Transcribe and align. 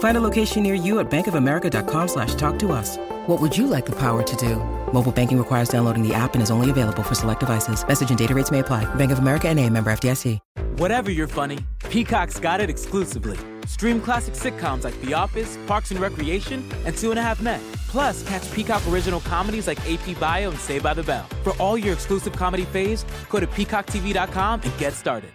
Find 0.00 0.16
a 0.16 0.20
location 0.20 0.62
near 0.62 0.74
you 0.74 0.98
at 0.98 1.10
bankofamerica.com 1.10 2.08
slash 2.08 2.34
talk 2.34 2.58
to 2.60 2.72
us. 2.72 2.96
What 3.26 3.40
would 3.40 3.56
you 3.56 3.66
like 3.66 3.86
the 3.86 3.96
power 3.96 4.22
to 4.22 4.36
do? 4.36 4.56
Mobile 4.92 5.12
banking 5.12 5.38
requires 5.38 5.68
downloading 5.68 6.06
the 6.06 6.12
app 6.14 6.34
and 6.34 6.42
is 6.42 6.50
only 6.50 6.68
available 6.68 7.02
for 7.02 7.14
select 7.14 7.40
devices. 7.40 7.86
Message 7.86 8.10
and 8.10 8.18
data 8.18 8.34
rates 8.34 8.50
may 8.50 8.58
apply. 8.58 8.92
Bank 8.96 9.12
of 9.12 9.18
America 9.20 9.48
and 9.48 9.58
a 9.58 9.68
member 9.68 9.90
FDIC. 9.92 10.38
Whatever 10.78 11.10
you're 11.10 11.28
funny, 11.28 11.58
Peacock's 11.90 12.40
got 12.40 12.60
it 12.60 12.70
exclusively. 12.70 13.38
Stream 13.66 14.00
classic 14.00 14.34
sitcoms 14.34 14.84
like 14.84 14.98
The 15.02 15.12
Office, 15.12 15.58
Parks 15.66 15.90
and 15.90 16.00
Recreation, 16.00 16.64
and 16.86 16.96
Two 16.96 17.10
and 17.10 17.18
a 17.18 17.22
Half 17.22 17.42
Men. 17.42 17.60
Plus, 17.88 18.26
catch 18.26 18.50
Peacock 18.52 18.82
original 18.88 19.20
comedies 19.20 19.66
like 19.66 19.78
AP 19.88 20.18
Bio 20.18 20.50
and 20.50 20.58
Saved 20.58 20.82
by 20.82 20.94
the 20.94 21.02
Bell. 21.02 21.26
For 21.44 21.52
all 21.62 21.76
your 21.76 21.92
exclusive 21.92 22.32
comedy 22.32 22.64
faves, 22.64 23.04
go 23.28 23.38
to 23.38 23.46
peacocktv.com 23.46 24.60
and 24.62 24.78
get 24.78 24.94
started. 24.94 25.30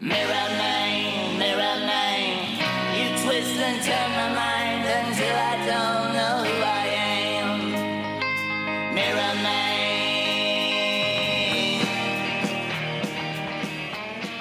Mirror 0.00 0.26
man, 0.26 1.23
turn 3.84 4.10
my 4.12 4.32
mind 4.32 4.86
until 4.86 5.36
I 5.36 5.56
don't 5.66 6.12
know 6.14 6.44
who 6.48 6.62
I 6.62 6.86
am. 7.40 7.58
Mirror 8.94 9.34
man. 9.42 9.84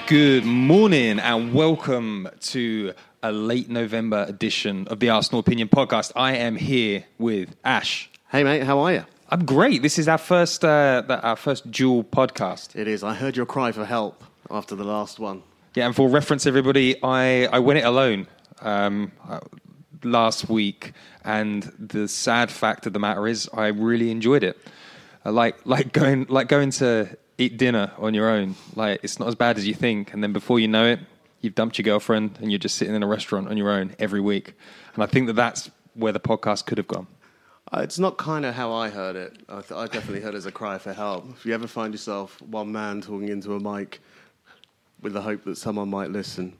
Good 0.07 0.45
morning 0.45 1.19
and 1.19 1.53
welcome 1.53 2.29
to 2.39 2.93
a 3.21 3.33
late 3.33 3.69
November 3.69 4.23
edition 4.29 4.87
of 4.87 4.99
the 5.01 5.09
Arsenal 5.09 5.41
Opinion 5.41 5.67
Podcast. 5.67 6.13
I 6.15 6.37
am 6.37 6.55
here 6.55 7.03
with 7.17 7.61
Aash. 7.63 8.07
Hey 8.31 8.43
mate, 8.45 8.63
how 8.63 8.79
are 8.79 8.93
you? 8.93 9.03
I'm 9.29 9.43
great. 9.45 9.81
This 9.81 9.99
is 9.99 10.07
our 10.07 10.17
first 10.17 10.63
uh, 10.63 11.03
the- 11.05 11.19
our 11.21 11.35
first 11.35 11.69
dual 11.69 12.05
podcast. 12.05 12.77
It 12.77 12.87
is. 12.87 13.03
I 13.03 13.13
heard 13.13 13.35
your 13.35 13.45
cry 13.45 13.73
for 13.73 13.83
help 13.83 14.23
after 14.49 14.73
the 14.75 14.85
last 14.85 15.19
one. 15.19 15.43
Yeah, 15.75 15.87
and 15.87 15.95
for 15.95 16.07
reference, 16.07 16.45
everybody, 16.45 16.95
I 17.03 17.47
I 17.47 17.59
went 17.59 17.79
it 17.79 17.83
alone 17.85 18.27
um, 18.63 19.11
uh, 19.29 19.39
last 20.03 20.49
week, 20.49 20.93
and 21.23 21.63
the 21.79 22.07
sad 22.07 22.51
fact 22.51 22.85
of 22.85 22.93
the 22.93 22.99
matter 22.99 23.27
is, 23.27 23.49
I 23.53 23.67
really 23.67 24.11
enjoyed 24.11 24.43
it. 24.43 24.57
I 25.25 25.29
like 25.29 25.65
like 25.65 25.93
going 25.93 26.25
like 26.29 26.47
going 26.47 26.71
to 26.71 27.17
eat 27.37 27.57
dinner 27.57 27.91
on 27.97 28.13
your 28.13 28.29
own. 28.29 28.55
Like 28.75 28.99
it's 29.03 29.19
not 29.19 29.27
as 29.27 29.35
bad 29.35 29.57
as 29.57 29.67
you 29.67 29.73
think, 29.73 30.13
and 30.13 30.23
then 30.23 30.33
before 30.33 30.59
you 30.59 30.67
know 30.67 30.85
it, 30.85 30.99
you've 31.41 31.55
dumped 31.55 31.77
your 31.77 31.83
girlfriend, 31.83 32.39
and 32.41 32.51
you're 32.51 32.59
just 32.59 32.75
sitting 32.75 32.95
in 32.95 33.03
a 33.03 33.07
restaurant 33.07 33.47
on 33.47 33.57
your 33.57 33.69
own 33.69 33.95
every 33.99 34.21
week. 34.21 34.53
And 34.95 35.03
I 35.03 35.07
think 35.07 35.27
that 35.27 35.33
that's 35.33 35.69
where 35.93 36.11
the 36.11 36.19
podcast 36.19 36.65
could 36.65 36.77
have 36.77 36.87
gone. 36.87 37.07
Uh, 37.71 37.79
it's 37.81 37.97
not 37.97 38.17
kind 38.17 38.45
of 38.45 38.53
how 38.53 38.71
I 38.71 38.89
heard 38.89 39.15
it. 39.15 39.37
I, 39.49 39.61
th- 39.61 39.71
I 39.71 39.85
definitely 39.87 40.21
heard 40.21 40.35
it 40.35 40.37
as 40.37 40.45
a 40.45 40.51
cry 40.51 40.77
for 40.77 40.93
help. 40.93 41.29
If 41.31 41.45
you 41.45 41.53
ever 41.53 41.65
find 41.65 41.93
yourself 41.93 42.41
one 42.41 42.71
man 42.71 43.01
talking 43.01 43.29
into 43.29 43.55
a 43.55 43.59
mic 43.59 43.99
with 45.01 45.13
the 45.13 45.21
hope 45.21 45.43
that 45.45 45.57
someone 45.57 45.89
might 45.89 46.11
listen, 46.11 46.55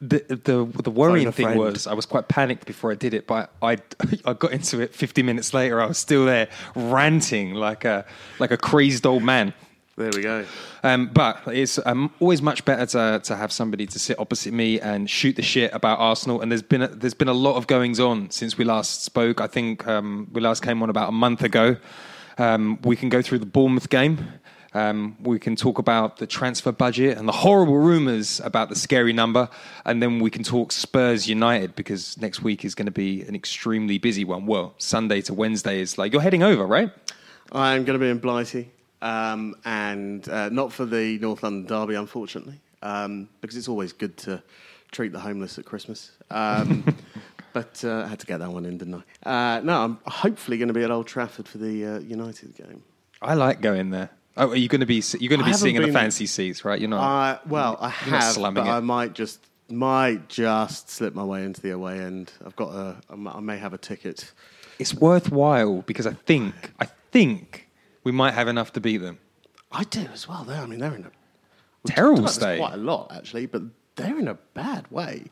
The 0.00 0.24
the 0.28 0.82
the 0.82 0.90
worrying 0.90 1.30
thing 1.32 1.46
friend. 1.46 1.58
was 1.58 1.86
I 1.86 1.94
was 1.94 2.06
quite 2.06 2.28
panicked 2.28 2.66
before 2.66 2.90
I 2.90 2.94
did 2.94 3.14
it, 3.14 3.26
but 3.26 3.52
I 3.62 3.78
I 4.24 4.32
got 4.32 4.52
into 4.52 4.80
it 4.80 4.94
50 4.94 5.22
minutes 5.22 5.54
later. 5.54 5.80
I 5.80 5.86
was 5.86 5.98
still 5.98 6.24
there 6.24 6.48
ranting 6.74 7.54
like 7.54 7.84
a 7.84 8.04
like 8.38 8.50
a 8.50 8.56
crazed 8.56 9.06
old 9.06 9.22
man. 9.22 9.54
there 9.96 10.10
we 10.14 10.22
go. 10.22 10.44
Um, 10.82 11.10
but 11.12 11.42
it's 11.48 11.78
um, 11.84 12.12
always 12.20 12.40
much 12.42 12.64
better 12.64 12.86
to 12.86 13.20
to 13.24 13.36
have 13.36 13.52
somebody 13.52 13.86
to 13.86 13.98
sit 13.98 14.18
opposite 14.18 14.52
me 14.52 14.80
and 14.80 15.08
shoot 15.10 15.36
the 15.36 15.42
shit 15.42 15.72
about 15.74 15.98
Arsenal. 15.98 16.40
And 16.40 16.50
there's 16.50 16.62
been 16.62 16.82
a, 16.82 16.88
there's 16.88 17.14
been 17.14 17.28
a 17.28 17.34
lot 17.34 17.56
of 17.56 17.66
goings 17.66 18.00
on 18.00 18.30
since 18.30 18.56
we 18.56 18.64
last 18.64 19.04
spoke. 19.04 19.40
I 19.40 19.46
think 19.46 19.86
um, 19.86 20.28
we 20.32 20.40
last 20.40 20.62
came 20.62 20.82
on 20.82 20.90
about 20.90 21.08
a 21.08 21.12
month 21.12 21.42
ago. 21.42 21.76
Um, 22.38 22.78
we 22.82 22.94
can 22.94 23.08
go 23.08 23.20
through 23.20 23.40
the 23.40 23.46
Bournemouth 23.46 23.90
game. 23.90 24.28
Um, 24.74 25.16
we 25.22 25.38
can 25.38 25.56
talk 25.56 25.78
about 25.78 26.18
the 26.18 26.26
transfer 26.26 26.72
budget 26.72 27.16
and 27.16 27.26
the 27.26 27.32
horrible 27.32 27.78
rumours 27.78 28.40
about 28.40 28.68
the 28.68 28.76
scary 28.76 29.12
number, 29.12 29.48
and 29.84 30.02
then 30.02 30.18
we 30.20 30.30
can 30.30 30.42
talk 30.42 30.72
Spurs 30.72 31.26
United 31.26 31.74
because 31.74 32.18
next 32.20 32.42
week 32.42 32.64
is 32.64 32.74
going 32.74 32.86
to 32.86 32.92
be 32.92 33.22
an 33.22 33.34
extremely 33.34 33.98
busy 33.98 34.24
one. 34.24 34.46
Well, 34.46 34.74
Sunday 34.78 35.22
to 35.22 35.34
Wednesday 35.34 35.80
is 35.80 35.96
like 35.96 36.12
you're 36.12 36.22
heading 36.22 36.42
over, 36.42 36.66
right? 36.66 36.90
I'm 37.50 37.84
going 37.84 37.98
to 37.98 38.04
be 38.04 38.10
in 38.10 38.18
Blighty, 38.18 38.70
um, 39.00 39.54
and 39.64 40.28
uh, 40.28 40.50
not 40.50 40.72
for 40.72 40.84
the 40.84 41.18
North 41.18 41.42
London 41.42 41.64
Derby, 41.64 41.94
unfortunately, 41.94 42.60
um, 42.82 43.28
because 43.40 43.56
it's 43.56 43.68
always 43.68 43.94
good 43.94 44.18
to 44.18 44.42
treat 44.90 45.12
the 45.12 45.20
homeless 45.20 45.58
at 45.58 45.64
Christmas. 45.64 46.12
Um, 46.30 46.84
but 47.54 47.82
uh, 47.84 48.02
I 48.04 48.08
had 48.08 48.20
to 48.20 48.26
get 48.26 48.38
that 48.40 48.52
one 48.52 48.66
in, 48.66 48.76
didn't 48.76 49.02
I? 49.24 49.56
Uh, 49.56 49.60
no, 49.60 49.82
I'm 49.82 49.98
hopefully 50.06 50.58
going 50.58 50.68
to 50.68 50.74
be 50.74 50.84
at 50.84 50.90
Old 50.90 51.06
Trafford 51.06 51.48
for 51.48 51.56
the 51.56 51.86
uh, 51.86 51.98
United 52.00 52.54
game. 52.54 52.82
I 53.22 53.34
like 53.34 53.60
going 53.62 53.90
there. 53.90 54.10
Oh, 54.38 54.50
are 54.50 54.56
you 54.56 54.68
going 54.68 54.80
to 54.80 54.86
be? 54.86 55.02
You're 55.18 55.28
going 55.28 55.40
to 55.40 55.44
be 55.46 55.52
sitting 55.52 55.76
in 55.76 55.82
the 55.82 55.88
been- 55.88 55.94
fancy 55.94 56.26
seats, 56.26 56.64
right? 56.64 56.80
You're 56.80 56.88
not. 56.90 57.02
Uh, 57.02 57.38
well, 57.46 57.76
I 57.80 57.92
You're 58.04 58.12
not 58.12 58.22
have, 58.36 58.54
but 58.54 58.66
it. 58.66 58.70
I 58.70 58.80
might 58.80 59.12
just 59.14 59.44
might 59.68 60.28
just 60.28 60.88
slip 60.88 61.14
my 61.14 61.24
way 61.24 61.44
into 61.44 61.60
the 61.60 61.70
away 61.70 61.98
end. 62.00 62.32
I've 62.44 62.56
got 62.56 62.70
a, 62.70 62.96
I 63.10 63.12
m- 63.12 63.28
I 63.28 63.40
may 63.40 63.58
have 63.58 63.72
a 63.74 63.78
ticket. 63.78 64.32
it's 64.78 64.94
worthwhile 64.94 65.82
because 65.82 66.06
I 66.06 66.12
think 66.12 66.54
I 66.80 66.86
think 67.10 67.68
we 68.04 68.12
might 68.12 68.32
have 68.34 68.48
enough 68.48 68.72
to 68.74 68.80
beat 68.80 68.98
them. 68.98 69.18
I 69.72 69.84
do 69.84 70.06
as 70.12 70.26
well. 70.28 70.44
Though 70.44 70.54
I 70.54 70.66
mean, 70.66 70.78
they're 70.78 70.94
in 70.94 71.04
a 71.04 71.10
Terrible 71.86 72.16
talked 72.16 72.18
about 72.18 72.26
this 72.28 72.34
state. 72.34 72.58
Quite 72.58 72.74
a 72.74 72.78
lot 72.78 73.12
actually, 73.14 73.46
but 73.46 73.62
they're 73.96 74.18
in 74.18 74.28
a 74.28 74.34
bad 74.54 74.90
way. 74.90 75.24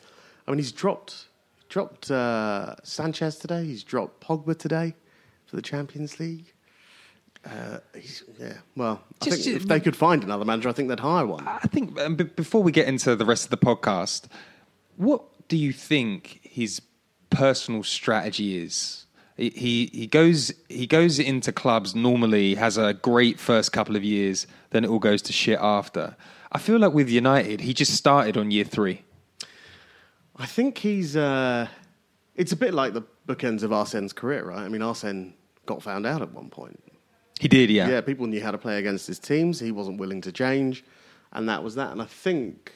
I 0.47 0.51
mean, 0.51 0.59
he's 0.59 0.73
dropped 0.73 1.29
dropped 1.69 2.11
uh, 2.11 2.75
Sanchez 2.83 3.37
today. 3.37 3.65
He's 3.65 3.83
dropped 3.85 4.23
Pogba 4.27 4.59
today 4.59 4.95
for 5.47 5.57
the 5.57 5.63
Champions 5.63 6.19
League. 6.21 6.53
Uh, 7.47 7.79
he's, 7.95 8.25
yeah, 8.41 8.55
well, 8.75 9.01
I 9.23 9.25
Just- 9.25 9.45
think 9.45 9.57
if 9.57 9.69
they 9.69 9.79
could 9.81 9.95
find 9.97 10.25
another 10.25 10.45
manager, 10.45 10.69
I 10.69 10.73
think 10.73 10.89
they'd 10.89 10.99
hire 11.01 11.27
one. 11.27 11.47
I 11.47 11.61
think 11.69 11.99
um, 12.01 12.17
b- 12.17 12.25
before 12.25 12.63
we 12.63 12.73
get 12.73 12.89
into 12.89 13.15
the 13.15 13.25
rest 13.25 13.45
of 13.45 13.51
the 13.51 13.57
podcast, 13.57 14.25
what 14.97 15.23
do 15.49 15.57
you 15.57 15.73
think 15.73 16.41
his 16.43 16.83
personal 17.31 17.83
strategy 17.85 18.59
is? 18.59 19.07
He, 19.37 19.51
he 19.51 19.91
he 19.93 20.07
goes 20.07 20.51
he 20.69 20.87
goes 20.87 21.19
into 21.19 21.53
clubs 21.53 21.95
normally 21.95 22.55
has 22.55 22.79
a 22.79 22.95
great 22.95 23.39
first 23.39 23.71
couple 23.71 23.95
of 23.95 24.03
years, 24.03 24.47
then 24.71 24.83
it 24.83 24.89
all 24.91 24.99
goes 24.99 25.21
to 25.23 25.33
shit 25.33 25.59
after. 25.61 26.17
I 26.53 26.59
feel 26.59 26.79
like 26.79 26.95
with 26.95 27.09
United, 27.11 27.61
he 27.61 27.75
just 27.75 27.93
started 27.95 28.37
on 28.39 28.51
year 28.51 28.65
three. 28.65 29.03
I 30.37 30.47
think 30.47 30.79
he's. 30.79 31.17
Uh, 31.17 31.69
it's 32.35 32.53
a 32.53 32.57
bit 32.57 32.73
like 32.75 32.93
the 32.95 33.03
bookends 33.29 33.63
of 33.63 33.71
Arsene's 33.73 34.13
career, 34.15 34.45
right? 34.47 34.61
I 34.65 34.69
mean, 34.69 34.83
Arsene 34.83 35.35
got 35.67 35.83
found 35.83 36.07
out 36.07 36.23
at 36.23 36.33
one 36.33 36.49
point. 36.51 36.83
He 37.41 37.49
did, 37.49 37.71
yeah. 37.71 37.89
Yeah, 37.89 38.01
people 38.01 38.27
knew 38.27 38.43
how 38.43 38.51
to 38.51 38.59
play 38.59 38.79
against 38.79 39.07
his 39.07 39.19
teams. 39.19 39.61
He 39.61 39.71
wasn't 39.71 39.99
willing 39.99 40.21
to 40.23 40.33
change, 40.33 40.85
and 41.33 41.49
that 41.49 41.63
was 41.63 41.75
that. 41.75 41.93
And 41.93 42.01
I 42.01 42.07
think 42.07 42.73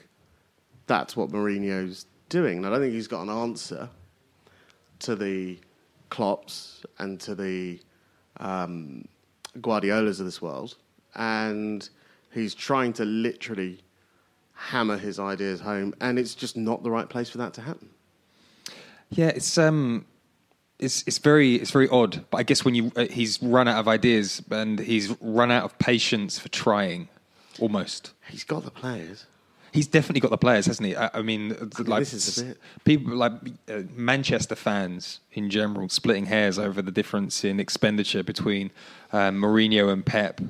that's 0.87 1.17
what 1.17 1.31
Mourinho's 1.31 2.07
doing. 2.29 2.59
And 2.59 2.67
I 2.67 2.71
don't 2.71 2.81
think 2.81 2.95
he's 2.95 3.09
got 3.09 3.23
an 3.23 3.31
answer 3.31 3.89
to 5.01 5.17
the 5.17 5.59
Klopps 6.11 6.85
and 6.99 7.19
to 7.21 7.35
the 7.35 7.81
um, 8.39 9.07
Guardiolas 9.61 10.21
of 10.21 10.27
this 10.27 10.43
world, 10.43 10.77
and 11.15 11.89
he's 12.33 12.55
trying 12.55 12.93
to 12.95 13.05
literally 13.05 13.81
hammer 14.53 14.99
his 14.99 15.19
ideas 15.19 15.61
home, 15.61 15.95
and 16.01 16.19
it's 16.19 16.35
just 16.35 16.57
not 16.57 16.83
the 16.83 16.91
right 16.91 17.09
place 17.09 17.31
for 17.31 17.39
that 17.39 17.55
to 17.55 17.63
happen. 17.63 17.89
Yeah, 19.09 19.29
it's 19.29 19.57
um, 19.57 20.05
it's 20.81 21.05
it's 21.07 21.19
very 21.19 21.55
it's 21.57 21.71
very 21.71 21.89
odd. 21.89 22.25
But 22.31 22.39
I 22.39 22.43
guess 22.43 22.65
when 22.65 22.75
you 22.75 22.91
uh, 22.97 23.07
he's 23.11 23.41
run 23.43 23.69
out 23.69 23.79
of 23.79 23.87
ideas 23.89 24.43
and 24.51 24.79
he's 24.81 25.15
run 25.21 25.51
out 25.51 25.65
of 25.65 25.79
patience 25.79 26.39
for 26.39 26.49
trying, 26.49 27.09
almost. 27.61 28.13
He's 28.29 28.45
got 28.45 28.65
the 28.65 28.71
players. 28.71 29.27
He's 29.73 29.87
definitely 29.87 30.21
got 30.21 30.31
the 30.33 30.39
players, 30.39 30.67
hasn't 30.67 30.89
he? 30.89 30.97
I, 30.97 31.11
I 31.15 31.23
mean, 31.23 31.51
like 31.79 32.01
this 32.01 32.13
is 32.13 32.35
the 32.35 32.45
bit. 32.45 32.59
people 32.85 33.15
like 33.15 33.33
uh, 33.71 33.83
Manchester 33.95 34.57
fans 34.57 35.21
in 35.33 35.49
general 35.49 35.89
splitting 35.89 36.27
hairs 36.27 36.59
over 36.59 36.83
the 36.83 36.91
difference 36.91 37.45
in 37.45 37.61
expenditure 37.61 38.25
between 38.25 38.73
um, 39.13 39.41
Mourinho 39.41 39.93
and 39.93 40.05
Pep. 40.05 40.41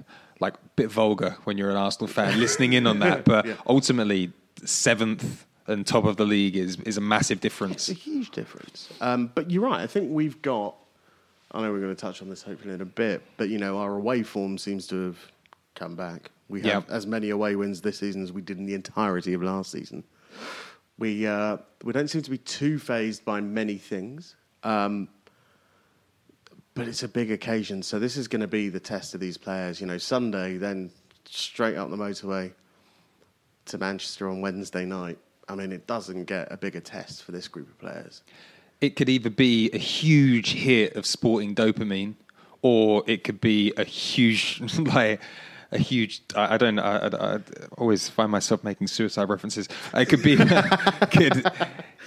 like 0.40 0.54
a 0.54 0.58
bit 0.76 0.90
vulgar 0.90 1.36
when 1.44 1.58
you're 1.58 1.68
an 1.68 1.76
Arsenal 1.76 2.08
fan 2.08 2.40
listening 2.40 2.72
in 2.72 2.86
on 2.86 3.00
that, 3.00 3.24
but 3.32 3.44
Yeah. 3.44 3.56
ultimately 3.66 4.32
seventh 4.64 5.44
and 5.70 5.86
top 5.86 6.04
of 6.04 6.16
the 6.16 6.24
league 6.26 6.56
is 6.56 6.78
is 6.80 6.96
a 6.96 7.00
massive 7.00 7.40
difference. 7.40 7.88
It's 7.88 7.98
a 7.98 8.02
huge 8.02 8.30
difference. 8.30 8.88
Um, 9.00 9.30
but 9.34 9.50
you're 9.50 9.62
right. 9.64 9.80
I 9.80 9.86
think 9.86 10.10
we've 10.12 10.40
got. 10.42 10.74
I 11.52 11.60
know 11.62 11.72
we're 11.72 11.80
going 11.80 11.94
to 11.94 12.00
touch 12.00 12.22
on 12.22 12.28
this 12.28 12.42
hopefully 12.42 12.74
in 12.74 12.80
a 12.80 12.84
bit, 12.84 13.22
but 13.36 13.48
you 13.48 13.58
know 13.58 13.78
our 13.78 13.96
away 13.96 14.22
form 14.22 14.58
seems 14.58 14.86
to 14.88 15.06
have 15.06 15.18
come 15.74 15.96
back. 15.96 16.30
We 16.48 16.60
have 16.62 16.84
Yeah. 16.88 16.94
as 16.94 17.06
many 17.06 17.30
away 17.30 17.56
wins 17.56 17.80
this 17.80 17.98
season 17.98 18.22
as 18.22 18.32
we 18.32 18.42
did 18.42 18.58
in 18.58 18.66
the 18.66 18.74
entirety 18.74 19.32
of 19.34 19.42
last 19.42 19.70
season. 19.72 20.04
We 20.98 21.26
uh, 21.26 21.58
we 21.82 21.92
don't 21.92 22.08
seem 22.08 22.22
to 22.22 22.30
be 22.30 22.38
too 22.38 22.78
phased 22.78 23.24
by 23.24 23.40
many 23.40 23.78
things, 23.78 24.36
um, 24.64 25.08
but 26.74 26.86
it's 26.88 27.02
a 27.02 27.08
big 27.08 27.30
occasion. 27.30 27.82
So 27.82 27.98
this 27.98 28.16
is 28.16 28.28
going 28.28 28.42
to 28.42 28.48
be 28.48 28.68
the 28.68 28.80
test 28.80 29.14
of 29.14 29.20
these 29.20 29.38
players. 29.38 29.80
You 29.80 29.86
know, 29.86 29.98
Sunday, 29.98 30.56
then 30.56 30.90
straight 31.24 31.76
up 31.76 31.90
the 31.90 31.96
motorway 31.96 32.52
to 33.66 33.78
Manchester 33.78 34.28
on 34.28 34.40
Wednesday 34.40 34.84
night. 34.84 35.18
I 35.50 35.54
mean, 35.56 35.72
it 35.72 35.86
doesn't 35.86 36.24
get 36.24 36.48
a 36.50 36.56
bigger 36.56 36.80
test 36.80 37.24
for 37.24 37.32
this 37.32 37.48
group 37.48 37.68
of 37.68 37.78
players. 37.78 38.22
It 38.80 38.96
could 38.96 39.08
either 39.08 39.30
be 39.30 39.68
a 39.72 39.78
huge 39.78 40.52
hit 40.52 40.94
of 40.94 41.04
sporting 41.04 41.54
dopamine, 41.54 42.14
or 42.62 43.02
it 43.06 43.24
could 43.24 43.40
be 43.40 43.72
a 43.76 43.84
huge 43.84 44.60
like. 44.78 45.20
A 45.72 45.78
huge, 45.78 46.22
I, 46.34 46.54
I 46.54 46.58
don't. 46.58 46.80
I, 46.80 46.96
I, 46.96 47.34
I 47.34 47.38
always 47.78 48.08
find 48.08 48.28
myself 48.32 48.64
making 48.64 48.88
suicide 48.88 49.28
references. 49.28 49.68
It 49.94 50.06
could 50.06 50.20
be, 50.20 50.34
could, 51.12 51.48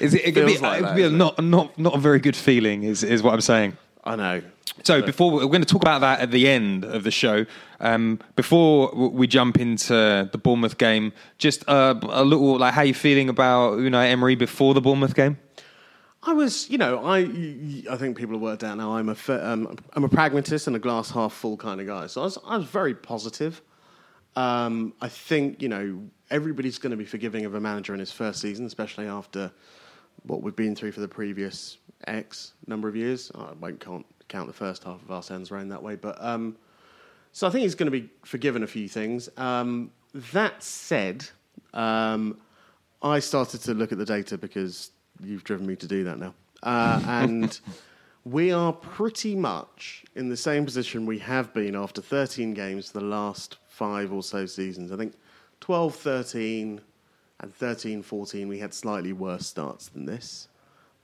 is 0.02 0.14
it, 0.14 0.26
it 0.26 0.32
could 0.34 0.48
be, 0.48 0.58
like 0.58 0.80
it 0.80 0.82
that, 0.82 0.88
could 0.90 0.96
be 0.98 1.04
a 1.04 1.10
not, 1.10 1.42
not, 1.42 1.80
not 1.80 1.96
a 1.96 1.98
very 1.98 2.20
good 2.20 2.36
feeling. 2.36 2.84
Is 2.84 3.04
is 3.04 3.24
what 3.24 3.34
I'm 3.34 3.40
saying. 3.40 3.78
I 4.04 4.16
know. 4.16 4.42
So 4.84 5.02
before 5.02 5.32
we're 5.32 5.46
going 5.46 5.62
to 5.62 5.68
talk 5.68 5.82
about 5.82 6.02
that 6.02 6.20
at 6.20 6.32
the 6.32 6.48
end 6.48 6.84
of 6.84 7.04
the 7.04 7.12
show, 7.12 7.46
um, 7.80 8.20
before 8.36 8.92
we 8.94 9.28
jump 9.28 9.60
into 9.60 10.30
the 10.32 10.38
Bournemouth 10.38 10.78
game, 10.78 11.14
just 11.38 11.68
uh, 11.70 11.96
a 12.10 12.24
little 12.24 12.58
like 12.58 12.74
how 12.74 12.82
you 12.82 12.94
feeling 12.94 13.30
about 13.30 13.74
Unai 13.78 14.10
Emery 14.10 14.36
before 14.36 14.74
the 14.74 14.82
Bournemouth 14.82 15.16
game? 15.16 15.38
I 16.26 16.34
was, 16.34 16.70
you 16.70 16.78
know, 16.78 17.06
I 17.06 17.20
I 17.90 17.98
think 17.98 18.18
people 18.18 18.36
have 18.36 18.42
worked 18.42 18.64
out 18.64 18.78
now. 18.78 18.96
I'm 18.96 19.10
a 19.10 19.16
fa- 19.16 19.46
um, 19.48 19.78
I'm 19.94 20.04
a 20.04 20.10
pragmatist 20.10 20.68
and 20.68 20.76
a 20.76 20.80
glass 20.80 21.12
half 21.12 21.34
full 21.34 21.58
kind 21.58 21.80
of 21.82 21.88
guy. 21.88 22.08
So 22.08 22.22
I 22.22 22.24
was 22.24 22.38
I 22.46 22.58
was 22.58 22.66
very 22.66 22.96
positive. 22.96 23.62
Um, 24.36 24.94
I 25.02 25.10
think 25.10 25.62
you 25.62 25.70
know 25.70 26.04
everybody's 26.32 26.80
going 26.80 26.92
to 26.92 26.98
be 26.98 27.06
forgiving 27.06 27.46
of 27.46 27.56
a 27.56 27.60
manager 27.60 27.94
in 27.94 28.00
his 28.00 28.12
first 28.12 28.42
season, 28.42 28.66
especially 28.66 29.08
after 29.08 29.52
what 30.24 30.42
we've 30.42 30.56
been 30.56 30.76
through 30.76 30.94
for 30.94 31.02
the 31.02 31.08
previous 31.08 31.78
X 32.08 32.54
number 32.68 32.88
of 32.88 32.96
years. 32.96 33.32
I 33.36 33.54
won't 33.60 33.80
count, 33.80 34.06
count 34.28 34.48
the 34.48 34.54
first 34.54 34.84
half 34.84 35.02
of 35.02 35.08
Arsene's 35.10 35.52
reign 35.52 35.70
that 35.70 35.82
way, 35.82 35.96
but 35.96 36.22
um, 36.24 36.56
so 37.32 37.48
I 37.48 37.50
think 37.50 37.64
he's 37.64 37.76
going 37.76 37.92
to 37.92 38.00
be 38.00 38.10
forgiven 38.24 38.64
a 38.64 38.68
few 38.68 38.88
things. 38.88 39.30
Um, 39.38 39.92
that 40.14 40.62
said, 40.62 41.26
um, 41.74 42.38
I 43.02 43.20
started 43.20 43.62
to 43.62 43.74
look 43.74 43.92
at 43.92 43.98
the 43.98 44.06
data 44.06 44.38
because 44.38 44.92
you've 45.22 45.44
driven 45.44 45.66
me 45.66 45.76
to 45.78 45.88
do 45.88 46.04
that 46.04 46.20
now. 46.20 46.34
Uh, 46.62 47.02
and 47.06 47.60
we 48.26 48.52
are 48.52 48.72
pretty 48.72 49.36
much 49.36 50.06
in 50.16 50.30
the 50.30 50.38
same 50.38 50.64
position 50.66 51.06
we 51.06 51.20
have 51.20 51.54
been 51.54 51.76
after 51.76 52.02
13 52.02 52.54
games 52.54 52.92
for 52.92 53.00
the 53.00 53.06
last 53.06 53.58
five 53.68 54.14
or 54.14 54.24
so 54.24 54.46
seasons. 54.46 54.92
I 54.92 54.98
think 54.98 55.14
12, 55.60 55.96
13, 55.96 56.82
and 57.40 57.54
13, 57.54 58.02
14, 58.02 58.48
we 58.48 58.60
had 58.60 58.74
slightly 58.74 59.12
worse 59.12 59.48
starts 59.48 59.90
than 59.90 60.06
this. 60.06 60.48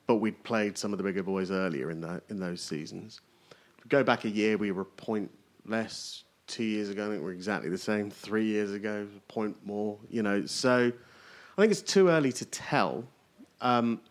But 0.09 0.15
we'd 0.15 0.43
played 0.43 0.75
some 0.75 0.91
of 0.91 0.97
the 0.97 1.03
bigger 1.03 1.21
boys 1.21 1.51
earlier 1.51 1.91
in, 1.91 2.01
that, 2.01 2.23
in 2.29 2.39
those 2.39 2.63
seasons. 2.63 3.21
Go 3.89 4.03
back 4.03 4.25
a 4.25 4.29
year, 4.29 4.57
we 4.57 4.71
were 4.71 4.81
a 4.81 4.85
point 4.85 5.29
less. 5.67 6.23
Two 6.47 6.63
years 6.63 6.89
ago, 6.89 7.05
I 7.05 7.09
think 7.11 7.21
we're 7.21 7.31
exactly 7.31 7.69
the 7.69 7.77
same. 7.77 8.09
Three 8.09 8.45
years 8.45 8.73
ago, 8.73 9.05
a 9.15 9.31
point 9.31 9.55
more. 9.63 9.99
You 10.09 10.23
know, 10.23 10.47
so 10.47 10.91
I 11.55 11.61
think 11.61 11.71
it's 11.71 11.83
too 11.83 12.09
early 12.09 12.31
to 12.31 12.45
tell. 12.45 13.03
Um, 13.61 14.01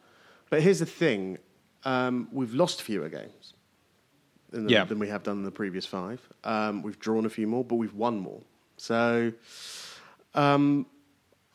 but 0.51 0.63
here's 0.63 0.79
the 0.79 0.87
thing: 0.87 1.37
um, 1.83 2.29
we've 2.31 2.55
lost 2.55 2.83
fewer 2.83 3.09
games 3.09 3.55
the, 4.51 4.61
Yeah. 4.69 4.85
than 4.85 5.01
we 5.01 5.09
have 5.09 5.25
done 5.25 5.39
in 5.39 5.43
the 5.43 5.51
previous 5.51 5.85
five. 5.85 6.21
Um, 6.45 6.81
we've 6.81 7.01
drawn 7.01 7.27
a 7.27 7.31
few 7.31 7.49
more, 7.49 7.65
but 7.65 7.75
we've 7.75 7.95
won 7.95 8.21
more. 8.21 8.43
So 8.77 9.33
um, 10.37 10.87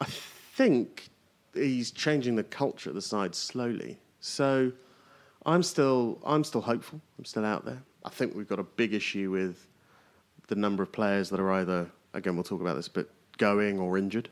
I 0.02 0.06
think 0.06 1.08
he's 1.54 1.92
changing 1.92 2.36
the 2.36 2.44
culture 2.44 2.90
of 2.90 2.96
the 2.96 3.02
side 3.02 3.36
slowly. 3.36 4.00
So 4.24 4.72
I'm 5.46 5.62
still 5.64 6.18
I'm 6.26 6.46
still 6.46 6.62
hopeful. 6.62 7.02
I'm 7.20 7.26
still 7.26 7.44
out 7.44 7.66
there. 7.66 7.84
I 8.06 8.10
think 8.10 8.34
we've 8.34 8.48
got 8.48 8.58
a 8.58 8.64
big 8.64 8.94
issue 8.94 9.30
with 9.30 9.68
the 10.48 10.56
number 10.56 10.82
of 10.82 10.94
players 10.94 11.30
that 11.30 11.42
are 11.42 11.52
either 11.52 11.92
again 12.14 12.36
we'll 12.36 12.46
talk 12.46 12.62
about 12.62 12.76
this, 12.78 12.88
but 12.88 13.10
going 13.38 13.80
or 13.80 13.98
injured. 13.98 14.30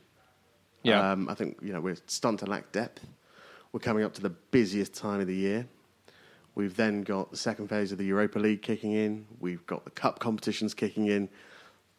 Yeah. 0.84 1.12
Um, 1.12 1.28
I 1.28 1.34
think 1.34 1.60
you 1.62 1.74
know 1.74 1.82
we're 1.82 1.98
starting 2.08 2.38
to 2.38 2.46
lack 2.46 2.72
depth. 2.72 3.06
We're 3.74 3.82
coming 3.82 4.06
up 4.06 4.14
to 4.14 4.22
the 4.22 4.30
busiest 4.30 4.94
time 4.94 5.20
of 5.20 5.28
the 5.28 5.36
year. 5.36 5.68
We've 6.56 6.76
then 6.76 7.02
got 7.02 7.30
the 7.30 7.38
second 7.38 7.68
phase 7.68 7.92
of 7.92 7.98
the 7.98 8.06
Europa 8.06 8.40
League 8.40 8.62
kicking 8.62 8.94
in. 8.94 9.26
We've 9.42 9.66
got 9.66 9.84
the 9.84 9.92
cup 9.92 10.20
competitions 10.20 10.74
kicking 10.74 11.08
in. 11.08 11.28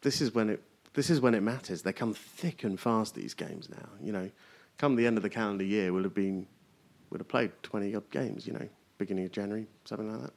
This 0.01 0.23
is 0.23 0.35
when 0.35 0.49
it 0.49 0.63
this 0.95 1.11
is 1.11 1.21
when 1.21 1.35
it 1.35 1.43
matters. 1.43 1.83
They 1.83 1.93
come 1.93 2.15
thick 2.15 2.65
and 2.65 2.81
fast 2.81 3.15
these 3.15 3.35
games 3.35 3.69
now. 3.69 3.89
You 4.03 4.13
know, 4.13 4.31
come 4.79 4.97
the 4.97 5.07
end 5.07 5.19
of 5.19 5.23
the 5.23 5.31
calendar 5.31 5.65
year, 5.65 5.93
we'll 5.93 6.05
have 6.05 6.15
been 6.15 6.47
would 7.13 7.21
have 7.21 7.29
played 7.29 7.53
twenty 7.63 7.95
odd 7.95 8.11
games. 8.11 8.47
You 8.47 8.55
know, 8.55 8.69
beginning 8.99 9.25
of 9.27 9.33
January, 9.33 9.67
something 9.85 10.11
like 10.11 10.23
that. 10.23 10.33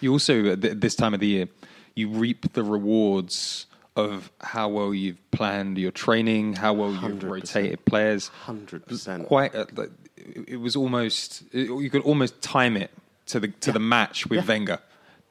You 0.00 0.12
also 0.12 0.52
at 0.52 0.62
th- 0.62 0.78
this 0.78 0.94
time 0.94 1.12
of 1.14 1.20
the 1.20 1.26
year, 1.26 1.48
you 1.94 2.08
reap 2.08 2.52
the 2.54 2.62
rewards 2.64 3.66
of 3.96 4.30
how 4.40 4.68
well 4.68 4.94
you've 4.94 5.18
planned 5.32 5.76
your 5.76 5.90
training, 5.90 6.54
how 6.54 6.72
well 6.72 6.92
you've 6.92 7.20
100%. 7.20 7.22
rotated 7.30 7.84
players. 7.84 8.30
100%. 8.46 9.26
Quite, 9.26 9.54
uh, 9.54 9.66
like, 9.74 9.90
it 10.16 10.60
was 10.60 10.76
almost 10.76 11.42
you 11.52 11.90
could 11.90 12.02
almost 12.02 12.40
time 12.40 12.76
it 12.76 12.90
to 13.26 13.40
the 13.40 13.48
to 13.48 13.72
the 13.72 13.78
match 13.80 14.26
with 14.26 14.40
Yeah. 14.40 14.46
Wenger. 14.46 14.78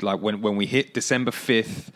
Like 0.02 0.20
when 0.22 0.42
when 0.42 0.56
we 0.56 0.66
hit 0.66 0.94
December 0.94 1.32
fifth. 1.32 1.92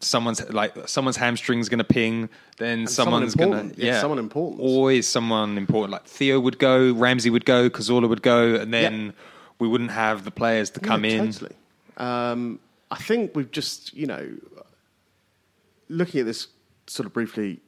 Someone's 0.00 0.42
like 0.50 0.88
someone's 0.88 1.16
hamstring's 1.16 1.68
going 1.68 1.78
to 1.78 1.84
ping. 1.84 2.28
Then 2.58 2.86
someone 2.86 3.28
someone's 3.28 3.34
going 3.34 3.50
to 3.52 3.58
important. 3.58 3.78
Yeah, 3.78 4.00
someone 4.00 4.18
important. 4.18 4.60
Always 4.60 5.06
someone 5.06 5.56
important. 5.56 5.92
Like 5.92 6.06
Theo 6.06 6.40
would 6.40 6.58
go, 6.58 6.92
Ramsey 6.92 7.30
would 7.30 7.44
go, 7.44 7.70
Cazorla 7.70 8.08
would 8.08 8.22
go, 8.22 8.54
and 8.56 8.72
then 8.74 9.14
we 9.58 9.68
wouldn't 9.68 9.92
have 9.92 10.24
the 10.24 10.30
players 10.30 10.70
to 10.70 10.80
come 10.80 11.04
Yeah, 11.04 11.10
in. 11.12 11.32
Totally. 11.32 11.56
Um, 11.98 12.58
I 12.90 12.96
think 12.96 13.36
we've 13.36 13.50
just, 13.50 13.94
you 13.94 14.06
know, 14.06 14.28
looking 15.88 16.20
at 16.20 16.26
this 16.26 16.48
sort 16.86 17.06
of 17.06 17.12
briefly, 17.12 17.60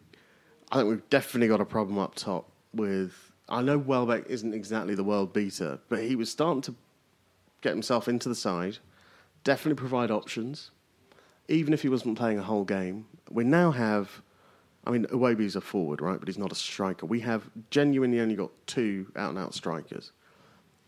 I 0.72 0.76
think 0.76 0.88
we've 0.88 1.08
definitely 1.08 1.48
got 1.48 1.60
a 1.60 1.64
problem 1.64 1.98
up 1.98 2.14
top 2.14 2.50
with. 2.74 3.30
I 3.48 3.62
know 3.62 3.78
Welbeck 3.78 4.26
isn't 4.28 4.54
exactly 4.54 4.94
the 4.94 5.04
world 5.04 5.32
beater, 5.32 5.78
but 5.88 6.02
he 6.02 6.16
was 6.16 6.30
starting 6.30 6.62
to 6.62 6.74
get 7.60 7.70
himself 7.70 8.08
into 8.08 8.28
the 8.28 8.34
side, 8.34 8.78
definitely 9.44 9.78
provide 9.78 10.10
options, 10.10 10.70
even 11.48 11.72
if 11.74 11.82
he 11.82 11.88
wasn't 11.88 12.16
playing 12.18 12.38
a 12.38 12.42
whole 12.42 12.64
game. 12.64 13.06
We 13.30 13.44
now 13.44 13.70
have. 13.70 14.22
I 14.86 14.90
mean, 14.90 15.06
Iwobi's 15.06 15.56
a 15.56 15.60
forward, 15.62 16.02
right? 16.02 16.18
But 16.18 16.28
he's 16.28 16.36
not 16.38 16.52
a 16.52 16.54
striker. 16.54 17.06
We 17.06 17.20
have 17.20 17.48
genuinely 17.70 18.20
only 18.20 18.36
got 18.36 18.50
two 18.66 19.06
out 19.16 19.30
and 19.30 19.38
out 19.38 19.54
strikers. 19.54 20.12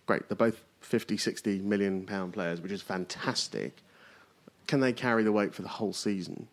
Great. 0.04 0.28
They're 0.28 0.36
both 0.36 0.62
50, 0.80 1.16
60 1.16 1.60
million 1.60 2.04
pound 2.04 2.34
players, 2.34 2.60
which 2.60 2.72
is 2.72 2.82
fantastic. 2.82 3.82
Can 4.66 4.80
they 4.80 4.92
carry 4.92 5.22
the 5.22 5.32
weight 5.32 5.54
for 5.54 5.62
the 5.62 5.68
whole 5.68 5.94
season? 5.94 6.46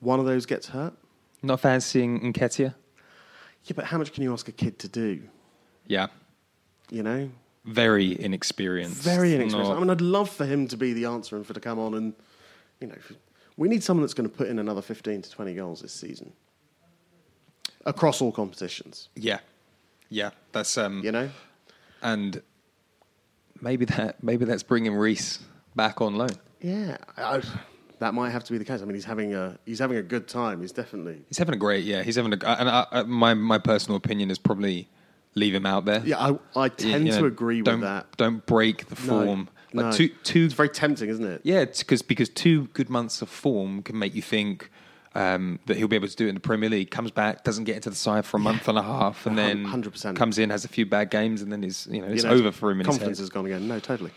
One 0.00 0.18
of 0.18 0.26
those 0.26 0.44
gets 0.44 0.68
hurt. 0.68 0.94
Not 1.42 1.60
fancying 1.60 2.20
Nketiah? 2.32 2.74
Yeah, 3.64 3.72
but 3.76 3.84
how 3.84 3.98
much 3.98 4.12
can 4.12 4.24
you 4.24 4.32
ask 4.32 4.48
a 4.48 4.52
kid 4.52 4.78
to 4.80 4.88
do? 4.88 5.22
Yeah. 5.86 6.08
You 6.90 7.04
know? 7.04 7.30
Very 7.64 8.20
inexperienced. 8.20 9.00
Very 9.00 9.34
inexperienced. 9.34 9.70
Not- 9.70 9.76
I 9.76 9.80
mean, 9.80 9.90
I'd 9.90 10.00
love 10.00 10.28
for 10.28 10.44
him 10.44 10.66
to 10.68 10.76
be 10.76 10.92
the 10.92 11.04
answer 11.04 11.36
and 11.36 11.46
for 11.46 11.54
to 11.54 11.60
come 11.60 11.78
on 11.78 11.94
and, 11.94 12.14
you 12.82 12.88
know, 12.88 12.96
we 13.56 13.68
need 13.68 13.82
someone 13.82 14.02
that's 14.02 14.14
going 14.14 14.28
to 14.28 14.36
put 14.36 14.48
in 14.48 14.58
another 14.58 14.82
15 14.82 15.22
to 15.22 15.30
20 15.30 15.54
goals 15.54 15.80
this 15.80 15.92
season 15.92 16.32
across 17.86 18.20
all 18.20 18.32
competitions, 18.32 19.08
yeah. 19.14 19.38
Yeah. 20.08 20.30
That's 20.52 20.76
um 20.76 21.00
you 21.02 21.12
know? 21.12 21.30
and 22.02 22.42
maybe 23.60 23.84
that 23.86 24.22
maybe 24.22 24.44
that's 24.44 24.62
bringing 24.62 24.94
Reiss 24.94 25.38
back 25.74 26.00
on 26.00 26.16
loan. 26.16 26.30
Yeah. 26.60 26.98
I, 27.16 27.42
that 28.00 28.14
might 28.14 28.30
have 28.30 28.44
to 28.44 28.52
be 28.52 28.58
the 28.58 28.64
case. 28.64 28.82
I 28.82 28.84
mean, 28.84 28.94
he's 28.94 29.04
having 29.04 29.34
a 29.34 29.58
he's 29.64 29.78
having 29.78 29.96
a 29.96 30.02
good 30.02 30.28
time. 30.28 30.60
He's 30.60 30.72
definitely 30.72 31.24
He's 31.28 31.38
having 31.38 31.54
a 31.54 31.58
great 31.58 31.84
yeah. 31.84 32.02
He's 32.02 32.16
having 32.16 32.32
a 32.32 32.46
and 32.46 32.68
I, 32.68 32.86
I, 32.90 33.02
my 33.04 33.34
my 33.34 33.58
personal 33.58 33.96
opinion 33.96 34.30
is 34.30 34.38
probably 34.38 34.88
leave 35.34 35.54
him 35.54 35.64
out 35.66 35.84
there. 35.84 36.02
Yeah, 36.04 36.18
I, 36.18 36.60
I 36.64 36.68
tend 36.68 37.06
you 37.06 37.12
to 37.14 37.20
know, 37.20 37.26
agree 37.26 37.58
with 37.58 37.66
don't, 37.66 37.80
that. 37.80 38.16
Don't 38.16 38.44
break 38.44 38.86
the 38.88 38.96
No, 39.06 39.24
form. 39.24 39.48
Like 39.74 39.86
no. 39.86 39.92
two 39.92 40.08
two 40.22 40.44
It's 40.44 40.54
very 40.54 40.68
tempting, 40.68 41.08
isn't 41.08 41.24
it? 41.24 41.40
Yeah, 41.44 41.64
because 41.64 42.02
because 42.02 42.28
two 42.28 42.68
good 42.68 42.90
months 42.90 43.22
of 43.22 43.28
form 43.28 43.82
can 43.82 43.98
make 43.98 44.14
you 44.14 44.22
think 44.22 44.70
um, 45.14 45.58
that 45.66 45.76
he'll 45.76 45.88
be 45.88 45.96
able 45.96 46.08
to 46.08 46.16
do 46.16 46.26
it 46.26 46.30
in 46.30 46.34
the 46.34 46.40
Premier 46.40 46.70
League. 46.70 46.90
Comes 46.90 47.10
back, 47.10 47.44
doesn't 47.44 47.64
get 47.64 47.76
into 47.76 47.90
the 47.90 47.96
side 47.96 48.24
for 48.24 48.36
a 48.36 48.40
month 48.40 48.68
and 48.68 48.78
a 48.78 48.82
half, 48.82 49.26
and 49.26 49.36
then 49.36 49.66
100%. 49.66 50.16
comes 50.16 50.38
in, 50.38 50.50
has 50.50 50.64
a 50.64 50.68
few 50.68 50.86
bad 50.86 51.10
games, 51.10 51.42
and 51.42 51.52
then 51.52 51.62
he's 51.62 51.86
you 51.90 52.00
know 52.00 52.08
it's 52.08 52.22
You 52.22 52.28
know, 52.28 52.34
over 52.34 52.52
for 52.52 52.70
him. 52.70 52.80
In 52.80 52.86
Confidence 52.86 53.18
has 53.18 53.30
gone 53.30 53.46
again. 53.46 53.68
No, 53.68 53.78
totally. 53.78 54.10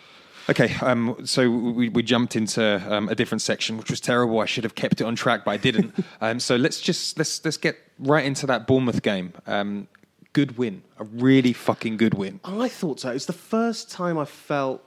Okay, 0.48 0.76
um, 0.82 1.26
so 1.26 1.50
we, 1.50 1.90
we 1.90 2.04
jumped 2.04 2.36
into 2.36 2.82
um, 2.94 3.10
a 3.10 3.16
different 3.16 3.42
section, 3.42 3.78
which 3.78 3.90
was 3.90 4.00
terrible. 4.00 4.40
I 4.40 4.46
should 4.46 4.64
have 4.64 4.76
kept 4.76 5.02
it 5.02 5.06
on 5.06 5.16
track, 5.16 5.44
but 5.44 5.52
I 5.52 5.58
didn't. 5.58 5.94
um, 6.22 6.40
so 6.40 6.56
let's 6.56 6.80
just 6.80 7.18
let's 7.18 7.44
let's 7.44 7.58
get 7.58 7.78
right 7.98 8.24
into 8.24 8.46
that 8.48 8.68
Bournemouth 8.68 9.02
game. 9.02 9.34
Um, 9.48 9.88
good 10.34 10.58
win, 10.58 10.84
a 11.00 11.04
really 11.04 11.54
fucking 11.54 11.98
good 11.98 12.14
win. 12.14 12.40
I 12.44 12.68
thought 12.68 13.00
so. 13.00 13.10
It's 13.10 13.26
the 13.26 13.34
first 13.34 13.90
time 13.90 14.18
I 14.18 14.26
felt. 14.26 14.84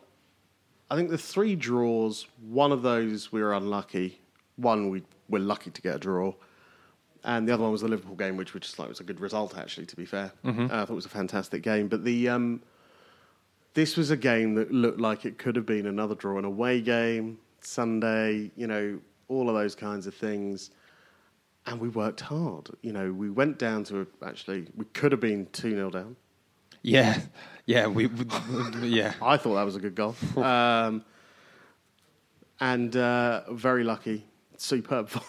I 0.91 0.97
think 0.97 1.11
the 1.11 1.19
three 1.19 1.55
draws. 1.55 2.27
One 2.49 2.73
of 2.73 2.83
those 2.83 3.31
we 3.31 3.43
were 3.43 3.53
unlucky. 3.55 4.21
One 4.57 4.91
we 4.91 5.03
were 5.29 5.39
lucky 5.39 5.71
to 5.71 5.83
get 5.83 5.97
a 5.97 5.99
draw, 5.99 6.35
and 7.25 7.47
the 7.47 7.53
other 7.53 7.63
one 7.63 7.73
was 7.73 7.83
the 7.83 7.89
Liverpool 7.89 8.17
game, 8.17 8.37
which 8.37 8.55
which 8.55 8.67
is 8.69 8.79
like 8.79 8.89
was 8.89 9.01
a 9.01 9.05
good 9.05 9.21
result 9.21 9.57
actually. 9.57 9.87
To 9.87 9.97
be 9.97 10.07
fair, 10.07 10.33
uh, 10.71 10.83
I 10.83 10.85
thought 10.85 10.91
it 10.91 10.95
was 10.95 11.07
a 11.07 11.11
fantastic 11.11 11.63
game. 11.63 11.89
But 11.89 12.05
the 12.05 12.29
um, 12.29 12.63
this 13.75 13.97
was 13.97 14.11
a 14.11 14.17
game 14.17 14.55
that 14.55 14.73
looked 14.73 15.01
like 15.01 15.25
it 15.25 15.39
could 15.39 15.57
have 15.57 15.67
been 15.67 15.87
another 15.87 16.15
draw, 16.15 16.39
an 16.39 16.45
away 16.45 16.81
game, 16.81 17.39
Sunday. 17.61 18.51
You 18.57 18.67
know, 18.67 18.99
all 19.29 19.49
of 19.49 19.55
those 19.55 19.75
kinds 19.75 20.07
of 20.07 20.15
things. 20.15 20.71
And 21.67 21.79
we 21.81 21.91
worked 21.91 22.23
hard. 22.23 22.71
You 22.81 22.95
know, 22.95 23.13
we 23.13 23.29
went 23.29 23.59
down 23.59 23.85
to 23.85 24.07
actually 24.25 24.69
we 24.75 24.87
could 24.87 25.13
have 25.13 25.21
been 25.21 25.47
two 25.53 25.73
0 25.73 25.91
down. 25.91 26.17
Yeah, 26.89 27.21
yeah, 27.67 27.87
we, 27.87 28.07
we 28.07 28.27
yeah. 28.89 29.15
I 29.21 29.37
thought 29.37 29.55
that 29.55 29.65
was 29.65 29.77
a 29.77 29.81
good 29.81 29.95
goal. 29.95 30.17
Um, 30.37 31.05
and 32.61 32.97
uh, 32.97 33.53
very 33.53 33.85
lucky, 33.85 34.25
superb 34.57 35.09
volley. 35.11 35.27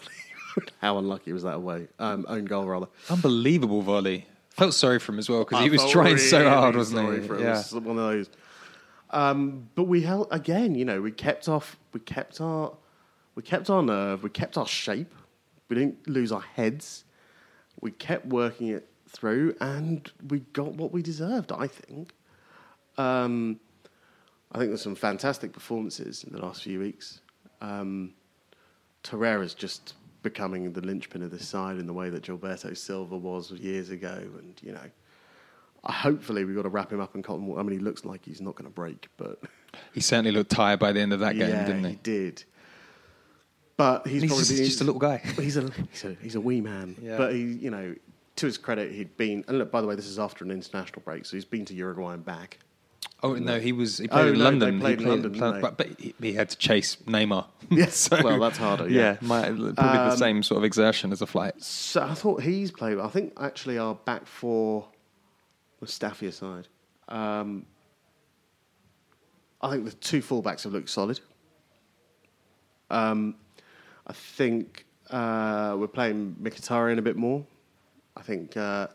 How 0.81 0.97
unlucky 0.97 1.31
was 1.33 1.43
that 1.43 1.55
away? 1.55 1.87
Um, 1.99 2.25
own 2.27 2.45
goal, 2.45 2.65
rather. 2.65 2.87
Unbelievable 3.09 3.81
volley. 3.81 4.25
Felt 4.51 4.73
sorry 4.73 4.99
for 4.99 5.13
him 5.13 5.19
as 5.19 5.29
well 5.29 5.39
because 5.39 5.63
he 5.63 5.69
was 5.69 5.89
trying 5.89 6.17
so 6.17 6.49
hard, 6.49 6.75
wasn't 6.75 7.21
he? 7.21 7.27
For 7.27 7.35
it. 7.35 7.41
Yeah. 7.41 7.51
It 7.51 7.71
was 7.71 7.73
one 7.73 7.97
of 7.97 8.03
those. 8.03 8.29
Um, 9.11 9.69
but 9.75 9.83
we 9.83 10.01
held 10.01 10.27
again. 10.31 10.75
You 10.75 10.85
know, 10.85 11.01
we 11.01 11.11
kept 11.11 11.47
off. 11.47 11.77
We 11.93 11.99
kept 11.99 12.41
our. 12.41 12.73
We 13.35 13.43
kept 13.43 13.69
our 13.69 13.81
nerve. 13.81 14.23
We 14.23 14.29
kept 14.29 14.57
our 14.57 14.67
shape. 14.67 15.13
We 15.69 15.75
didn't 15.75 16.07
lose 16.07 16.31
our 16.31 16.41
heads. 16.41 17.05
We 17.79 17.91
kept 17.91 18.25
working 18.25 18.67
it 18.67 18.88
through, 19.09 19.55
and 19.59 20.09
we 20.29 20.39
got 20.53 20.73
what 20.75 20.91
we 20.91 21.01
deserved. 21.01 21.51
I 21.51 21.67
think. 21.67 22.11
Um, 22.97 23.59
I 24.51 24.57
think 24.57 24.71
there's 24.71 24.81
some 24.81 24.95
fantastic 24.95 25.53
performances 25.53 26.23
in 26.23 26.33
the 26.33 26.39
last 26.41 26.63
few 26.63 26.79
weeks. 26.79 27.21
Um, 27.61 28.13
Torreira's 29.03 29.53
just 29.53 29.93
becoming 30.23 30.73
the 30.73 30.81
linchpin 30.81 31.21
of 31.23 31.31
this 31.31 31.47
side 31.47 31.77
in 31.77 31.85
the 31.85 31.93
way 31.93 32.09
that 32.09 32.23
Gilberto 32.23 32.75
Silva 32.75 33.17
was 33.17 33.51
years 33.51 33.89
ago, 33.89 34.21
and 34.39 34.59
you 34.61 34.71
know, 34.73 34.89
hopefully 35.83 36.43
we've 36.45 36.55
got 36.55 36.63
to 36.63 36.69
wrap 36.69 36.91
him 36.91 36.99
up 36.99 37.15
in 37.15 37.21
cotton 37.23 37.47
wool. 37.47 37.59
I 37.59 37.63
mean, 37.63 37.77
he 37.79 37.83
looks 37.83 38.05
like 38.05 38.25
he's 38.25 38.41
not 38.41 38.55
going 38.55 38.69
to 38.69 38.73
break, 38.73 39.07
but 39.17 39.39
He 39.93 40.01
certainly 40.01 40.31
looked 40.31 40.51
tired 40.51 40.79
by 40.79 40.91
the 40.91 40.99
end 40.99 41.13
of 41.13 41.19
that 41.19 41.37
game, 41.37 41.49
yeah, 41.49 41.65
didn't 41.65 41.83
he? 41.83 41.89
he 41.91 41.95
did. 42.01 42.43
But 43.77 44.07
he's, 44.07 44.23
He's 44.23 44.31
probably 44.31 44.45
just- 44.45 44.63
just 44.63 44.81
a 44.81 44.83
little 44.83 44.99
guy. 44.99 45.17
He's 45.37 45.55
a 45.55 45.69
he's 45.91 46.03
a, 46.03 46.17
he's 46.21 46.35
a 46.35 46.41
wee 46.41 46.59
man. 46.59 46.97
Yeah. 47.01 47.17
But 47.17 47.33
he, 47.33 47.43
you 47.43 47.69
know, 47.69 47.95
to 48.39 48.45
his 48.45 48.57
credit, 48.57 48.91
he'd 48.91 49.15
been. 49.17 49.43
And 49.47 49.57
look, 49.59 49.71
by 49.71 49.81
the 49.81 49.87
way, 49.87 49.95
this 49.95 50.07
is 50.07 50.19
after 50.19 50.43
an 50.43 50.51
international 50.51 51.01
break, 51.05 51.25
so 51.25 51.37
he's 51.37 51.45
been 51.45 51.65
to 51.65 51.73
Uruguay 51.73 52.13
and 52.13 52.25
back. 52.25 52.59
Oh 53.21 53.33
no, 53.35 53.59
he 53.59 53.71
was. 53.73 53.97
He 53.97 54.07
Oh, 54.11 54.27
in 54.27 54.37
no, 54.37 54.43
London. 54.45 54.75
they 54.79 54.81
played 54.81 54.99
he 54.99 55.03
in 55.05 55.09
London, 55.11 55.31
didn't 55.33 55.77
but, 55.77 55.87
he, 55.99 56.15
he 56.21 56.33
had 56.33 56.49
to 56.49 56.57
chase 56.57 56.95
Neymar. 57.05 57.45
Yes, 57.69 58.09
well, 58.23 58.39
that's 58.39 58.57
harder, 58.57 58.89
yeah. 58.89 59.17
my, 59.21 59.43
probably 59.43 59.71
the 59.73 60.11
Um, 60.11 60.17
same 60.17 60.41
sort 60.41 60.57
of 60.57 60.63
exertion 60.63 61.11
as 61.11 61.21
a 61.21 61.27
flight. 61.27 61.61
So 61.61 62.01
I 62.01 62.13
thought 62.15 62.41
he's 62.41 62.71
played. 62.71 62.95
well. 62.97 63.05
I 63.05 63.09
think 63.09 63.33
actually 63.39 63.77
our 63.77 63.93
back 63.95 64.25
four 64.25 64.87
was 65.79 65.93
Staffy 65.93 66.27
aside. 66.27 66.67
Um, 67.09 67.65
I 69.61 69.69
think 69.71 69.85
the 69.85 69.91
two 69.91 70.21
fullbacks 70.21 70.63
have 70.63 70.73
looked 70.73 70.89
solid. 70.89 71.19
Um, 72.89 73.35
I 74.07 74.13
think 74.13 74.85
uh, 75.11 75.75
we're 75.77 75.87
playing 75.87 76.37
Mkhitaryan 76.41 76.97
a 76.97 77.01
bit 77.01 77.17
more. 77.17 77.45
I 78.17 78.21
think 78.21 78.57
uh, 78.57 78.87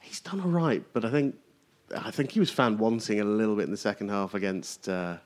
he's 0.00 0.20
done 0.20 0.40
all 0.40 0.50
right, 0.50 0.82
but 0.92 1.04
I 1.04 1.10
think 1.10 1.36
I 1.96 2.10
think 2.10 2.30
he 2.32 2.40
was 2.40 2.50
found 2.50 2.78
wanting 2.78 3.20
a 3.20 3.24
little 3.24 3.56
bit 3.56 3.64
in 3.64 3.70
the 3.70 3.76
second 3.76 4.10
half 4.10 4.34
against 4.34 4.88
uh, 4.88 5.16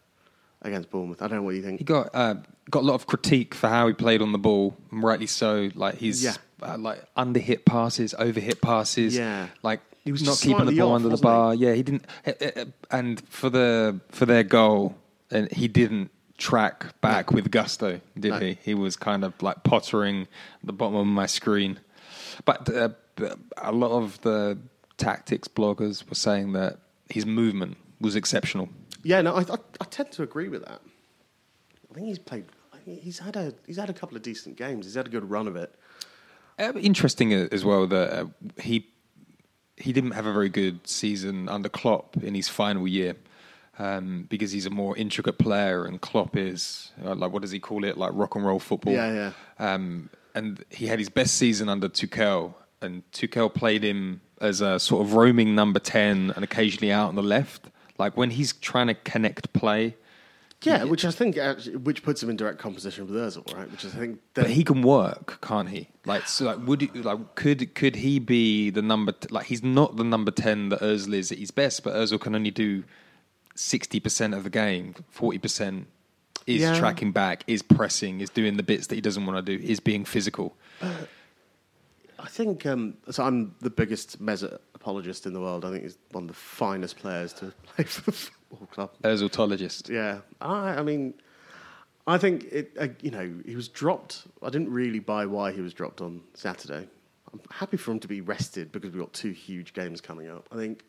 against 0.62 0.90
Bournemouth. 0.90 1.20
I 1.22 1.28
don't 1.28 1.38
know 1.38 1.42
what 1.42 1.54
you 1.54 1.62
think. 1.62 1.78
He 1.80 1.84
got 1.84 2.10
uh, 2.14 2.34
got 2.70 2.82
a 2.82 2.86
lot 2.86 2.94
of 2.94 3.06
critique 3.06 3.54
for 3.54 3.68
how 3.68 3.86
he 3.88 3.92
played 3.94 4.22
on 4.22 4.32
the 4.32 4.38
ball, 4.38 4.76
and 4.90 5.02
rightly 5.02 5.26
so. 5.26 5.70
Like 5.74 5.96
he's 5.96 6.22
Yeah. 6.24 6.36
uh, 6.62 6.78
like 6.78 7.02
under 7.16 7.40
hit 7.40 7.64
passes, 7.64 8.14
over 8.18 8.40
hit 8.40 8.60
passes. 8.60 9.16
Yeah. 9.16 9.48
like 9.62 9.80
He 10.04 10.12
was 10.12 10.22
not 10.22 10.38
keeping 10.40 10.66
the 10.66 10.78
ball 10.78 10.90
off, 10.92 10.96
under 10.96 11.08
the 11.08 11.12
wasn't 11.12 11.28
he? 11.28 11.32
bar. 11.32 11.54
Yeah, 11.54 11.72
he 11.74 11.82
didn't. 11.82 12.04
uh, 12.26 12.32
uh, 12.60 12.64
And 12.90 13.20
for 13.28 13.50
the 13.50 14.00
for 14.10 14.26
their 14.26 14.44
goal, 14.44 14.96
and 15.30 15.50
he 15.52 15.66
didn't 15.68 16.10
track 16.38 17.00
back 17.00 17.30
with 17.30 17.50
gusto, 17.50 18.00
did 18.18 18.30
No. 18.30 18.38
he? 18.38 18.58
He 18.62 18.74
was 18.74 18.96
kind 18.96 19.24
of 19.24 19.40
like 19.42 19.62
pottering 19.64 20.22
at 20.22 20.66
the 20.66 20.72
bottom 20.72 20.96
of 20.96 21.06
my 21.06 21.26
screen. 21.26 21.78
But 22.44 22.68
uh, 22.74 22.88
a 23.58 23.72
lot 23.72 23.90
of 23.90 24.20
the 24.22 24.58
tactics 24.96 25.48
bloggers 25.48 26.08
were 26.08 26.14
saying 26.14 26.52
that 26.52 26.78
his 27.08 27.26
movement 27.26 27.76
was 28.00 28.16
exceptional. 28.16 28.68
Yeah, 29.02 29.20
no, 29.20 29.34
I, 29.34 29.40
I, 29.40 29.56
I 29.80 29.84
tend 29.90 30.12
to 30.12 30.22
agree 30.22 30.48
with 30.48 30.64
that. 30.64 30.80
I 31.90 31.94
think 31.94 32.06
he's 32.06 32.18
played. 32.18 32.46
He's 32.84 33.18
had 33.18 33.36
a 33.36 33.54
he's 33.66 33.78
had 33.78 33.88
a 33.88 33.94
couple 33.94 34.16
of 34.16 34.22
decent 34.22 34.56
games. 34.56 34.84
He's 34.84 34.94
had 34.94 35.06
a 35.06 35.10
good 35.10 35.30
run 35.30 35.46
of 35.48 35.56
it. 35.56 35.74
Uh, 36.58 36.72
interesting 36.74 37.32
as 37.32 37.64
well 37.64 37.86
that 37.86 38.12
uh, 38.12 38.26
he 38.60 38.86
he 39.76 39.92
didn't 39.92 40.12
have 40.12 40.26
a 40.26 40.32
very 40.32 40.48
good 40.48 40.86
season 40.86 41.48
under 41.48 41.68
Klopp 41.68 42.16
in 42.22 42.34
his 42.34 42.48
final 42.48 42.86
year 42.86 43.16
um, 43.78 44.26
because 44.28 44.52
he's 44.52 44.66
a 44.66 44.70
more 44.70 44.96
intricate 44.96 45.38
player 45.38 45.84
and 45.84 46.00
Klopp 46.00 46.36
is 46.36 46.92
uh, 47.04 47.14
like 47.14 47.32
what 47.32 47.42
does 47.42 47.50
he 47.50 47.58
call 47.58 47.84
it 47.84 47.96
like 47.96 48.10
rock 48.14 48.34
and 48.36 48.44
roll 48.46 48.58
football. 48.58 48.92
Yeah, 48.92 49.32
Um, 49.58 50.10
and 50.34 50.64
he 50.70 50.86
had 50.86 50.98
his 50.98 51.08
best 51.08 51.36
season 51.36 51.68
under 51.68 51.88
Tuchel, 51.88 52.54
and 52.80 53.02
Tuchel 53.12 53.52
played 53.52 53.82
him 53.82 54.20
as 54.40 54.60
a 54.60 54.78
sort 54.78 55.06
of 55.06 55.14
roaming 55.14 55.54
number 55.54 55.78
ten 55.80 56.32
and 56.34 56.44
occasionally 56.44 56.92
out 56.92 57.08
on 57.08 57.14
the 57.14 57.22
left. 57.22 57.70
Like 57.98 58.16
when 58.16 58.30
he's 58.30 58.52
trying 58.52 58.88
to 58.88 58.94
connect 58.94 59.52
play, 59.52 59.96
Yeah, 60.62 60.84
which 60.84 61.04
I 61.04 61.10
think 61.10 61.36
actually, 61.36 61.76
which 61.76 62.02
puts 62.02 62.22
him 62.22 62.30
in 62.30 62.36
direct 62.36 62.58
competition 62.58 63.06
with 63.06 63.14
Özil, 63.14 63.54
right? 63.54 63.70
Which 63.70 63.84
I 63.84 63.88
think. 63.88 64.20
But 64.34 64.48
he 64.50 64.64
can 64.64 64.82
work, 64.82 65.38
can't 65.42 65.68
he? 65.68 65.88
Like, 66.06 66.26
so, 66.26 66.46
like, 66.46 66.66
would 66.66 66.80
he, 66.80 66.88
like, 66.88 67.34
could 67.34 67.74
could 67.74 67.96
he 67.96 68.18
be 68.18 68.70
the 68.70 68.82
number? 68.82 69.12
T- 69.12 69.28
like, 69.30 69.46
he's 69.46 69.62
not 69.62 69.96
the 69.96 70.04
number 70.04 70.30
ten 70.30 70.70
that 70.70 70.80
Özil 70.80 71.14
is 71.14 71.30
at 71.30 71.38
his 71.38 71.50
best, 71.50 71.84
but 71.84 71.94
Özil 71.94 72.20
can 72.20 72.34
only 72.34 72.50
do 72.50 72.82
sixty 73.54 74.00
percent 74.00 74.34
of 74.34 74.42
the 74.42 74.50
game. 74.50 74.94
Forty 75.08 75.38
percent 75.38 75.86
is 76.46 76.60
Yeah. 76.62 76.78
tracking 76.78 77.12
back, 77.12 77.44
is 77.46 77.62
pressing, 77.62 78.20
is 78.20 78.30
doing 78.30 78.56
the 78.56 78.62
bits 78.62 78.86
that 78.88 78.94
he 78.94 79.00
doesn't 79.00 79.24
want 79.26 79.44
to 79.44 79.56
do, 79.58 79.64
is 79.64 79.80
being 79.80 80.04
physical. 80.04 80.56
I 82.18 82.28
think 82.28 82.64
um, 82.66 82.94
so. 83.10 83.22
I'm 83.24 83.54
the 83.60 83.70
biggest 83.70 84.22
Mesut 84.22 84.58
apologist 84.74 85.26
in 85.26 85.32
the 85.32 85.40
world. 85.40 85.64
I 85.64 85.70
think 85.70 85.82
he's 85.82 85.98
one 86.12 86.24
of 86.24 86.28
the 86.28 86.34
finest 86.34 86.96
players 86.96 87.32
to 87.34 87.46
play 87.74 87.84
for 87.84 88.02
the 88.02 88.12
football 88.12 88.66
club. 88.68 88.90
Öziltologist. 89.02 89.88
Yeah, 89.90 90.20
I, 90.40 90.76
I 90.76 90.82
mean, 90.82 91.14
I 92.06 92.16
think 92.18 92.44
it. 92.44 92.72
Uh, 92.80 92.88
you 93.02 93.10
know, 93.10 93.30
he 93.44 93.56
was 93.56 93.68
dropped. 93.68 94.26
I 94.42 94.48
didn't 94.50 94.70
really 94.70 95.00
buy 95.00 95.26
why 95.26 95.52
he 95.52 95.60
was 95.60 95.74
dropped 95.74 96.00
on 96.00 96.22
Saturday. 96.34 96.88
I'm 97.32 97.40
happy 97.50 97.76
for 97.76 97.90
him 97.90 98.00
to 98.00 98.08
be 98.08 98.20
rested 98.20 98.70
because 98.72 98.92
we've 98.92 99.02
got 99.02 99.12
two 99.12 99.32
huge 99.32 99.74
games 99.74 100.00
coming 100.00 100.30
up. 100.30 100.48
I 100.52 100.56
think 100.56 100.84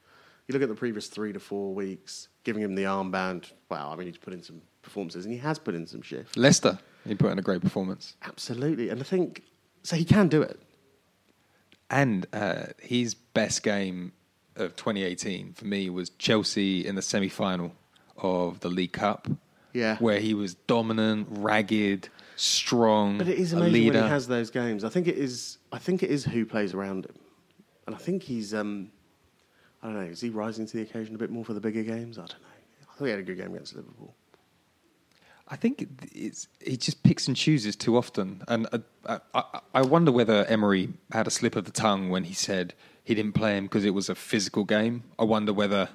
you 0.47 0.53
look 0.53 0.61
at 0.61 0.69
the 0.69 0.75
previous 0.75 1.07
three 1.07 1.33
to 1.33 1.39
four 1.39 1.73
weeks, 1.73 2.27
giving 2.43 2.61
him 2.61 2.75
the 2.75 2.83
armband. 2.83 3.51
Wow, 3.69 3.91
I 3.91 3.95
mean, 3.95 4.07
he's 4.07 4.17
put 4.17 4.31
in 4.33 4.43
some 4.43 4.61
performances, 4.85 5.25
and 5.25 5.33
he 5.33 5.39
has 5.39 5.59
put 5.59 5.75
in 5.75 5.85
some 5.87 6.01
shifts. 6.01 6.37
Leicester, 6.37 6.79
he 7.05 7.13
put 7.15 7.31
in 7.31 7.39
a 7.39 7.41
great 7.41 7.61
performance, 7.61 8.15
Absolutely, 8.23 8.87
and 8.89 9.01
I 9.01 9.03
think 9.03 9.43
so. 9.83 9.95
He 9.97 10.05
can 10.05 10.29
do 10.29 10.41
it. 10.41 10.59
and 11.89 12.25
uh, 12.33 12.67
his 12.81 13.13
best 13.13 13.63
game 13.63 14.13
of 14.55 14.75
2018 14.77 15.53
for 15.53 15.65
me 15.65 15.89
was 15.89 16.09
Chelsea 16.11 16.85
in 16.85 16.95
the 16.95 17.01
semi-final 17.01 17.73
of 18.17 18.61
the 18.61 18.69
League 18.69 18.93
Cup. 18.93 19.27
Yeah. 19.73 19.97
where 19.97 20.21
he 20.21 20.33
was 20.33 20.53
dominant, 20.55 21.27
ragged, 21.29 22.07
strong, 22.37 23.17
But 23.17 23.27
it 23.27 23.37
is 23.37 23.51
a 23.51 23.57
amazing 23.57 23.87
when 23.93 24.03
he 24.03 24.09
has 24.09 24.25
those 24.25 24.49
games. 24.49 24.85
I 24.85 24.89
think 24.89 25.05
it 25.09 25.17
is. 25.17 25.57
I 25.73 25.79
think 25.79 26.01
it 26.01 26.09
is 26.09 26.23
who 26.23 26.45
plays 26.45 26.73
around 26.73 27.03
him, 27.05 27.15
and 27.85 27.93
I 27.93 27.99
think 27.99 28.23
he's. 28.23 28.53
Um, 28.53 28.91
I 29.83 29.87
don't 29.87 29.95
know. 29.97 30.09
Is 30.09 30.21
he 30.21 30.29
rising 30.29 30.65
to 30.65 30.77
the 30.77 30.83
occasion 30.83 31.13
a 31.13 31.17
bit 31.17 31.29
more 31.29 31.43
for 31.43 31.53
the 31.53 31.59
bigger 31.59 31.83
games? 31.83 32.17
I 32.17 32.21
don't 32.21 32.41
know. 32.41 32.47
I 32.89 32.95
thought 32.97 33.03
he 33.05 33.11
had 33.11 33.19
a 33.19 33.23
good 33.23 33.35
game 33.37 33.51
against 33.53 33.75
Liverpool. 33.75 34.15
I 35.47 35.55
think 35.55 35.87
it's 36.13 36.47
he 36.59 36.75
just 36.75 37.03
picks 37.03 37.27
and 37.27 37.37
chooses 37.37 37.75
too 37.75 37.97
often, 37.97 38.41
and 38.47 38.67
uh, 38.71 38.79
I, 39.05 39.19
I, 39.53 39.59
I 39.75 39.81
wonder 39.83 40.11
whether 40.11 40.43
Emery 40.45 40.89
had 41.11 41.27
a 41.27 41.31
slip 41.31 41.55
of 41.55 41.65
the 41.65 41.71
tongue 41.71 42.09
when 42.09 42.23
he 42.23 42.33
said 42.33 42.73
he 43.03 43.13
didn't 43.13 43.33
play 43.33 43.55
him 43.55 43.65
because 43.65 43.85
it 43.85 43.91
was 43.93 44.09
a 44.09 44.15
physical 44.15 44.63
game. 44.63 45.03
I 45.19 45.23
wonder 45.23 45.53
whether 45.53 45.89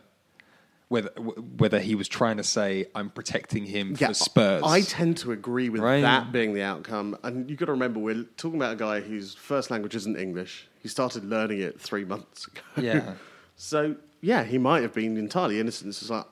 whether 0.88 1.08
whether 1.10 1.78
he 1.80 1.94
was 1.94 2.08
trying 2.08 2.36
to 2.36 2.44
say 2.44 2.86
I'm 2.94 3.10
protecting 3.10 3.64
him 3.64 3.94
for 3.96 4.12
Spurs. 4.14 4.62
I 4.64 4.82
tend 4.82 5.16
to 5.18 5.32
agree 5.32 5.68
with 5.68 5.80
Right. 5.80 6.00
that 6.00 6.32
being 6.32 6.52
the 6.52 6.62
outcome. 6.62 7.16
And 7.22 7.48
you've 7.48 7.58
got 7.60 7.66
to 7.66 7.72
remember, 7.72 8.00
we're 8.00 8.24
talking 8.36 8.58
about 8.58 8.72
a 8.72 8.76
guy 8.76 9.00
whose 9.00 9.34
first 9.34 9.70
language 9.70 9.94
isn't 9.94 10.16
English. 10.16 10.68
He 10.82 10.88
started 10.88 11.24
learning 11.24 11.60
it 11.60 11.80
three 11.80 12.04
months 12.04 12.46
ago. 12.48 12.60
Yeah. 12.76 13.14
so, 13.56 13.94
yeah, 14.20 14.42
he 14.42 14.58
might 14.58 14.82
have 14.82 14.92
been 14.92 15.16
entirely 15.16 15.60
innocent. 15.60 15.90
It's 15.90 16.10
like, 16.10 16.26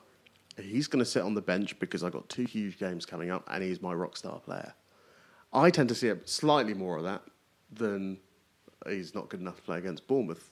he's 0.61 0.87
going 0.87 1.03
to 1.03 1.09
sit 1.09 1.23
on 1.23 1.33
the 1.33 1.41
bench 1.41 1.77
because 1.79 2.03
I've 2.03 2.13
got 2.13 2.27
two 2.29 2.43
huge 2.43 2.79
games 2.79 3.05
coming 3.05 3.31
up 3.31 3.47
and 3.51 3.63
he's 3.63 3.81
my 3.81 3.93
rock 3.93 4.17
star 4.17 4.39
player. 4.39 4.73
I 5.51 5.69
tend 5.71 5.89
to 5.89 5.95
see 5.95 6.09
a 6.09 6.17
slightly 6.25 6.73
more 6.73 6.97
of 6.97 7.03
that 7.03 7.23
than 7.71 8.17
he's 8.87 9.15
not 9.15 9.29
good 9.29 9.39
enough 9.39 9.57
to 9.57 9.61
play 9.61 9.77
against 9.77 10.07
Bournemouth. 10.07 10.49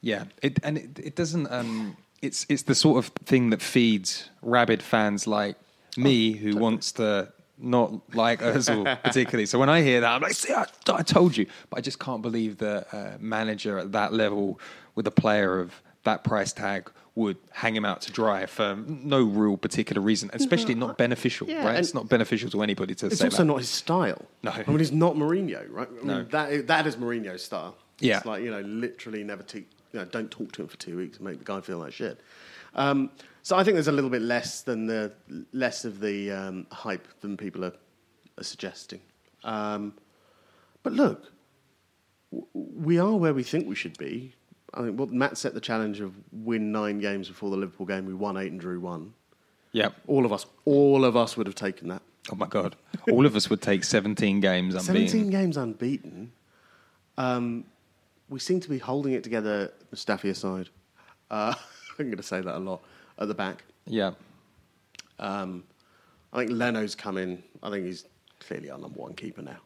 Yeah, 0.00 0.24
it, 0.42 0.58
and 0.62 0.76
it, 0.78 0.98
it 0.98 1.16
doesn't. 1.16 1.50
Um, 1.50 1.96
it's 2.20 2.44
it's 2.48 2.62
the 2.62 2.74
sort 2.74 2.98
of 2.98 3.10
thing 3.24 3.50
that 3.50 3.62
feeds 3.62 4.28
rabid 4.42 4.82
fans 4.82 5.26
like 5.26 5.56
me, 5.96 6.32
who 6.32 6.56
wants 6.56 6.92
to 6.92 7.32
not 7.56 8.14
like 8.14 8.40
Özil 8.40 8.84
particularly. 9.02 9.46
So 9.46 9.58
when 9.58 9.70
I 9.70 9.82
hear 9.82 10.00
that, 10.00 10.12
I'm 10.12 10.20
like, 10.20 10.32
"See, 10.32 10.52
I, 10.52 10.66
I 10.88 11.02
told 11.02 11.36
you," 11.36 11.46
but 11.70 11.78
I 11.78 11.80
just 11.80 11.98
can't 11.98 12.20
believe 12.20 12.58
that 12.58 12.92
a 12.92 13.16
manager 13.18 13.78
at 13.78 13.92
that 13.92 14.12
level 14.12 14.60
with 14.94 15.06
a 15.06 15.10
player 15.10 15.58
of 15.58 15.72
that 16.02 16.22
price 16.22 16.52
tag 16.52 16.90
would 17.16 17.36
hang 17.52 17.76
him 17.76 17.84
out 17.84 18.00
to 18.02 18.10
dry 18.12 18.44
for 18.46 18.74
no 18.88 19.22
real 19.22 19.56
particular 19.56 20.02
reason, 20.02 20.30
especially 20.32 20.74
not 20.74 20.98
beneficial. 20.98 21.48
Yeah, 21.48 21.64
right? 21.64 21.76
It's 21.78 21.94
not 21.94 22.08
beneficial 22.08 22.50
to 22.50 22.62
anybody 22.62 22.94
to 22.96 23.06
It's 23.06 23.18
say 23.18 23.26
also 23.26 23.38
that. 23.38 23.44
not 23.44 23.58
his 23.58 23.68
style. 23.68 24.24
No. 24.42 24.50
I 24.50 24.64
mean, 24.66 24.78
he's 24.80 24.90
not 24.90 25.14
Mourinho, 25.14 25.64
right? 25.70 25.88
I 25.88 25.92
mean, 25.92 26.06
No. 26.06 26.24
that, 26.24 26.66
that 26.66 26.86
is 26.88 26.96
Mourinho's 26.96 27.44
style. 27.44 27.76
Yeah. 28.00 28.16
It's 28.16 28.26
like, 28.26 28.42
you 28.42 28.50
know, 28.50 28.62
literally 28.62 29.22
never, 29.22 29.44
te- 29.44 29.66
you 29.92 30.00
know, 30.00 30.04
don't 30.06 30.28
talk 30.30 30.50
to 30.52 30.62
him 30.62 30.68
for 30.68 30.76
two 30.76 30.96
weeks 30.96 31.18
and 31.18 31.26
make 31.28 31.38
the 31.38 31.44
guy 31.44 31.60
feel 31.60 31.78
like 31.78 31.92
shit. 31.92 32.20
Um, 32.74 33.10
so 33.42 33.56
I 33.56 33.62
think 33.62 33.74
there's 33.76 33.86
a 33.86 33.92
little 33.92 34.10
bit 34.10 34.22
less 34.22 34.62
than 34.62 34.86
the, 34.86 35.12
less 35.52 35.84
of 35.84 36.00
the 36.00 36.32
um, 36.32 36.66
hype 36.72 37.06
than 37.20 37.36
people 37.36 37.64
are, 37.64 37.74
are 38.38 38.42
suggesting. 38.44 39.00
Um, 39.44 39.94
but 40.82 40.94
look, 40.94 41.30
w- 42.32 42.48
we 42.52 42.98
are 42.98 43.14
where 43.14 43.32
we 43.34 43.44
think 43.44 43.68
we 43.68 43.76
should 43.76 43.96
be. 43.98 44.34
I 44.74 44.82
think 44.82 44.98
well, 44.98 45.08
Matt 45.08 45.38
set 45.38 45.54
the 45.54 45.60
challenge 45.60 46.00
of 46.00 46.12
win 46.32 46.72
nine 46.72 46.98
games 46.98 47.28
before 47.28 47.50
the 47.50 47.56
Liverpool 47.56 47.86
game. 47.86 48.06
We 48.06 48.14
won 48.14 48.36
eight 48.36 48.50
and 48.50 48.60
drew 48.60 48.80
one. 48.80 49.14
yeah. 49.72 49.90
All 50.06 50.24
of 50.24 50.32
us, 50.32 50.46
all 50.64 51.04
of 51.04 51.16
us 51.16 51.36
would 51.36 51.46
have 51.46 51.56
taken 51.56 51.88
that. 51.88 52.02
Oh 52.32 52.36
my 52.36 52.46
god! 52.46 52.74
All 53.10 53.26
of 53.26 53.36
us 53.36 53.50
would 53.50 53.60
take 53.60 53.84
17 53.84 54.40
games 54.40 54.74
unbeaten. 54.74 55.08
17 55.08 55.30
games 55.30 55.56
unbeaten. 55.56 56.32
Um, 57.18 57.64
we 58.28 58.38
seem 58.40 58.60
to 58.60 58.68
be 58.68 58.78
holding 58.78 59.12
it 59.12 59.22
together, 59.22 59.72
Mustafi 59.94 60.30
aside. 60.30 60.70
Uh, 61.30 61.54
I'm 61.98 62.06
going 62.06 62.16
to 62.16 62.22
say 62.22 62.40
that 62.40 62.56
a 62.56 62.58
lot 62.58 62.82
at 63.18 63.28
the 63.28 63.34
back. 63.34 63.62
Yeah. 63.86 64.12
Um, 65.18 65.64
I 66.32 66.38
think 66.38 66.50
Leno's 66.52 66.94
come 66.94 67.18
in. 67.18 67.42
I 67.62 67.70
think 67.70 67.84
he's 67.86 68.06
clearly 68.40 68.70
our 68.70 68.78
number 68.78 68.98
one 68.98 69.14
keeper 69.14 69.42
now. 69.42 69.58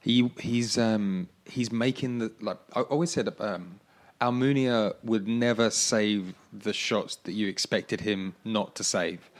He 0.00 0.32
he's 0.40 0.78
um 0.78 1.28
he's 1.44 1.70
making 1.70 2.18
the 2.18 2.32
like 2.40 2.58
I 2.74 2.80
always 2.80 3.10
said 3.10 3.28
um 3.38 3.80
Almunia 4.20 4.94
would 5.02 5.26
never 5.26 5.70
save 5.70 6.34
the 6.52 6.72
shots 6.72 7.16
that 7.24 7.32
you 7.32 7.48
expected 7.48 8.00
him 8.02 8.34
not 8.44 8.74
to 8.76 8.84
save. 8.84 9.30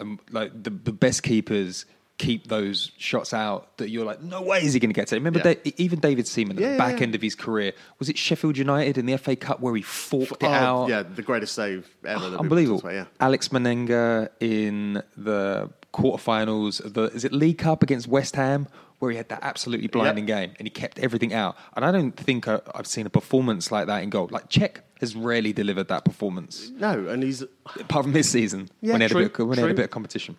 Um, 0.00 0.18
like 0.30 0.50
the 0.62 0.70
the 0.70 0.92
best 0.92 1.22
keepers 1.22 1.84
keep 2.16 2.46
those 2.46 2.92
shots 2.96 3.34
out 3.34 3.76
that 3.78 3.90
you're 3.90 4.04
like, 4.04 4.22
no 4.22 4.40
way 4.40 4.62
is 4.62 4.72
he 4.72 4.78
going 4.78 4.88
to 4.90 4.94
get 4.94 5.08
to. 5.08 5.16
Remember, 5.16 5.40
Yeah. 5.44 5.54
Da- 5.54 5.74
even 5.78 5.98
David 5.98 6.28
Seaman 6.28 6.56
at 6.56 6.62
Yeah, 6.62 6.72
the 6.72 6.78
back 6.78 6.98
yeah. 6.98 7.02
end 7.06 7.14
of 7.16 7.20
his 7.22 7.34
career 7.34 7.72
was 7.98 8.08
it 8.08 8.16
Sheffield 8.16 8.56
United 8.56 8.96
in 8.98 9.06
the 9.06 9.18
FA 9.18 9.34
Cup 9.34 9.58
where 9.60 9.74
he 9.74 9.82
forked 9.82 10.42
it 10.44 10.46
Oh, 10.46 10.48
out? 10.52 10.88
Yeah, 10.88 11.02
the 11.02 11.22
greatest 11.22 11.54
save 11.56 11.88
ever. 12.04 12.30
we've 12.30 12.38
Unbelievable. 12.38 12.78
about, 12.78 12.94
yeah. 12.94 13.04
Alex 13.18 13.48
Manninger 13.48 14.28
in 14.40 15.02
the 15.16 15.70
quarterfinals 15.92 16.84
of 16.84 16.94
the 16.94 17.02
is 17.04 17.24
it 17.24 17.32
League 17.32 17.58
Cup 17.58 17.82
against 17.82 18.06
West 18.06 18.36
Ham 18.36 18.68
where 19.04 19.10
he 19.12 19.16
had 19.16 19.28
that 19.28 19.40
absolutely 19.42 19.86
blinding 19.88 20.26
game 20.26 20.52
and 20.58 20.66
he 20.66 20.70
kept 20.70 20.98
everything 20.98 21.32
out. 21.32 21.56
And 21.76 21.84
I 21.84 21.92
don't 21.92 22.12
think 22.16 22.48
I, 22.48 22.60
I've 22.74 22.86
seen 22.86 23.06
a 23.06 23.10
performance 23.10 23.70
like 23.70 23.86
that 23.86 24.02
in 24.02 24.10
goal. 24.10 24.28
Like 24.30 24.48
Cech 24.50 24.78
has 25.00 25.14
rarely 25.14 25.52
delivered 25.52 25.88
that 25.88 26.04
performance 26.04 26.70
No, 26.76 27.06
and 27.08 27.22
he's 27.22 27.42
apart 27.42 28.04
from 28.04 28.12
this 28.12 28.30
season 28.30 28.68
Yeah, 28.80 28.92
when 28.92 29.00
he 29.00 29.04
had, 29.04 29.10
true, 29.10 29.20
a, 29.20 29.28
bit 29.28 29.38
of, 29.40 29.48
when 29.48 29.58
he 29.58 29.62
had 29.62 29.70
a 29.70 29.74
bit 29.74 29.84
of 29.84 29.90
competition. 29.90 30.36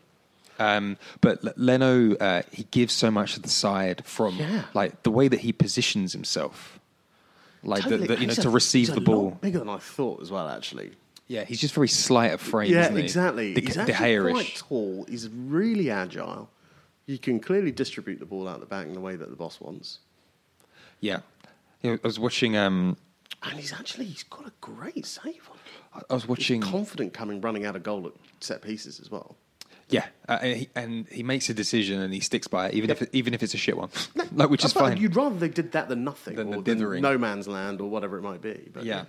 Um, 0.57 0.98
but 1.22 1.45
L- 1.45 1.53
Leno, 1.57 2.15
uh, 2.15 2.41
he 2.51 2.63
gives 2.72 2.93
so 2.93 3.12
much 3.12 3.34
to 3.36 3.41
the 3.41 3.50
side 3.50 4.05
from 4.05 4.38
Yeah. 4.38 4.63
like 4.74 5.03
the 5.03 5.12
way 5.12 5.27
that 5.27 5.41
he 5.41 5.51
positions 5.53 6.13
himself, 6.13 6.79
like 7.63 7.84
totally- 7.84 8.07
the, 8.07 8.19
you 8.19 8.27
know 8.27 8.34
a- 8.34 8.36
to 8.36 8.50
receive 8.50 8.93
the 8.93 9.01
ball. 9.01 9.31
bigger 9.41 9.60
than 9.60 9.69
I 9.69 9.77
thought 9.77 10.22
as 10.22 10.31
well. 10.31 10.48
Actually, 10.48 10.91
Yeah, 11.27 11.43
he's 11.43 11.60
just 11.60 11.74
very 11.74 11.88
slight 11.89 12.31
of 12.34 12.39
frame. 12.41 12.72
yeah, 12.72 12.93
exactly. 12.93 13.53
De, 13.53 13.61
he's 13.61 13.74
De 13.75 13.81
actually 13.81 13.96
Gea-ish. 13.96 14.31
quite 14.31 14.55
tall. 14.55 15.05
He's 15.09 15.27
really 15.29 15.89
agile. 15.92 16.50
You 17.05 17.18
can 17.20 17.39
clearly 17.39 17.72
distribute 17.72 18.20
the 18.20 18.25
ball 18.25 18.48
out 18.48 18.59
the 18.59 18.65
back 18.65 18.87
in 18.87 18.94
the 18.94 19.00
way 19.00 19.15
that 19.15 19.29
the 19.29 19.35
boss 19.35 19.59
wants. 19.61 20.00
Yeah, 21.00 21.20
you 21.81 21.91
know, 21.91 22.00
I 22.03 22.07
was 22.07 22.20
watching. 22.20 22.57
Um, 22.57 22.98
And 23.44 23.59
he's 23.59 23.74
actually 23.74 24.05
he's 24.05 24.24
got 24.24 24.48
a 24.48 24.53
great 24.61 25.05
save 25.05 25.50
on. 25.51 25.57
I- 25.94 26.01
I 26.09 26.13
was 26.13 26.27
watching. 26.27 26.61
He's 26.61 26.72
confident 26.72 27.13
coming 27.13 27.41
running 27.41 27.65
out 27.65 27.75
of 27.75 27.83
goal 27.83 28.07
at 28.07 28.13
set 28.44 28.61
pieces 28.61 29.00
as 29.00 29.11
well. 29.11 29.35
Yeah, 29.87 30.07
uh, 30.27 30.39
and, 30.41 30.57
he, 30.57 30.70
and 30.75 31.07
he 31.09 31.22
makes 31.22 31.48
a 31.48 31.53
decision 31.53 32.01
and 32.01 32.11
he 32.11 32.20
sticks 32.20 32.48
by 32.48 32.70
it, 32.70 32.74
even 32.74 32.89
if 32.89 33.07
even 33.13 33.35
if 33.35 33.44
it's 33.44 33.53
a 33.53 33.57
shit 33.57 33.77
one, 33.77 33.89
like 34.33 34.50
which 34.50 34.65
is 34.65 34.72
I 34.75 34.79
thought 34.79 34.89
fine. 34.89 34.98
You'd 34.98 35.15
rather 35.15 35.35
they 35.37 35.48
did 35.50 35.74
that 35.74 35.89
than 35.89 36.03
nothing, 36.03 36.35
Than 36.35 36.50
the 36.50 36.57
or 36.57 36.61
than 36.63 37.01
no 37.01 37.20
man's 37.20 37.48
land, 37.48 37.81
or 37.81 37.87
whatever 37.89 38.18
it 38.18 38.24
might 38.24 38.41
be. 38.41 38.70
But 38.74 38.83
yeah, 38.85 39.05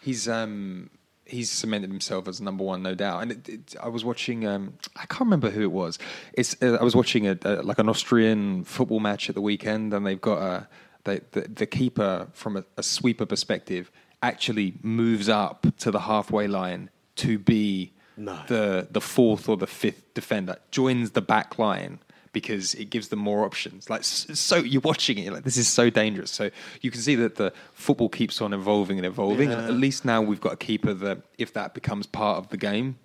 he's 0.00 0.26
um 0.26 0.88
he's 1.28 1.50
cemented 1.50 1.90
himself 1.90 2.26
as 2.26 2.40
number 2.40 2.64
one, 2.64 2.82
no 2.82 2.94
doubt. 2.94 3.22
And 3.22 3.32
it, 3.32 3.48
it, 3.48 3.76
I 3.80 3.88
was 3.88 4.04
watching. 4.04 4.46
Um, 4.46 4.74
I 4.96 5.06
can't 5.06 5.20
remember 5.22 5.50
who 5.50 5.62
it 5.62 5.70
was. 5.72 5.98
It's 6.32 6.56
uh, 6.62 6.78
I 6.80 6.82
was 6.84 6.96
watching 6.96 7.28
a, 7.28 7.38
a 7.44 7.62
like 7.62 7.78
an 7.78 7.88
Austrian 7.88 8.64
football 8.64 9.00
match 9.00 9.28
at 9.28 9.34
the 9.34 9.40
weekend, 9.42 9.94
and 9.94 10.06
they've 10.06 10.20
got 10.20 10.38
a 10.42 10.68
they, 11.04 11.20
the 11.32 11.42
the 11.42 11.66
keeper 11.66 12.28
from 12.32 12.56
a, 12.56 12.64
a 12.76 12.82
sweeper 12.82 13.26
perspective 13.26 13.90
actually 14.22 14.74
moves 14.82 15.28
up 15.28 15.66
to 15.78 15.90
the 15.90 16.00
halfway 16.00 16.48
line 16.48 16.90
to 17.16 17.38
be 17.38 17.92
No. 18.16 18.40
the 18.48 18.88
the 18.90 19.00
fourth 19.00 19.48
or 19.48 19.56
the 19.56 19.66
fifth 19.66 20.12
defender, 20.14 20.56
joins 20.70 21.12
the 21.12 21.22
back 21.22 21.58
line. 21.58 22.00
Because 22.40 22.74
it 22.74 22.90
gives 22.90 23.08
them 23.08 23.18
more 23.18 23.44
options. 23.44 23.88
Like 23.90 24.04
so, 24.04 24.56
you're 24.56 24.80
watching 24.80 25.18
it. 25.18 25.22
You're 25.24 25.34
like, 25.34 25.44
this 25.44 25.56
is 25.56 25.68
so 25.68 25.90
dangerous. 25.90 26.30
So 26.30 26.50
you 26.80 26.90
can 26.90 27.00
see 27.00 27.14
that 27.16 27.36
the 27.36 27.52
football 27.74 28.08
keeps 28.08 28.40
on 28.40 28.52
evolving 28.52 28.98
and 28.98 29.06
evolving. 29.06 29.52
And 29.52 29.60
at 29.62 29.74
least 29.74 30.04
now 30.04 30.22
we've 30.22 30.40
got 30.40 30.52
a 30.52 30.56
keeper 30.56 30.94
that, 30.94 31.18
if 31.38 31.52
that 31.54 31.74
becomes 31.74 32.06
part 32.06 32.38
of 32.38 32.48
the 32.50 32.56
game, 32.56 32.96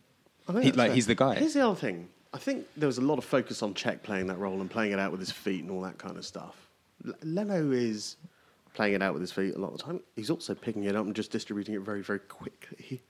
he, 0.48 0.72
like 0.72 0.76
fair. 0.76 0.94
he's 0.94 1.08
the 1.08 1.16
guy. 1.16 1.36
Here's 1.36 1.54
the 1.54 1.66
other 1.68 1.80
thing. 1.80 2.10
I 2.34 2.38
think 2.38 2.66
there 2.76 2.88
was 2.88 2.98
a 2.98 3.02
lot 3.02 3.18
of 3.18 3.26
focus 3.26 3.62
on 3.62 3.74
Cech 3.76 4.02
playing 4.04 4.28
that 4.28 4.40
role 4.40 4.60
and 4.60 4.70
playing 4.70 4.92
it 4.92 5.00
out 5.00 5.12
with 5.12 5.20
his 5.20 5.32
feet 5.32 5.62
and 5.62 5.72
all 5.72 5.82
that 5.82 5.98
kind 6.00 6.18
of 6.18 6.26
stuff. 6.26 6.56
L- 7.08 7.14
Leno 7.24 7.72
is 7.72 8.16
playing 8.74 8.96
it 8.96 9.04
out 9.04 9.14
with 9.14 9.22
his 9.22 9.32
feet 9.32 9.54
a 9.56 9.60
lot 9.60 9.72
of 9.72 9.78
the 9.78 9.84
time. 9.84 10.00
He's 10.16 10.32
also 10.32 10.56
picking 10.56 10.84
it 10.86 10.96
up 10.96 11.06
and 11.06 11.16
just 11.16 11.30
distributing 11.32 11.76
it 11.76 11.82
very, 11.82 12.02
very 12.02 12.18
quickly 12.20 13.04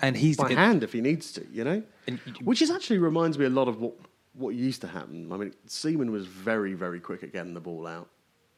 and 0.00 0.16
he's 0.16 0.36
by 0.36 0.50
it- 0.50 0.56
hand 0.56 0.84
if 0.84 0.92
he 0.92 1.00
needs 1.00 1.32
to. 1.32 1.46
You 1.52 1.64
know, 1.64 1.82
And- 2.06 2.20
which 2.44 2.62
is 2.62 2.70
actually 2.70 2.98
reminds 2.98 3.36
me 3.36 3.46
a 3.46 3.50
lot 3.50 3.66
of 3.66 3.80
what 3.80 3.94
what 4.38 4.54
used 4.54 4.80
to 4.82 4.86
happen. 4.86 5.30
I 5.32 5.36
mean, 5.36 5.54
Seaman 5.66 6.10
was 6.10 6.26
very, 6.26 6.74
very 6.74 7.00
quick 7.00 7.22
at 7.22 7.32
getting 7.32 7.54
the 7.54 7.60
ball 7.60 7.86
out. 7.86 8.08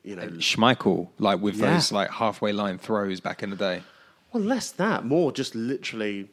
You 0.03 0.17
know, 0.17 0.29
Schmeichel, 0.29 1.09
like 1.19 1.41
with 1.41 1.57
Yeah. 1.57 1.75
those 1.75 1.93
like 1.93 2.11
halfway 2.11 2.53
line 2.53 2.79
throws 2.79 3.21
back 3.21 3.43
in 3.43 3.51
the 3.51 3.57
day. 3.57 3.83
Well, 4.33 4.43
less 4.43 4.71
that, 4.73 5.05
more 5.05 5.33
just 5.33 5.55
literally 5.55 6.29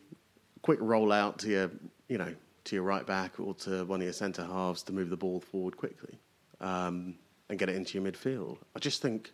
quick 0.62 0.80
roll 0.82 1.12
out 1.12 1.40
to 1.40 1.50
your, 1.50 1.72
you 2.08 2.18
know, 2.18 2.34
to 2.66 2.76
your 2.76 2.84
right 2.84 3.06
back 3.06 3.40
or 3.40 3.54
to 3.56 3.84
one 3.86 4.00
of 4.02 4.04
your 4.04 4.14
centre 4.14 4.46
halves 4.46 4.84
to 4.84 4.94
move 4.94 5.10
the 5.10 5.18
ball 5.18 5.40
forward 5.40 5.76
quickly 5.78 6.18
um, 6.62 7.16
and 7.50 7.58
get 7.58 7.70
it 7.70 7.76
into 7.76 7.98
your 8.00 8.10
midfield. 8.10 8.58
I 8.76 8.80
just 8.80 9.02
think, 9.02 9.32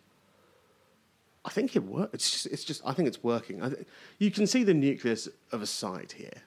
I 1.44 1.50
think 1.50 1.76
it 1.76 1.84
works. 1.84 2.14
It's 2.14 2.30
just, 2.30 2.46
it's 2.46 2.64
just, 2.64 2.82
I 2.84 2.92
think 2.92 3.06
it's 3.08 3.22
working. 3.22 3.62
I 3.62 3.68
th- 3.68 3.86
you 4.18 4.30
can 4.30 4.46
see 4.46 4.64
the 4.64 4.74
nucleus 4.74 5.28
of 5.52 5.62
a 5.62 5.66
side 5.66 6.12
here. 6.16 6.42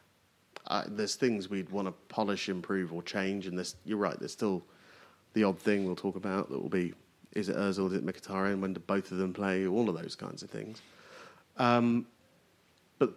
Uh, 0.68 0.84
there's 0.88 1.16
things 1.16 1.50
we'd 1.50 1.70
want 1.70 1.88
to 1.88 1.94
polish, 2.10 2.50
improve, 2.50 2.94
or 2.94 3.02
change, 3.02 3.48
and 3.48 3.74
you're 3.86 3.98
right. 3.98 4.20
There's 4.20 4.34
still 4.34 4.64
the 5.34 5.44
odd 5.44 5.60
thing 5.60 5.86
we'll 5.86 5.96
talk 5.96 6.16
about 6.16 6.50
that 6.50 6.62
will 6.62 6.70
be: 6.70 6.94
is 7.34 7.50
it 7.50 7.56
Özil, 7.56 7.88
is 7.88 7.94
it 7.94 8.06
Mkhitaryan? 8.06 8.60
When 8.60 8.74
do 8.74 8.82
both 8.82 9.12
of 9.12 9.18
them 9.18 9.34
play? 9.34 9.66
All 9.66 9.90
of 9.90 9.98
those 10.00 10.16
kinds 10.16 10.44
of 10.44 10.50
things. 10.50 10.82
Um, 11.58 12.06
but 13.00 13.14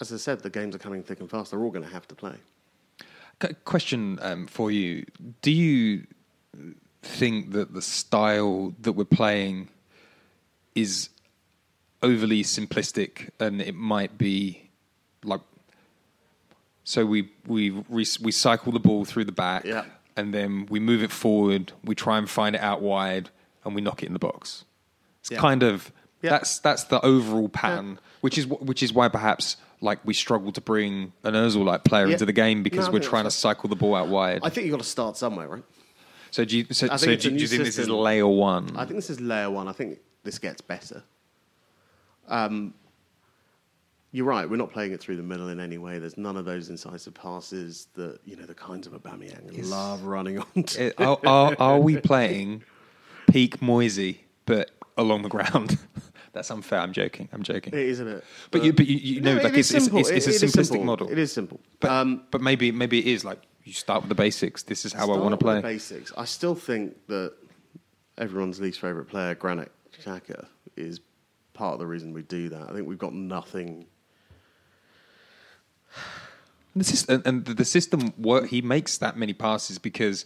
as 0.00 0.12
I 0.12 0.16
said, 0.16 0.40
the 0.40 0.50
games 0.50 0.74
are 0.74 0.78
coming 0.78 1.02
thick 1.02 1.20
and 1.20 1.28
fast. 1.28 1.50
They're 1.50 1.60
all 1.60 1.70
going 1.70 1.84
to 1.84 1.92
have 1.92 2.08
to 2.08 2.14
play. 2.14 2.36
Qu- 3.40 3.54
Question 3.64 4.18
um, 4.22 4.46
for 4.46 4.70
you: 4.70 5.04
Do 5.42 5.50
you 5.50 6.06
think 7.02 7.52
that 7.52 7.74
the 7.74 7.82
style 7.82 8.74
that 8.80 8.92
we're 8.92 9.04
playing 9.04 9.68
is 10.74 11.10
overly 12.02 12.42
simplistic, 12.42 13.30
and 13.38 13.60
it 13.60 13.74
might 13.74 14.16
be 14.16 14.70
like 15.24 15.40
so 16.88 17.04
we 17.04 17.28
we 17.46 17.70
we, 17.90 18.04
cycle 18.04 18.72
the 18.72 18.80
ball 18.80 19.04
through 19.04 19.24
the 19.26 19.32
back, 19.32 19.64
Yeah. 19.64 19.84
and 20.16 20.32
then 20.32 20.64
we 20.70 20.80
move 20.80 21.02
it 21.02 21.12
forward. 21.12 21.72
We 21.84 21.94
try 21.94 22.16
and 22.16 22.28
find 22.30 22.56
it 22.56 22.62
out 22.62 22.80
wide, 22.80 23.28
and 23.62 23.74
we 23.74 23.82
knock 23.82 24.02
it 24.02 24.06
in 24.06 24.14
the 24.14 24.18
box. 24.18 24.64
It's 25.20 25.30
Yeah. 25.30 25.38
kind 25.38 25.62
of 25.62 25.92
Yeah. 26.22 26.30
that's 26.30 26.58
that's 26.60 26.84
the 26.84 26.98
overall 27.04 27.50
pattern, 27.50 27.98
which 28.22 28.38
is 28.38 28.46
which 28.46 28.82
is 28.82 28.90
why 28.94 29.08
perhaps 29.08 29.58
like 29.82 29.98
we 30.06 30.14
struggle 30.14 30.50
to 30.50 30.62
bring 30.62 31.12
an 31.24 31.34
Özil 31.34 31.62
like 31.62 31.84
player 31.84 32.06
into 32.08 32.24
the 32.24 32.32
game 32.32 32.62
because 32.62 32.86
No, 32.86 32.92
we're 32.94 33.00
trying 33.00 33.24
to 33.24 33.30
cycle 33.30 33.68
the 33.68 33.76
ball 33.76 33.94
out 33.94 34.08
wide. 34.08 34.40
I 34.42 34.48
think 34.48 34.64
you've 34.66 34.72
got 34.72 34.82
to 34.82 34.88
start 34.88 35.18
somewhere, 35.18 35.46
right? 35.46 35.64
so 36.30 36.44
do 36.46 36.56
you 36.56 36.64
so, 36.72 36.86
so 36.96 37.06
do, 37.06 37.16
do 37.16 37.34
you 37.34 37.46
think 37.46 37.64
this 37.64 37.76
is 37.78 37.88
layer 37.90 38.26
one? 38.26 38.74
I 38.76 38.86
think 38.86 38.96
this 38.96 39.10
is 39.10 39.20
layer 39.20 39.50
one. 39.50 39.68
I 39.68 39.72
think 39.72 39.98
this 40.24 40.38
gets 40.38 40.62
better. 40.62 41.02
Um, 42.28 42.72
you're 44.12 44.24
right. 44.26 44.48
We're 44.48 44.56
not 44.56 44.72
playing 44.72 44.92
it 44.92 45.00
through 45.00 45.16
the 45.16 45.22
middle 45.22 45.48
in 45.48 45.60
any 45.60 45.78
way. 45.78 45.98
There's 45.98 46.16
none 46.16 46.36
of 46.36 46.44
those 46.44 46.70
incisive 46.70 47.14
passes 47.14 47.88
that 47.94 48.18
you 48.24 48.36
know 48.36 48.46
the 48.46 48.54
kinds 48.54 48.86
of 48.86 48.92
Aubameyang 48.94 49.68
love 49.70 50.02
running 50.04 50.38
on. 50.38 50.46
It- 50.54 50.94
are, 50.98 51.18
are, 51.26 51.56
are 51.58 51.78
we 51.80 51.96
playing 51.98 52.62
peak 53.30 53.60
Moisey, 53.60 54.24
but 54.46 54.70
along 54.96 55.22
the 55.22 55.28
ground? 55.28 55.78
That's 56.32 56.50
unfair. 56.50 56.80
I'm 56.80 56.92
joking. 56.92 57.28
I'm 57.32 57.42
joking. 57.42 57.72
It 57.72 57.80
is 57.80 58.00
a 58.00 58.04
bit, 58.04 58.24
But 58.50 58.62
you- 58.64 58.72
but 58.72 58.86
you- 58.86 58.96
you 59.16 59.20
know, 59.20 59.36
it 59.36 59.44
like, 59.44 59.54
is 59.54 59.70
it's- 59.72 59.86
it's- 59.88 60.08
it's- 60.10 60.26
it's 60.26 60.26
a 60.26 60.30
It- 60.30 60.36
it 60.36 60.44
is 60.44 60.54
simplistic 60.54 60.84
model. 60.84 61.10
It 61.10 61.18
is 61.18 61.32
simple. 61.32 61.60
But, 61.80 61.90
um, 61.90 62.22
but 62.30 62.40
maybe 62.40 62.70
maybe 62.72 62.98
it 63.00 63.06
is 63.06 63.24
like 63.24 63.42
you 63.64 63.72
start 63.72 64.02
with 64.02 64.08
the 64.08 64.14
basics. 64.14 64.62
This 64.62 64.84
is 64.86 64.92
how 64.92 65.10
I 65.10 65.18
want 65.18 65.32
to 65.32 65.36
play. 65.36 65.56
the 65.56 65.62
basics. 65.62 66.12
I 66.16 66.24
still 66.24 66.54
think 66.54 66.96
that 67.08 67.32
everyone's 68.16 68.60
least 68.60 68.80
favorite 68.80 69.06
player, 69.06 69.34
Granit 69.34 69.70
Xhaka, 70.02 70.46
is 70.76 71.00
part 71.54 71.74
of 71.74 71.78
the 71.80 71.86
reason 71.86 72.12
we 72.12 72.22
do 72.22 72.48
that. 72.50 72.68
I 72.70 72.72
think 72.72 72.86
we've 72.86 72.98
got 72.98 73.12
nothing. 73.14 73.86
And 76.74 76.80
the 76.84 76.84
system, 76.84 77.22
and 77.24 77.44
the 77.44 77.64
system 77.64 78.12
work. 78.18 78.48
He 78.48 78.62
makes 78.62 78.98
that 78.98 79.16
many 79.16 79.32
passes 79.32 79.78
because 79.78 80.24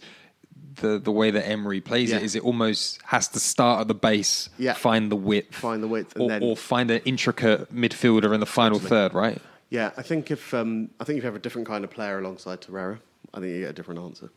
the 0.75 0.99
the 0.99 1.11
way 1.11 1.31
that 1.31 1.47
Emery 1.47 1.81
plays 1.81 2.09
Yeah. 2.11 2.17
it 2.17 2.23
is 2.23 2.35
it 2.35 2.43
almost 2.43 2.99
has 3.05 3.27
to 3.29 3.39
start 3.39 3.81
at 3.81 3.87
the 3.87 3.95
base, 3.95 4.49
Yeah. 4.57 4.73
find 4.73 5.11
the 5.11 5.15
width, 5.15 5.55
Find 5.55 5.81
the 5.81 5.87
width, 5.87 6.13
and 6.15 6.23
or, 6.23 6.29
then- 6.29 6.43
or 6.43 6.55
find 6.57 6.91
an 6.91 7.01
intricate 7.05 7.73
midfielder 7.73 8.33
in 8.33 8.39
the 8.39 8.45
final 8.45 8.79
third. 8.79 9.13
Right? 9.13 9.41
Yeah, 9.69 9.91
I 9.97 10.01
think 10.03 10.29
if 10.29 10.53
um, 10.53 10.89
I 10.99 11.03
think 11.05 11.17
if 11.17 11.23
you 11.23 11.27
have 11.27 11.35
a 11.35 11.39
different 11.39 11.67
kind 11.67 11.83
of 11.83 11.89
player 11.89 12.19
alongside 12.19 12.61
Torreira, 12.61 12.99
I 13.33 13.39
think 13.39 13.53
you 13.53 13.59
get 13.61 13.69
a 13.71 13.73
different 13.73 13.99
answer. 14.01 14.29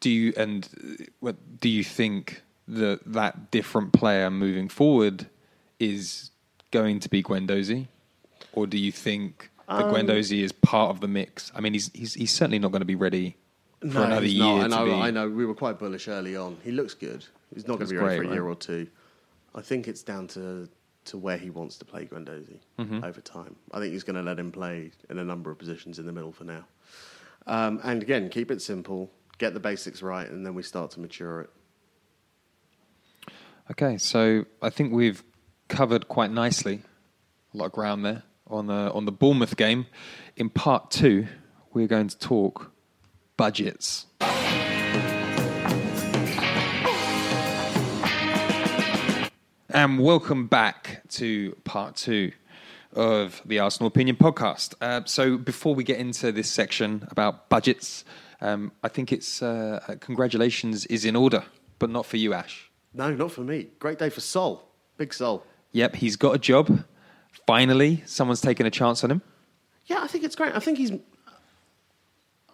Do 0.00 0.10
you 0.10 0.32
and 0.36 0.68
uh, 0.82 1.04
what 1.20 1.60
do 1.60 1.68
you 1.68 1.84
think 1.84 2.42
that 2.68 3.00
that 3.06 3.50
different 3.52 3.92
player 3.92 4.30
moving 4.30 4.68
forward 4.68 5.26
is 5.78 6.30
going 6.72 6.98
to 7.00 7.08
be 7.08 7.22
Guendouzi, 7.22 7.86
or 8.52 8.66
do 8.66 8.76
you 8.78 8.90
think 8.90 9.50
Um, 9.68 9.92
Guendouzi 9.94 10.42
is 10.42 10.52
part 10.52 10.90
of 10.90 11.00
the 11.00 11.08
mix? 11.08 11.50
I 11.54 11.60
mean, 11.60 11.72
he's 11.72 11.90
he's, 11.92 12.14
he's 12.14 12.32
certainly 12.32 12.58
not 12.58 12.70
going 12.70 12.80
to 12.82 12.86
be 12.86 12.94
ready 12.94 13.36
for 13.80 14.02
another 14.04 14.22
he's 14.22 14.34
year. 14.34 14.68
not. 14.68 14.70
To 14.70 14.76
I, 14.76 14.84
be, 14.84 14.92
I 14.92 15.10
know 15.10 15.28
we 15.28 15.44
were 15.44 15.54
quite 15.54 15.78
bullish 15.78 16.08
early 16.08 16.36
on. 16.36 16.56
He 16.62 16.70
looks 16.70 16.94
good. 16.94 17.24
He's 17.54 17.66
not 17.66 17.78
going 17.78 17.88
to 17.88 17.94
be 17.94 17.98
ready 17.98 18.16
great, 18.18 18.26
for 18.26 18.30
a 18.32 18.34
year 18.34 18.42
right? 18.44 18.50
or 18.52 18.54
two. 18.56 18.86
I 19.54 19.62
think 19.62 19.88
it's 19.88 20.02
down 20.02 20.28
to 20.28 20.68
to 21.06 21.16
where 21.18 21.36
he 21.38 21.50
wants 21.50 21.78
to 21.78 21.84
play 21.84 22.04
Guendouzi 22.06 22.58
Mm-hmm. 22.78 23.04
over 23.04 23.20
time. 23.20 23.56
I 23.72 23.78
think 23.80 23.92
he's 23.92 24.02
going 24.04 24.16
to 24.16 24.22
let 24.22 24.38
him 24.38 24.50
play 24.52 24.90
in 25.08 25.18
a 25.18 25.24
number 25.24 25.50
of 25.50 25.58
positions 25.58 25.98
in 25.98 26.06
the 26.06 26.12
middle 26.12 26.32
for 26.32 26.44
now. 26.44 26.64
Um, 27.46 27.80
and 27.84 28.02
again, 28.02 28.28
keep 28.28 28.50
it 28.50 28.60
simple, 28.60 29.10
get 29.38 29.54
the 29.54 29.60
basics 29.60 30.02
right, 30.02 30.28
and 30.28 30.44
then 30.44 30.54
we 30.54 30.64
start 30.64 30.90
to 30.92 31.00
mature 31.00 31.42
it. 31.42 31.50
Okay, 33.70 33.98
so 33.98 34.44
I 34.62 34.70
think 34.70 34.92
we've 34.92 35.22
covered 35.68 36.08
quite 36.08 36.30
nicely 36.30 36.82
a 37.54 37.56
lot 37.56 37.66
of 37.66 37.72
ground 37.72 38.04
there 38.04 38.22
on 38.48 38.66
the 38.66 38.92
on 38.92 39.04
the 39.04 39.12
Bournemouth 39.12 39.56
game. 39.56 39.86
In 40.36 40.50
part 40.50 40.90
two, 40.90 41.26
we're 41.72 41.86
going 41.86 42.08
to 42.08 42.18
talk 42.18 42.72
budgets. 43.36 44.06
And 49.70 49.98
welcome 49.98 50.46
back 50.46 51.02
to 51.10 51.54
part 51.64 51.96
two 51.96 52.32
of 52.94 53.42
the 53.44 53.58
Arsenal 53.58 53.88
Opinion 53.88 54.16
podcast. 54.16 54.74
Uh, 54.80 55.02
so, 55.04 55.36
before 55.36 55.74
we 55.74 55.84
get 55.84 55.98
into 55.98 56.32
this 56.32 56.50
section 56.50 57.06
about 57.10 57.50
budgets, 57.50 58.04
um, 58.40 58.72
I 58.82 58.88
think 58.88 59.12
it's 59.12 59.42
uh, 59.42 59.96
congratulations 60.00 60.86
is 60.86 61.04
in 61.04 61.14
order, 61.14 61.44
but 61.78 61.90
not 61.90 62.06
for 62.06 62.16
you, 62.16 62.30
Aash. 62.30 62.68
No, 62.94 63.14
not 63.14 63.32
for 63.32 63.42
me. 63.42 63.68
Great 63.78 63.98
day 63.98 64.08
for 64.08 64.20
Sol. 64.22 64.66
Big 64.96 65.12
Sol. 65.12 65.44
Yep, 65.72 65.96
he's 65.96 66.16
got 66.16 66.34
a 66.34 66.38
job. 66.38 66.84
Finally, 67.46 68.02
someone's 68.06 68.40
taken 68.40 68.66
a 68.66 68.70
chance 68.70 69.04
on 69.04 69.10
him. 69.10 69.22
Yeah, 69.86 70.02
I 70.02 70.06
think 70.06 70.24
it's 70.24 70.36
great. 70.36 70.54
I 70.54 70.58
think 70.58 70.78
he's. 70.78 70.92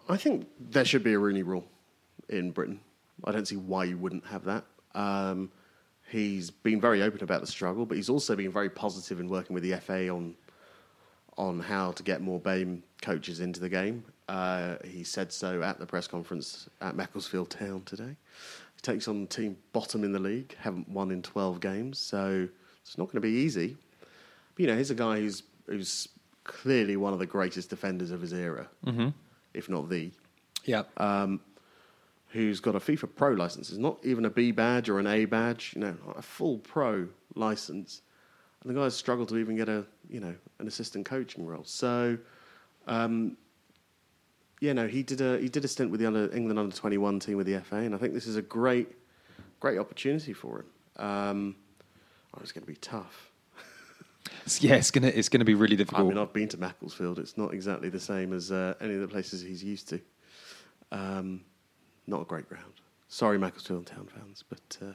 I 0.09 0.17
think 0.17 0.47
there 0.59 0.85
should 0.85 1.03
be 1.03 1.13
a 1.13 1.19
Rooney 1.19 1.43
rule 1.43 1.65
in 2.29 2.51
Britain. 2.51 2.79
I 3.23 3.31
don't 3.31 3.47
see 3.47 3.55
why 3.55 3.85
you 3.85 3.97
wouldn't 3.97 4.25
have 4.27 4.43
that. 4.45 4.65
Um, 4.93 5.51
he's 6.09 6.51
been 6.51 6.81
very 6.81 7.01
open 7.01 7.23
about 7.23 7.41
the 7.41 7.47
struggle, 7.47 7.85
but 7.85 7.95
he's 7.95 8.09
also 8.09 8.35
been 8.35 8.51
very 8.51 8.69
positive 8.69 9.19
in 9.19 9.27
working 9.29 9.53
with 9.53 9.63
the 9.63 9.77
FA 9.77 10.09
on 10.09 10.35
on 11.37 11.59
how 11.59 11.91
to 11.91 12.03
get 12.03 12.21
more 12.21 12.39
BAME 12.39 12.83
coaches 13.01 13.39
into 13.39 13.59
the 13.59 13.69
game. 13.69 14.05
Uh, 14.29 14.75
he 14.85 15.03
said 15.03 15.31
so 15.31 15.63
at 15.63 15.79
the 15.79 15.85
press 15.85 16.07
conference 16.07 16.69
at 16.81 16.95
Macclesfield 16.95 17.49
Town 17.49 17.81
today. 17.85 18.15
He 18.75 18.81
takes 18.81 19.07
on 19.07 19.21
the 19.21 19.27
team 19.27 19.57
bottom 19.71 20.03
in 20.03 20.11
the 20.11 20.19
league, 20.19 20.55
haven't 20.59 20.87
won 20.87 21.09
in 21.09 21.23
12 21.23 21.59
games, 21.59 21.97
so 21.97 22.47
it's 22.83 22.97
not 22.97 23.05
going 23.05 23.15
to 23.15 23.21
be 23.21 23.31
easy. 23.31 23.77
But, 24.55 24.61
you 24.61 24.67
know, 24.67 24.77
he's 24.77 24.91
a 24.91 24.95
guy 24.95 25.19
who's 25.19 25.43
who's 25.67 26.09
clearly 26.43 26.97
one 26.97 27.13
of 27.13 27.19
the 27.19 27.25
greatest 27.25 27.69
defenders 27.69 28.11
of 28.11 28.19
his 28.21 28.33
era, 28.33 28.67
if 29.53 29.69
not 29.69 29.89
the, 29.89 30.11
Yeah. 30.65 30.83
who's 32.29 32.59
got 32.59 32.75
a 32.75 32.79
FIFA 32.79 33.15
Pro 33.15 33.29
license. 33.31 33.69
It's 33.69 33.77
not 33.77 33.97
even 34.03 34.25
a 34.25 34.29
B 34.29 34.51
badge 34.51 34.89
or 34.89 34.99
an 34.99 35.07
A 35.07 35.25
badge, 35.25 35.73
you 35.75 35.81
know, 35.81 35.95
a 36.17 36.21
full 36.21 36.57
pro 36.59 37.07
license. 37.35 38.01
And 38.61 38.69
the 38.75 38.79
guy's 38.79 38.95
struggled 38.95 39.29
to 39.29 39.37
even 39.37 39.55
get 39.55 39.69
a, 39.69 39.85
you 40.09 40.19
know, 40.19 40.33
an 40.59 40.67
assistant 40.67 41.05
coaching 41.05 41.45
role. 41.45 41.63
So, 41.65 42.17
um, 42.87 43.37
yeah, 44.59 44.73
no, 44.73 44.87
he 44.87 45.03
did 45.03 45.19
a 45.21 45.37
he 45.39 45.49
did 45.49 45.63
a 45.65 45.67
stint 45.67 45.91
with 45.91 45.99
the 45.99 46.07
under, 46.07 46.33
England 46.35 46.57
under 46.59 46.75
twenty 46.75 46.97
one 46.97 47.19
team 47.19 47.35
with 47.37 47.45
the 47.47 47.59
FA, 47.59 47.77
and 47.77 47.93
I 47.93 47.97
think 47.97 48.13
this 48.13 48.27
is 48.27 48.37
a 48.37 48.41
great, 48.41 48.89
great 49.59 49.77
opportunity 49.77 50.31
for 50.33 50.59
him. 50.61 51.05
Um, 51.05 51.55
oh, 52.33 52.39
it's 52.41 52.51
going 52.53 52.63
to 52.65 52.67
be 52.71 52.77
tough. 52.77 53.29
Yeah, 54.59 54.75
it's 54.75 54.91
gonna 54.91 55.07
it's 55.07 55.29
gonna 55.29 55.45
be 55.45 55.53
really 55.53 55.75
difficult. 55.75 56.05
I 56.05 56.09
mean, 56.09 56.17
I've 56.17 56.33
been 56.33 56.47
to 56.49 56.57
Macclesfield. 56.57 57.19
It's 57.19 57.37
not 57.37 57.53
exactly 57.53 57.89
the 57.89 57.99
same 57.99 58.33
as 58.33 58.51
uh, 58.51 58.73
any 58.81 58.93
of 58.95 59.01
the 59.01 59.07
places 59.07 59.41
he's 59.41 59.63
used 59.63 59.89
to. 59.89 59.99
Um, 60.91 61.41
not 62.07 62.21
a 62.21 62.25
great 62.25 62.47
ground. 62.49 62.73
Sorry, 63.07 63.37
Macclesfield 63.37 63.85
Town 63.87 64.07
fans, 64.07 64.43
but 64.47 64.77
uh, 64.81 64.93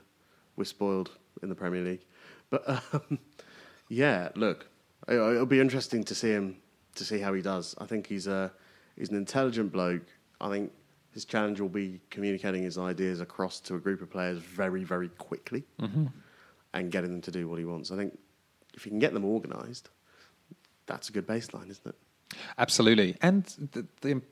we're 0.57 0.64
spoiled 0.64 1.11
in 1.43 1.49
the 1.49 1.55
Premier 1.55 1.83
League. 1.83 2.05
But 2.51 2.69
um, 2.93 3.19
yeah, 3.88 4.29
look, 4.35 4.67
it- 5.09 5.14
it'll 5.14 5.47
be 5.47 5.61
interesting 5.61 6.05
to 6.05 6.14
see 6.14 6.31
him 6.31 6.57
to 6.97 7.05
see 7.05 7.19
how 7.19 7.33
he 7.35 7.43
does. 7.43 7.75
I 7.79 7.87
think 7.87 8.07
he's 8.07 8.27
a 8.27 8.53
he's 8.97 9.11
an 9.11 9.17
intelligent 9.17 9.73
bloke. 9.73 10.03
I 10.41 10.49
think 10.51 10.73
his 11.12 11.25
challenge 11.25 11.61
will 11.61 11.69
be 11.69 12.01
communicating 12.11 12.62
his 12.62 12.79
ideas 12.79 13.21
across 13.21 13.61
to 13.61 13.75
a 13.75 13.79
group 13.81 14.03
of 14.03 14.11
players 14.11 14.38
very, 14.38 14.85
very 14.85 15.09
quickly, 15.09 15.64
and 16.75 16.91
getting 16.93 17.11
them 17.11 17.21
to 17.23 17.31
do 17.31 17.49
what 17.49 17.59
he 17.59 17.64
wants. 17.64 17.91
I 17.91 17.97
think 17.97 18.17
if 18.74 18.85
you 18.87 18.90
can 18.90 18.98
get 18.98 19.12
them 19.12 19.24
organised, 19.24 19.88
that's 20.87 21.09
a 21.09 21.12
good 21.12 21.26
baseline, 21.26 21.70
isn't 21.70 21.87
it? 21.87 21.94
Absolutely, 22.59 23.16
and 23.22 23.44
the, 23.72 23.87
the, 24.02 24.22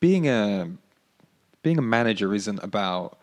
being 0.00 0.28
a 0.28 0.70
being 1.62 1.78
a 1.78 1.82
manager 1.82 2.34
isn't 2.34 2.62
about 2.62 3.18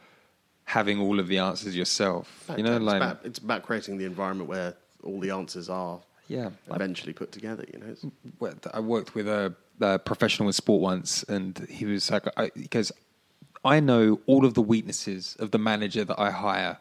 having 0.65 0.99
all 0.99 1.19
of 1.19 1.27
the 1.27 1.37
answers 1.37 1.75
yourself. 1.75 2.49
you 2.57 2.63
know, 2.63 2.75
it's, 2.75 2.83
like 2.85 2.97
about, 2.97 3.19
it's 3.25 3.39
about 3.39 3.63
creating 3.63 3.97
the 3.97 4.05
environment 4.05 4.49
where 4.49 4.73
all 5.03 5.19
the 5.19 5.29
answers 5.31 5.69
are 5.69 5.99
Yeah. 6.27 6.49
eventually 6.71 7.13
put 7.13 7.31
together. 7.31 7.65
You 7.73 7.79
know, 7.79 7.87
It's- 7.87 8.61
I 8.73 8.79
worked 8.79 9.13
with 9.15 9.27
a, 9.27 9.53
a 9.81 9.99
professional 9.99 10.47
in 10.49 10.53
sport 10.53 10.81
once, 10.81 11.23
and 11.23 11.57
he 11.69 11.85
was 11.85 12.09
like, 12.11 12.23
I, 12.37 12.49
because 12.55 12.91
I 13.65 13.79
know 13.79 14.19
all 14.25 14.45
of 14.45 14.53
the 14.53 14.61
weaknesses 14.61 15.35
of 15.39 15.51
the 15.51 15.57
manager 15.59 16.03
that 16.05 16.19
I 16.19 16.31
hire, 16.31 16.77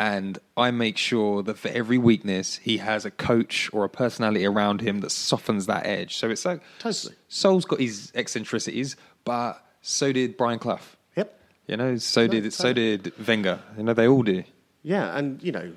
and 0.00 0.38
I 0.56 0.70
make 0.70 0.96
sure 0.96 1.42
that 1.42 1.58
for 1.58 1.68
every 1.68 1.98
weakness, 1.98 2.56
he 2.56 2.78
has 2.78 3.04
a 3.04 3.10
coach 3.10 3.68
or 3.70 3.84
a 3.84 3.88
personality 3.90 4.46
around 4.46 4.80
him 4.80 5.00
that 5.00 5.10
softens 5.10 5.66
that 5.66 5.84
edge. 5.84 6.16
So 6.16 6.30
it's 6.30 6.46
like 6.46 6.62
Totally. 6.78 7.14
Sol's 7.28 7.66
got 7.66 7.80
his 7.80 8.10
eccentricities, 8.14 8.96
but 9.26 9.62
so 9.82 10.10
did 10.10 10.38
Brian 10.38 10.58
Clough. 10.58 10.80
Yep. 11.16 11.38
You 11.66 11.76
know, 11.76 11.96
so 11.98 12.22
No, 12.22 12.28
did 12.28 12.52
so 12.54 12.72
did 12.72 13.12
Wenger. 13.28 13.60
You 13.76 13.82
know, 13.82 13.92
they 13.92 14.08
all 14.08 14.22
do. 14.22 14.42
Yeah, 14.82 15.14
and 15.18 15.42
you 15.42 15.52
know, 15.52 15.70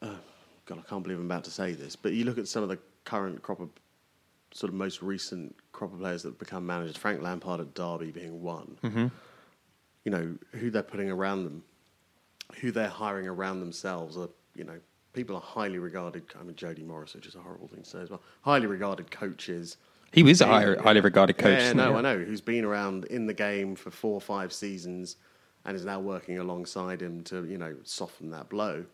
uh, 0.00 0.14
God, 0.66 0.78
I 0.78 0.88
can't 0.88 1.02
believe 1.02 1.18
I'm 1.18 1.24
about 1.24 1.42
to 1.44 1.50
say 1.50 1.72
this, 1.72 1.96
but 1.96 2.12
you 2.12 2.24
look 2.24 2.38
at 2.38 2.46
some 2.46 2.62
of 2.62 2.68
the 2.68 2.78
current 3.04 3.42
crop 3.42 3.58
of 3.58 3.70
sort 4.52 4.68
of 4.68 4.74
most 4.76 5.02
recent 5.02 5.56
crop 5.72 5.92
of 5.92 5.98
players 5.98 6.22
that 6.22 6.28
have 6.28 6.38
become 6.38 6.64
managers. 6.64 6.96
Frank 6.96 7.22
Lampard 7.22 7.60
at 7.60 7.74
Derby 7.74 8.12
being 8.12 8.40
one. 8.40 8.76
Mm-hmm. 8.84 9.06
You 10.04 10.10
know 10.12 10.36
who 10.52 10.70
they're 10.70 10.84
putting 10.84 11.10
around 11.10 11.42
them, 11.42 11.64
who 12.60 12.70
they're 12.70 12.88
hiring 12.88 13.26
around 13.26 13.60
themselves. 13.60 14.16
Are 14.16 14.28
you 14.54 14.64
know 14.64 14.78
people 15.14 15.36
are 15.36 15.42
highly 15.42 15.78
regarded. 15.78 16.24
I 16.38 16.42
mean, 16.42 16.56
Jody 16.56 16.82
Morris, 16.82 17.14
which 17.14 17.26
is 17.26 17.34
a 17.34 17.40
horrible 17.40 17.68
thing 17.68 17.82
to 17.82 17.88
say 17.88 18.00
as 18.00 18.10
well. 18.10 18.22
Highly 18.42 18.66
regarded 18.66 19.10
coaches. 19.10 19.78
He 20.12 20.22
was 20.22 20.40
a 20.40 20.46
high, 20.46 20.74
highly 20.74 21.00
regarded 21.00 21.38
coach. 21.38 21.58
Yeah, 21.58 21.72
no, 21.72 21.96
I 21.96 22.00
know. 22.00 22.18
Who's 22.18 22.40
been 22.40 22.64
around 22.64 23.06
in 23.06 23.26
the 23.26 23.34
game 23.34 23.74
for 23.74 23.90
four 23.90 24.14
or 24.14 24.20
five 24.20 24.52
seasons 24.52 25.16
and 25.64 25.74
is 25.76 25.84
now 25.84 25.98
working 25.98 26.38
alongside 26.38 27.00
him 27.00 27.24
to, 27.24 27.44
you 27.44 27.58
know, 27.58 27.74
soften 27.84 28.30
that 28.30 28.48
blow. 28.48 28.84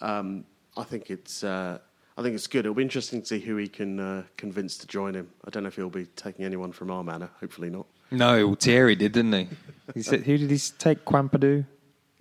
Um, 0.00 0.44
I 0.76 0.82
think 0.82 1.10
it's, 1.10 1.44
uh, 1.44 1.78
I 2.16 2.22
think 2.22 2.34
it's 2.34 2.46
good. 2.46 2.60
It'll 2.60 2.74
be 2.74 2.82
interesting 2.82 3.20
to 3.20 3.26
see 3.26 3.38
who 3.38 3.56
he 3.56 3.68
can 3.68 4.00
uh, 4.00 4.22
convince 4.36 4.76
to 4.78 4.86
join 4.86 5.14
him. 5.14 5.30
I 5.44 5.50
don't 5.50 5.62
know 5.62 5.68
if 5.68 5.76
he'll 5.76 5.90
be 5.90 6.06
taking 6.16 6.44
anyone 6.44 6.72
from 6.72 6.90
our 6.90 7.04
manor. 7.04 7.30
Hopefully 7.38 7.70
not. 7.70 7.86
No, 8.10 8.46
well, 8.46 8.56
Thierry 8.56 8.96
did, 8.96 9.12
didn't 9.12 9.32
he? 9.32 9.48
He 9.94 10.02
said, 10.02 10.24
"Who 10.24 10.36
did 10.36 10.50
he 10.50 10.58
take? 10.78 11.04
Kwame 11.04 11.30
Ampadu." 11.30 11.64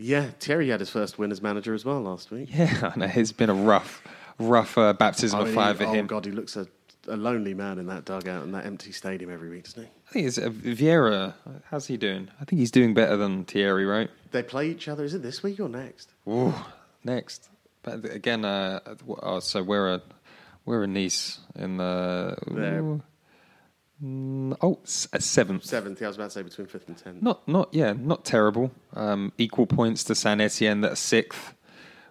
Yeah, 0.02 0.28
Thierry 0.40 0.70
had 0.70 0.80
his 0.80 0.90
first 0.90 1.20
win 1.20 1.32
as 1.32 1.42
manager 1.42 1.74
as 1.74 1.84
well 1.84 2.02
last 2.02 2.32
week. 2.32 2.50
Yeah, 2.52 2.92
I 2.96 2.98
know. 2.98 3.12
It's 3.14 3.34
been 3.34 3.50
a 3.50 3.54
rough, 3.54 4.02
rough 4.40 4.78
uh, 4.78 4.94
baptism 4.94 5.40
I 5.40 5.44
of 5.44 5.54
fire 5.54 5.74
he- 5.74 5.80
for 5.80 5.86
oh 5.86 5.94
him. 5.94 6.08
God, 6.08 6.26
he 6.26 6.32
looks 6.32 6.56
a 6.56 6.68
a 7.08 7.18
lonely 7.18 7.54
man 7.54 7.80
in 7.80 7.88
that 7.88 8.06
dugout 8.06 8.44
and 8.44 8.54
that 8.54 8.66
empty 8.66 8.92
stadium 8.92 9.32
every 9.32 9.50
week, 9.50 9.64
doesn't 9.64 9.84
he? 9.84 9.90
I 10.08 10.12
think 10.12 10.28
it's 10.28 10.38
uh, 10.38 10.50
Vieira. 10.50 11.34
How's 11.72 11.88
he 11.88 11.98
doing? 11.98 12.30
I 12.40 12.46
think 12.46 12.60
he's 12.60 12.72
doing 12.72 12.94
better 12.94 13.18
than 13.18 13.46
Thierry, 13.46 13.86
right? 13.86 14.10
They 14.32 14.44
play 14.44 14.70
each 14.70 14.88
other. 14.88 15.04
Is 15.04 15.14
it 15.14 15.24
this 15.24 15.42
week 15.42 15.60
or 15.60 15.70
next? 15.70 16.12
Ooh, 16.28 16.54
next. 17.04 17.50
But 17.82 18.06
again, 18.06 18.46
uh, 18.46 18.80
oh, 19.24 19.40
so 19.40 19.64
we're 19.64 19.96
a 19.96 20.02
we're 20.66 20.84
a 20.84 20.88
Nice 20.88 21.40
in 21.56 21.78
the 21.78 22.38
ooh, 22.52 23.02
mm, 24.04 24.56
oh 24.62 24.80
s- 24.84 25.08
uh, 25.14 25.20
seventh. 25.20 25.66
Seventh. 25.66 26.00
Yeah, 26.02 26.08
I 26.08 26.10
was 26.10 26.18
about 26.18 26.26
to 26.26 26.32
say 26.32 26.42
between 26.42 26.68
fifth 26.68 26.88
and 26.88 26.98
tenth. 26.98 27.22
Not 27.22 27.48
not 27.48 27.70
yeah, 27.74 27.94
not 27.94 28.26
terrible. 28.26 28.72
Um, 28.96 29.32
equal 29.38 29.66
points 29.68 30.04
to 30.06 30.16
Saint-Étienne 30.16 30.82
that 30.82 30.92
are 30.94 30.96
sixth, 30.96 31.54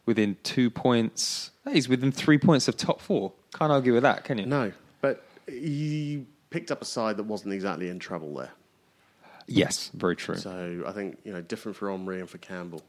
within 0.07 0.37
two 0.43 0.71
points. 0.71 1.51
Hey, 1.65 1.75
he's 1.75 1.89
within 1.89 2.13
three 2.13 2.39
points 2.39 2.69
of 2.69 2.77
top 2.77 3.01
four. 3.01 3.33
Can't 3.55 3.73
argue 3.73 3.95
with 3.95 4.03
that, 4.03 4.25
can 4.25 4.39
you? 4.39 4.47
No, 4.47 4.73
but 5.01 5.25
he 5.47 6.27
picked 6.51 6.71
up 6.71 6.81
a 6.83 6.85
side 6.85 7.17
that 7.17 7.25
wasn't 7.25 7.53
exactly 7.55 7.89
in 7.89 7.99
trouble 7.99 8.35
there. 8.35 8.51
Yes, 9.47 9.91
very 9.95 10.15
true. 10.17 10.37
So 10.37 10.85
I 10.87 10.93
think 10.93 11.19
you 11.25 11.33
know 11.33 11.41
different 11.41 11.77
for 11.77 11.91
Henry 11.91 12.21
and 12.21 12.29
for 12.29 12.39
Campbell. 12.39 12.83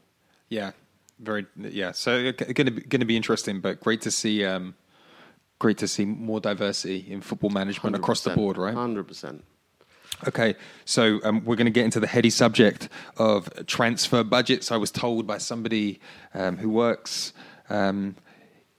Yeah, 0.50 0.72
very 1.18 1.46
yeah. 1.56 1.92
So 1.92 2.32
going 2.32 2.54
to 2.54 2.70
be 2.70 2.82
going 2.82 3.00
to 3.00 3.06
be 3.06 3.16
interesting, 3.16 3.60
but 3.60 3.80
great 3.80 4.02
to 4.02 4.10
see. 4.10 4.44
Um, 4.44 4.74
great 5.60 5.78
to 5.78 5.86
see 5.86 6.04
more 6.04 6.40
diversity 6.40 7.06
in 7.08 7.20
football 7.20 7.50
management 7.50 7.94
across 7.94 8.24
the 8.24 8.30
board, 8.30 8.58
right? 8.58 8.74
Hundred 8.74 9.06
percent. 9.06 9.44
Okay, 10.26 10.56
so 10.84 11.20
um, 11.22 11.44
we're 11.44 11.56
going 11.56 11.66
to 11.66 11.70
get 11.70 11.84
into 11.84 12.00
the 12.00 12.06
heady 12.06 12.28
subject 12.30 12.88
of 13.16 13.48
transfer 13.66 14.24
budgets. 14.24 14.72
I 14.72 14.76
was 14.76 14.90
told 14.90 15.26
by 15.26 15.38
somebody 15.38 16.00
um, 16.34 16.56
who 16.56 16.68
works 16.68 17.32
um, 17.70 18.16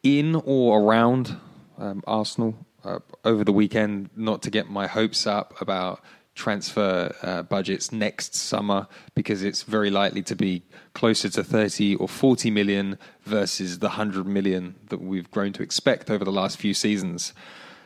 in 0.03 0.35
or 0.35 0.81
around 0.81 1.39
um, 1.79 2.03
Arsenal 2.05 2.53
uh, 2.83 2.99
over 3.23 3.43
the 3.43 3.53
weekend 3.53 4.09
not 4.15 4.41
to 4.43 4.51
get 4.51 4.69
my 4.69 4.87
hopes 4.87 5.25
up 5.25 5.59
about 5.61 6.01
transfer 6.35 7.13
uh, 7.21 7.43
budgets 7.43 7.91
next 7.91 8.35
summer 8.35 8.87
because 9.15 9.43
it's 9.43 9.63
very 9.63 9.89
likely 9.89 10.21
to 10.23 10.35
be 10.35 10.63
closer 10.93 11.29
to 11.29 11.43
30 11.43 11.95
or 11.95 12.07
40 12.07 12.51
million 12.51 12.97
versus 13.23 13.79
the 13.79 13.87
100 13.87 14.25
million 14.25 14.75
that 14.89 15.01
we've 15.01 15.29
grown 15.31 15.53
to 15.53 15.63
expect 15.63 16.09
over 16.09 16.23
the 16.23 16.31
last 16.31 16.57
few 16.57 16.73
seasons. 16.73 17.33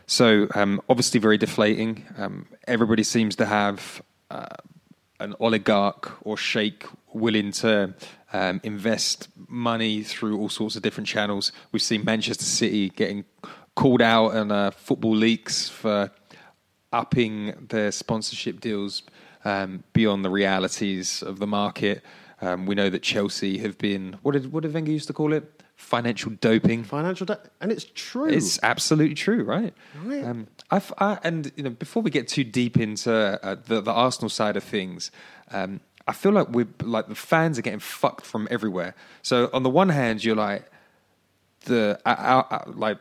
So 0.08 0.48
um, 0.54 0.82
obviously 0.88 1.20
very 1.20 1.38
deflating. 1.38 2.06
Um, 2.18 2.48
everybody 2.68 3.04
seems 3.04 3.36
to 3.38 3.46
have 3.46 4.02
uh, 4.30 4.56
an 5.20 5.36
oligarch 5.40 6.12
or 6.26 6.38
sheikh 6.38 6.86
willing 7.14 7.52
to 7.52 7.96
um, 8.34 8.60
invest 8.64 9.30
money 9.48 10.04
through 10.04 10.38
all 10.38 10.50
sorts 10.50 10.76
of 10.76 10.82
different 10.82 11.08
channels. 11.08 11.52
We've 11.72 11.82
seen 11.82 12.04
Manchester 12.04 12.44
City 12.44 12.90
getting 12.90 13.26
called 13.76 14.02
out 14.02 14.36
on 14.36 14.52
uh, 14.52 14.72
football 14.72 15.16
leaks 15.16 15.70
for 15.70 16.12
upping 16.96 17.68
their 17.70 17.92
sponsorship 17.92 18.62
deals 18.62 19.04
um, 19.44 19.84
beyond 19.94 20.24
the 20.24 20.30
realities 20.30 21.22
of 21.22 21.40
the 21.40 21.46
market. 21.46 22.04
Um, 22.42 22.66
we 22.66 22.74
know 22.74 22.90
that 22.90 23.04
Chelsea 23.04 23.60
have 23.60 23.78
been 23.78 24.18
what 24.22 24.32
did 24.32 24.52
what 24.52 24.64
did 24.64 24.74
Wenger 24.74 24.92
used 24.92 25.08
to 25.08 25.14
call 25.14 25.34
it? 25.34 25.62
Financial 25.76 26.32
doping. 26.32 26.86
Financial 26.86 27.26
debt, 27.26 27.50
and 27.60 27.70
it's 27.72 27.86
true. 27.94 28.30
It's 28.30 28.60
absolutely 28.64 29.14
true, 29.16 29.44
right? 29.44 29.74
Right. 30.04 30.24
Um, 30.24 30.48
I've, 30.72 30.94
I, 30.98 31.20
and 31.22 31.52
you 31.58 31.64
know, 31.64 31.70
before 31.70 32.02
we 32.02 32.10
get 32.12 32.30
too 32.30 32.46
deep 32.46 32.78
into 32.78 33.14
uh, 33.14 33.56
the, 33.66 33.82
the 33.82 33.92
Arsenal 33.92 34.30
side 34.30 34.56
of 34.56 34.64
things, 34.64 35.12
um, 35.52 35.82
I 36.08 36.14
feel 36.14 36.32
like 36.32 36.50
we're 36.50 36.68
like 36.82 37.08
the 37.08 37.16
fans 37.16 37.60
are 37.60 37.62
getting 37.62 37.80
fucked 37.80 38.26
from 38.26 38.48
everywhere. 38.50 38.96
So 39.22 39.50
on 39.52 39.64
the 39.64 39.70
one 39.70 39.90
hand, 39.90 40.24
you're 40.24 40.36
like 40.36 40.64
the 41.66 42.00
our, 42.06 42.48
our, 42.50 42.64
like 42.68 43.00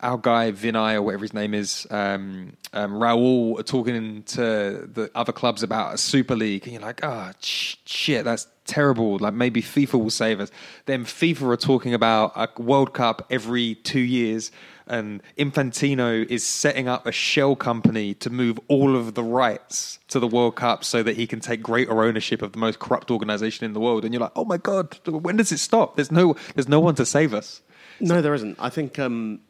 our 0.00 0.16
guy 0.16 0.52
Vinai 0.52 0.94
or 0.94 1.02
whatever 1.02 1.22
his 1.24 1.34
name 1.34 1.54
is, 1.54 1.86
um, 1.90 2.52
um, 2.72 2.92
Raul, 2.92 3.58
are 3.58 3.64
talking 3.64 4.22
to 4.24 4.88
the 4.92 5.10
other 5.14 5.32
clubs 5.32 5.62
about 5.62 5.94
a 5.94 5.98
Super 5.98 6.36
League, 6.36 6.64
and 6.64 6.72
you're 6.72 6.82
like, 6.82 7.00
oh 7.02 7.32
sh- 7.40 7.76
shit, 7.84 8.24
that's 8.24 8.46
terrible. 8.64 9.18
Like 9.18 9.34
maybe 9.34 9.60
FIFA 9.60 10.00
will 10.00 10.10
save 10.10 10.40
us. 10.40 10.50
Then 10.86 11.04
FIFA 11.04 11.54
are 11.54 11.56
talking 11.56 11.94
about 11.94 12.32
a 12.36 12.48
World 12.62 12.94
Cup 12.94 13.26
every 13.28 13.74
two 13.76 14.00
years, 14.00 14.52
and 14.86 15.20
Infantino 15.36 16.24
is 16.30 16.46
setting 16.46 16.86
up 16.86 17.06
a 17.06 17.12
shell 17.12 17.56
company 17.56 18.14
to 18.14 18.30
move 18.30 18.60
all 18.68 18.94
of 18.96 19.14
the 19.14 19.24
rights 19.24 19.98
to 20.08 20.20
the 20.20 20.28
World 20.28 20.54
Cup 20.54 20.84
so 20.84 21.02
that 21.02 21.16
he 21.16 21.26
can 21.26 21.40
take 21.40 21.60
greater 21.60 22.02
ownership 22.04 22.40
of 22.40 22.52
the 22.52 22.58
most 22.58 22.78
corrupt 22.78 23.10
organization 23.10 23.66
in 23.66 23.72
the 23.72 23.80
world. 23.80 24.04
And 24.04 24.14
you're 24.14 24.22
like, 24.22 24.32
oh 24.36 24.44
my 24.44 24.58
god, 24.58 24.96
when 25.08 25.36
does 25.36 25.50
it 25.50 25.58
stop? 25.58 25.96
There's 25.96 26.12
no, 26.12 26.36
there's 26.54 26.68
no 26.68 26.78
one 26.78 26.94
to 26.94 27.04
save 27.04 27.34
us. 27.34 27.62
no, 28.00 28.22
there 28.22 28.34
isn't. 28.34 28.56
I 28.60 28.68
think. 28.68 28.98
Um, 29.00 29.40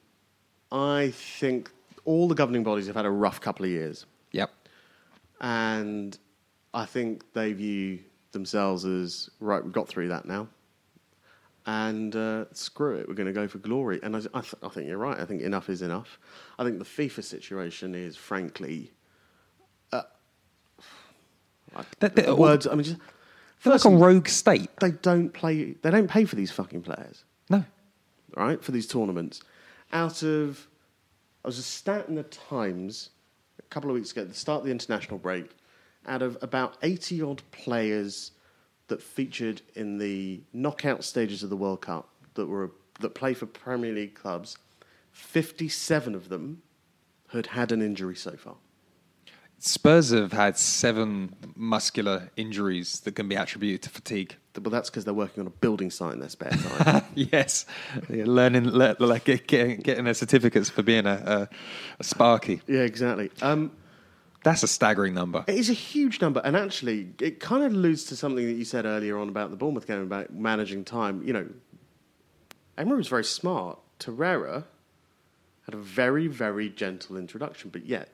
I 0.72 1.10
think 1.12 1.70
all 2.04 2.28
the 2.28 2.34
governing 2.34 2.62
bodies 2.62 2.86
have 2.86 2.96
had 2.96 3.06
a 3.06 3.10
rough 3.10 3.40
couple 3.40 3.64
of 3.64 3.70
years, 3.70 4.06
Yep. 4.32 4.50
and 5.40 6.16
I 6.74 6.84
think 6.84 7.24
they 7.32 7.52
view 7.52 8.00
themselves 8.32 8.84
as 8.84 9.30
right. 9.40 9.62
We've 9.62 9.72
got 9.72 9.88
through 9.88 10.08
that 10.08 10.26
now, 10.26 10.48
and 11.66 12.14
uh, 12.14 12.44
screw 12.52 12.96
it. 12.96 13.08
We're 13.08 13.14
going 13.14 13.26
to 13.26 13.32
go 13.32 13.48
for 13.48 13.58
glory. 13.58 14.00
And 14.02 14.14
I, 14.16 14.20
I, 14.34 14.40
th- 14.40 14.54
I 14.62 14.68
think 14.68 14.86
you're 14.86 14.98
right. 14.98 15.18
I 15.18 15.24
think 15.24 15.42
enough 15.42 15.68
is 15.70 15.82
enough. 15.82 16.18
I 16.58 16.64
think 16.64 16.78
the 16.78 16.84
FIFA 16.84 17.24
situation 17.24 17.94
is, 17.94 18.16
frankly, 18.16 18.92
uh, 19.92 20.02
That- 22.00 22.36
words. 22.38 22.66
I 22.66 22.74
mean, 22.74 22.84
just, 22.84 22.96
They're 23.62 23.72
like 23.72 23.84
a 23.84 23.90
rogue 23.90 24.28
state. 24.28 24.68
they 24.80 24.90
don't 24.92 25.30
play. 25.32 25.72
They 25.72 25.90
don't 25.90 26.08
pay 26.08 26.24
for 26.24 26.36
these 26.36 26.50
fucking 26.50 26.82
players. 26.82 27.24
No. 27.50 27.64
right, 28.36 28.62
for 28.62 28.72
these 28.72 28.86
tournaments. 28.86 29.40
Out 29.92 30.22
of, 30.22 30.66
I 31.44 31.48
was 31.48 31.58
a 31.58 31.62
stat 31.62 32.08
in 32.08 32.14
the 32.14 32.24
Times 32.24 33.10
a 33.58 33.62
couple 33.62 33.90
of 33.90 33.94
weeks 33.94 34.12
ago, 34.12 34.22
at 34.22 34.28
the 34.28 34.34
start 34.34 34.60
of 34.60 34.64
the 34.66 34.70
international 34.70 35.18
break, 35.18 35.50
out 36.06 36.22
of 36.22 36.38
about 36.42 36.76
80 36.82 37.22
odd 37.22 37.42
players 37.50 38.32
that 38.88 39.02
featured 39.02 39.62
in 39.74 39.98
the 39.98 40.40
knockout 40.52 41.04
stages 41.04 41.42
of 41.42 41.50
the 41.50 41.56
World 41.56 41.82
Cup 41.82 42.08
that 42.34 42.46
were 42.46 42.72
that 43.00 43.14
play 43.14 43.32
for 43.34 43.46
Premier 43.46 43.92
League 43.92 44.14
clubs, 44.14 44.56
57 45.12 46.14
of 46.14 46.28
them 46.28 46.62
had 47.28 47.46
had 47.46 47.70
an 47.72 47.82
injury 47.82 48.16
so 48.16 48.32
far. 48.32 48.56
Spurs 49.60 50.10
have 50.10 50.32
had 50.32 50.56
seven 50.56 51.34
muscular 51.56 52.30
injuries 52.36 53.00
that 53.00 53.12
can 53.16 53.28
be 53.28 53.34
attributed 53.34 53.82
to 53.82 53.90
fatigue. 53.90 54.36
But 54.54 54.70
that's 54.70 54.88
because 54.90 55.04
they're 55.04 55.14
working 55.14 55.40
on 55.40 55.46
a 55.46 55.50
building 55.50 55.90
site 55.90 56.14
in 56.14 56.20
their 56.20 56.28
spare 56.28 56.50
time. 56.50 57.02
yes, 57.14 57.64
Yeah, 58.08 58.24
learning, 58.26 58.70
le- 58.70 58.96
like 58.98 59.24
getting, 59.24 59.78
getting 59.80 60.04
their 60.04 60.14
certificates 60.14 60.68
for 60.70 60.82
being 60.82 61.06
a, 61.06 61.48
a, 61.50 61.56
a 62.00 62.04
Sparky. 62.04 62.60
yeah, 62.66 62.80
exactly. 62.80 63.30
Um, 63.42 63.70
That's 64.44 64.62
a 64.64 64.68
staggering 64.68 65.14
number. 65.14 65.44
It 65.46 65.54
is 65.56 65.70
a 65.70 65.74
huge 65.74 66.20
number, 66.20 66.40
and 66.44 66.56
actually, 66.56 67.08
it 67.20 67.38
kind 67.40 67.62
of 67.64 67.72
alludes 67.72 68.04
to 68.06 68.16
something 68.16 68.44
that 68.46 68.52
you 68.54 68.64
said 68.64 68.84
earlier 68.84 69.18
on 69.18 69.28
about 69.28 69.50
the 69.50 69.56
Bournemouth 69.56 69.86
game 69.86 70.02
about 70.02 70.32
managing 70.32 70.84
time. 70.84 71.22
You 71.24 71.32
know, 71.32 71.46
Emery 72.76 72.96
was 72.98 73.08
very 73.08 73.24
smart. 73.24 73.78
Torreira 74.00 74.64
had 75.66 75.74
a 75.74 75.78
very, 75.78 76.26
very 76.28 76.68
gentle 76.68 77.16
introduction, 77.16 77.70
but 77.70 77.86
yet 77.86 78.08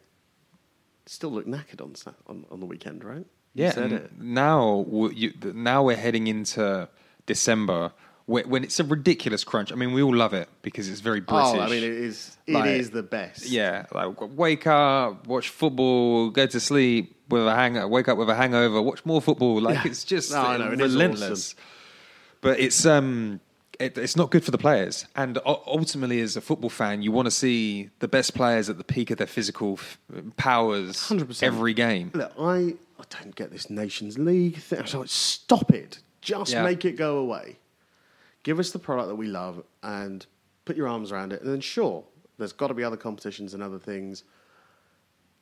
still 1.07 1.31
look 1.31 1.47
knackered 1.47 1.81
on 1.83 1.95
on, 2.27 2.47
on 2.51 2.61
the 2.61 2.67
weekend, 2.67 3.05
right? 3.05 3.27
You 3.55 3.65
Yeah, 3.65 3.71
said 3.73 3.93
it. 3.93 4.21
now 4.21 4.85
you, 5.13 5.33
now 5.55 5.83
we're 5.85 5.97
heading 5.97 6.27
into 6.27 6.89
December 7.27 7.93
when, 8.27 8.49
when 8.49 8.65
it's 8.65 8.81
a 8.81 8.85
ridiculous 8.85 9.45
crunch. 9.45 9.71
I 9.71 9.77
mean, 9.77 9.93
we 9.93 10.03
all 10.03 10.15
love 10.15 10.35
it 10.35 10.49
because 10.63 10.89
it's 10.89 11.01
very 11.01 11.21
British. 11.21 11.47
Oh, 11.55 11.61
I 11.61 11.67
mean, 11.69 11.83
it 11.85 11.93
is. 11.93 12.37
It 12.47 12.57
is 12.67 12.87
Like, 12.89 12.93
the 12.95 13.03
best. 13.03 13.47
Yeah, 13.47 13.87
like 13.93 14.17
wake 14.21 14.67
up, 14.67 15.27
watch 15.27 15.49
football, 15.51 16.31
go 16.31 16.47
to 16.47 16.59
sleep 16.61 17.17
with 17.29 17.47
a 17.47 17.55
hang, 17.55 17.89
wake 17.91 18.09
up 18.09 18.19
with 18.19 18.29
a 18.29 18.35
hangover, 18.35 18.83
watch 18.83 19.05
more 19.05 19.21
football. 19.23 19.61
Like 19.61 19.75
Yeah. 19.77 19.91
it's 19.91 20.05
just 20.05 20.33
No, 20.33 20.41
I 20.41 20.57
know, 20.57 20.73
it 20.73 20.81
is 20.81 20.93
relentless. 20.95 21.31
awesome. 21.55 21.59
But 22.41 22.61
it's 22.61 22.85
um, 22.85 23.41
it, 23.81 23.97
it's 23.99 24.17
not 24.17 24.31
good 24.31 24.45
for 24.45 24.51
the 24.51 24.59
players. 24.59 25.07
And 25.17 25.39
ultimately, 25.45 26.21
as 26.21 26.37
a 26.37 26.41
football 26.41 26.71
fan, 26.71 27.03
you 27.03 27.13
want 27.13 27.27
to 27.27 27.31
see 27.31 27.91
the 27.99 28.09
best 28.09 28.35
players 28.35 28.69
at 28.71 28.79
the 28.79 28.85
peak 28.85 29.11
of 29.11 29.19
their 29.19 29.27
physical 29.27 29.75
f- 29.75 29.99
powers 30.37 30.97
100%. 30.97 31.43
every 31.43 31.75
game. 31.75 32.11
Look, 32.15 32.33
I, 32.39 32.75
I 32.99 33.05
don't 33.23 33.35
get 33.35 33.51
this 33.51 33.71
Nations 33.71 34.19
League 34.19 34.57
thing. 34.59 34.81
I'm 34.93 35.01
like, 35.01 35.09
stop 35.09 35.73
it. 35.73 35.99
Just 36.21 36.53
Yeah. 36.53 36.63
make 36.63 36.85
it 36.85 36.93
go 36.97 37.19
away. 37.19 37.59
Give 38.43 38.59
us 38.59 38.71
the 38.71 38.79
product 38.79 39.09
that 39.09 39.15
we 39.17 39.27
love 39.27 39.63
and 39.83 40.25
put 40.65 40.77
your 40.77 40.89
arms 40.89 41.13
around 41.13 41.33
it. 41.33 41.43
And 41.43 41.51
then, 41.53 41.61
sure, 41.61 42.05
there's 42.39 42.53
got 42.53 42.69
to 42.69 42.75
be 42.75 42.85
other 42.85 42.97
competitions 42.97 43.55
and 43.55 43.63
other 43.63 43.79
things. 43.79 44.25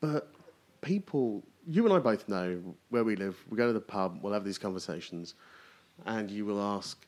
But 0.01 0.33
people, 0.81 1.43
you 1.67 1.85
and 1.85 1.93
I 1.95 1.99
both 1.99 2.29
know 2.29 2.61
where 2.91 3.05
we 3.05 3.17
live. 3.17 3.37
We 3.49 3.57
go 3.57 3.67
to 3.67 3.73
the 3.73 3.81
pub, 3.81 4.19
we'll 4.23 4.33
have 4.33 4.45
these 4.45 4.59
conversations, 4.59 5.35
and 6.07 6.31
you 6.31 6.45
will 6.45 6.61
ask 6.61 7.05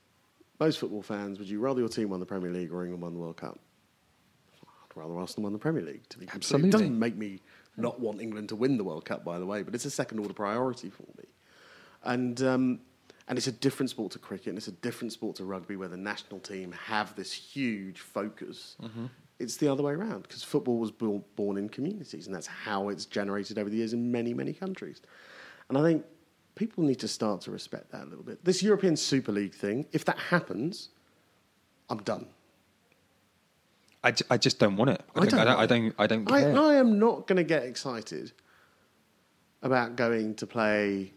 most 0.64 0.78
football 0.78 1.02
fans, 1.02 1.38
would 1.38 1.48
you 1.48 1.60
rather 1.60 1.80
your 1.80 1.88
team 1.88 2.08
won 2.08 2.20
the 2.20 2.26
Premier 2.26 2.50
League 2.50 2.72
or 2.72 2.82
England 2.82 3.02
won 3.02 3.12
the 3.12 3.20
World 3.20 3.36
Cup? 3.36 3.58
I'd 4.62 4.96
rather 4.96 5.16
Arsenal 5.16 5.44
won 5.44 5.52
the 5.52 5.58
Premier 5.58 5.82
League. 5.82 6.08
To 6.10 6.18
be 6.18 6.26
Absolutely. 6.32 6.68
It 6.68 6.72
doesn't 6.72 6.98
make 6.98 7.16
me 7.16 7.40
not 7.76 8.00
want 8.00 8.20
England 8.20 8.48
to 8.50 8.56
win 8.56 8.76
the 8.76 8.84
World 8.84 9.04
Cup, 9.04 9.24
by 9.24 9.38
the 9.38 9.46
way, 9.46 9.62
but 9.62 9.74
it's 9.74 9.84
a 9.84 9.90
second 9.90 10.20
order 10.20 10.32
priority 10.32 10.90
for 10.90 11.02
me. 11.18 11.26
And 12.04 12.40
um, 12.42 12.80
and 13.26 13.38
it's 13.38 13.46
a 13.46 13.52
different 13.52 13.90
sport 13.90 14.12
to 14.12 14.18
cricket, 14.18 14.48
and 14.48 14.58
it's 14.58 14.68
a 14.68 14.72
different 14.72 15.12
sport 15.12 15.36
to 15.36 15.44
rugby, 15.44 15.76
where 15.76 15.88
the 15.88 15.96
national 15.96 16.40
team 16.40 16.72
have 16.72 17.14
this 17.16 17.32
huge 17.32 18.00
focus 18.00 18.76
It's 19.40 19.56
the 19.56 19.68
other 19.68 19.82
way 19.82 19.92
around 19.92 20.22
because 20.22 20.44
football 20.44 20.78
was 20.78 20.90
born, 20.90 21.24
born 21.34 21.56
in 21.56 21.68
communities, 21.68 22.26
and 22.26 22.34
that's 22.34 22.46
how 22.46 22.88
it's 22.88 23.04
generated 23.06 23.58
over 23.58 23.68
the 23.68 23.76
years 23.76 23.92
in 23.92 24.12
many, 24.12 24.32
many 24.32 24.52
countries. 24.52 25.00
And 25.68 25.76
I 25.78 25.82
think 25.82 26.04
people 26.54 26.84
need 26.84 27.00
to 27.00 27.08
start 27.08 27.40
to 27.42 27.50
respect 27.50 27.90
that 27.92 28.02
a 28.02 28.06
little 28.06 28.24
bit. 28.24 28.44
This 28.44 28.62
European 28.62 28.96
Super 28.96 29.32
League 29.32 29.54
thing, 29.54 29.86
if 29.92 30.04
that 30.04 30.18
happens, 30.18 30.90
I'm 31.90 31.98
done. 31.98 32.26
I, 34.02 34.12
I 34.30 34.36
just 34.36 34.58
don't 34.58 34.76
want 34.76 34.90
it. 34.90 35.02
I, 35.14 35.20
I 35.20 35.26
don't, 35.26 35.40
I, 35.40 35.44
don't, 35.44 35.58
I 35.58 35.66
don't. 35.66 35.94
I 35.98 36.06
don't 36.06 36.58
I. 36.58 36.72
I 36.72 36.74
am 36.74 36.98
not 36.98 37.26
going 37.26 37.36
to 37.36 37.44
get 37.44 37.64
excited 37.64 38.32
about 39.62 39.96
going 39.96 40.34
to 40.34 40.46
play, 40.46 41.12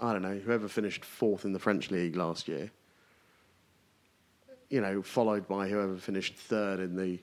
I 0.00 0.12
don't 0.12 0.22
know, 0.22 0.38
whoever 0.38 0.66
finished 0.66 1.04
fourth 1.04 1.44
in 1.44 1.52
the 1.52 1.58
French 1.60 1.90
league 1.92 2.16
last 2.16 2.48
year, 2.48 2.70
you 4.68 4.80
know, 4.80 5.02
followed 5.02 5.46
by 5.46 5.68
whoever 5.68 5.96
finished 5.96 6.34
third 6.34 6.80
in 6.80 6.96
the 6.96 7.20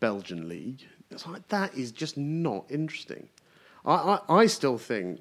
Belgian 0.00 0.48
league. 0.48 0.80
It's 1.10 1.26
like, 1.26 1.46
that 1.48 1.74
is 1.74 1.92
just 1.92 2.16
not 2.16 2.64
interesting. 2.70 3.28
I, 3.84 4.18
I, 4.28 4.34
I 4.34 4.46
still 4.46 4.78
think 4.78 5.20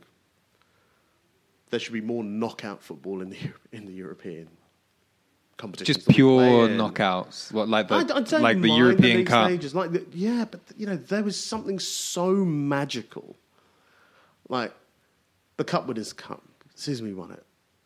there 1.70 1.80
should 1.80 1.94
be 1.94 2.02
more 2.02 2.24
knockout 2.24 2.84
football 2.84 3.22
in 3.22 3.30
the, 3.30 3.38
in 3.72 3.86
the 3.86 3.94
European 3.94 4.48
competitions. 5.58 5.98
just 5.98 6.10
pure 6.10 6.68
knockouts, 6.68 7.52
what, 7.52 7.70
like 7.70 7.88
the 7.88 7.96
I, 7.96 8.00
I 8.00 8.04
don't 8.04 8.42
like 8.42 8.62
the 8.62 8.70
European 8.70 9.18
league 9.18 9.28
Cup. 9.28 9.48
stages, 9.48 9.74
like 9.74 9.92
the, 9.92 10.06
yeah, 10.12 10.46
but 10.50 10.62
you 10.78 10.86
know 10.86 10.98
there 10.98 11.24
was 11.24 11.42
something 11.42 11.80
so 11.80 12.34
magical, 12.34 13.36
like 14.50 14.74
the 15.58 15.64
Cup 15.64 15.88
Winners' 15.88 16.14
Cup. 16.14 16.44
Suzume 16.76 17.16
won 17.16 17.32
it. 17.32 17.46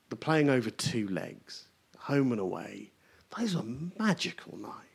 The 0.10 0.16
playing 0.16 0.50
over 0.50 0.72
two 0.72 1.08
legs, 1.10 1.68
home 1.98 2.32
and 2.32 2.42
away. 2.42 2.92
Those 3.38 3.56
were 3.56 3.64
magical 4.00 4.58
nights. 4.58 4.89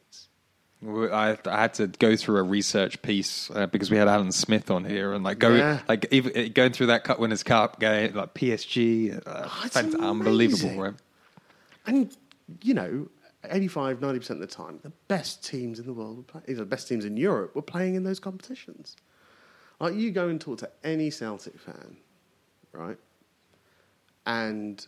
I, 0.86 1.38
I 1.46 1.60
had 1.60 1.74
to 1.74 1.86
go 1.86 2.16
through 2.16 2.38
a 2.38 2.42
research 2.42 3.00
piece 3.02 3.50
uh, 3.50 3.66
because 3.66 3.90
we 3.90 3.96
had 3.96 4.08
Alan 4.08 4.32
Smith 4.32 4.70
on 4.70 4.84
here, 4.84 5.12
and 5.12 5.24
like 5.24 5.38
go 5.38 5.50
Yeah. 5.54 5.80
like 5.88 6.06
even, 6.10 6.52
going 6.52 6.72
through 6.72 6.86
that 6.86 7.04
Cup 7.04 7.18
Winners' 7.18 7.42
Cup 7.42 7.80
game, 7.80 8.14
like 8.14 8.34
PSG, 8.34 9.16
uh, 9.26 9.48
Oh, 9.48 9.62
it's 9.64 9.76
unbelievable, 9.76 10.80
right? 10.80 10.94
And 11.86 12.14
you 12.62 12.74
know, 12.74 13.08
85, 13.44 14.00
90 14.00 14.18
percent 14.18 14.42
of 14.42 14.48
the 14.48 14.54
time, 14.54 14.80
the 14.82 14.92
best 15.08 15.44
teams 15.44 15.78
in 15.78 15.86
the 15.86 15.92
world 15.92 16.16
were 16.16 16.22
playing. 16.40 16.58
The 16.58 16.64
best 16.64 16.88
teams 16.88 17.04
in 17.04 17.16
Europe 17.16 17.54
were 17.54 17.62
playing 17.62 17.94
in 17.94 18.04
those 18.04 18.20
competitions. 18.20 18.96
Like 19.80 19.94
you 19.94 20.10
go 20.12 20.28
and 20.28 20.40
talk 20.40 20.58
to 20.58 20.70
any 20.82 21.10
Celtic 21.10 21.58
fan, 21.58 21.96
right? 22.72 22.96
And 24.26 24.84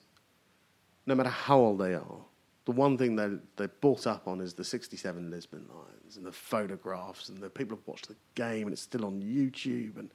no 1.07 1.15
matter 1.15 1.29
how 1.29 1.59
old 1.59 1.79
they 1.81 1.95
are, 1.95 2.21
the 2.67 2.73
one 2.73 2.99
thing 2.99 3.17
they 3.17 3.31
they're 3.57 3.69
brought 3.69 4.07
up 4.07 4.29
on 4.29 4.41
is 4.41 4.53
the 4.53 4.65
'67 4.65 5.31
Lisbon 5.31 5.67
Lions 5.73 6.17
and 6.17 6.27
the 6.27 6.33
photographs 6.33 7.29
and 7.29 7.39
the 7.39 7.49
people 7.49 7.77
have 7.77 7.87
watched 7.87 8.09
the 8.09 8.17
game 8.35 8.65
and 8.65 8.73
it's 8.73 8.83
still 8.83 9.05
on 9.07 9.23
YouTube 9.23 9.99
and 9.99 10.11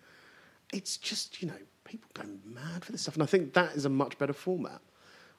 it's 0.71 0.97
just 0.97 1.41
you 1.41 1.47
know 1.47 1.57
people 1.85 2.09
go 2.13 2.23
mad 2.45 2.85
for 2.85 2.91
this 2.91 3.01
stuff 3.01 3.15
and 3.15 3.23
I 3.23 3.25
think 3.25 3.53
that 3.53 3.73
is 3.73 3.85
a 3.85 3.89
much 3.89 4.17
better 4.17 4.33
format. 4.33 4.81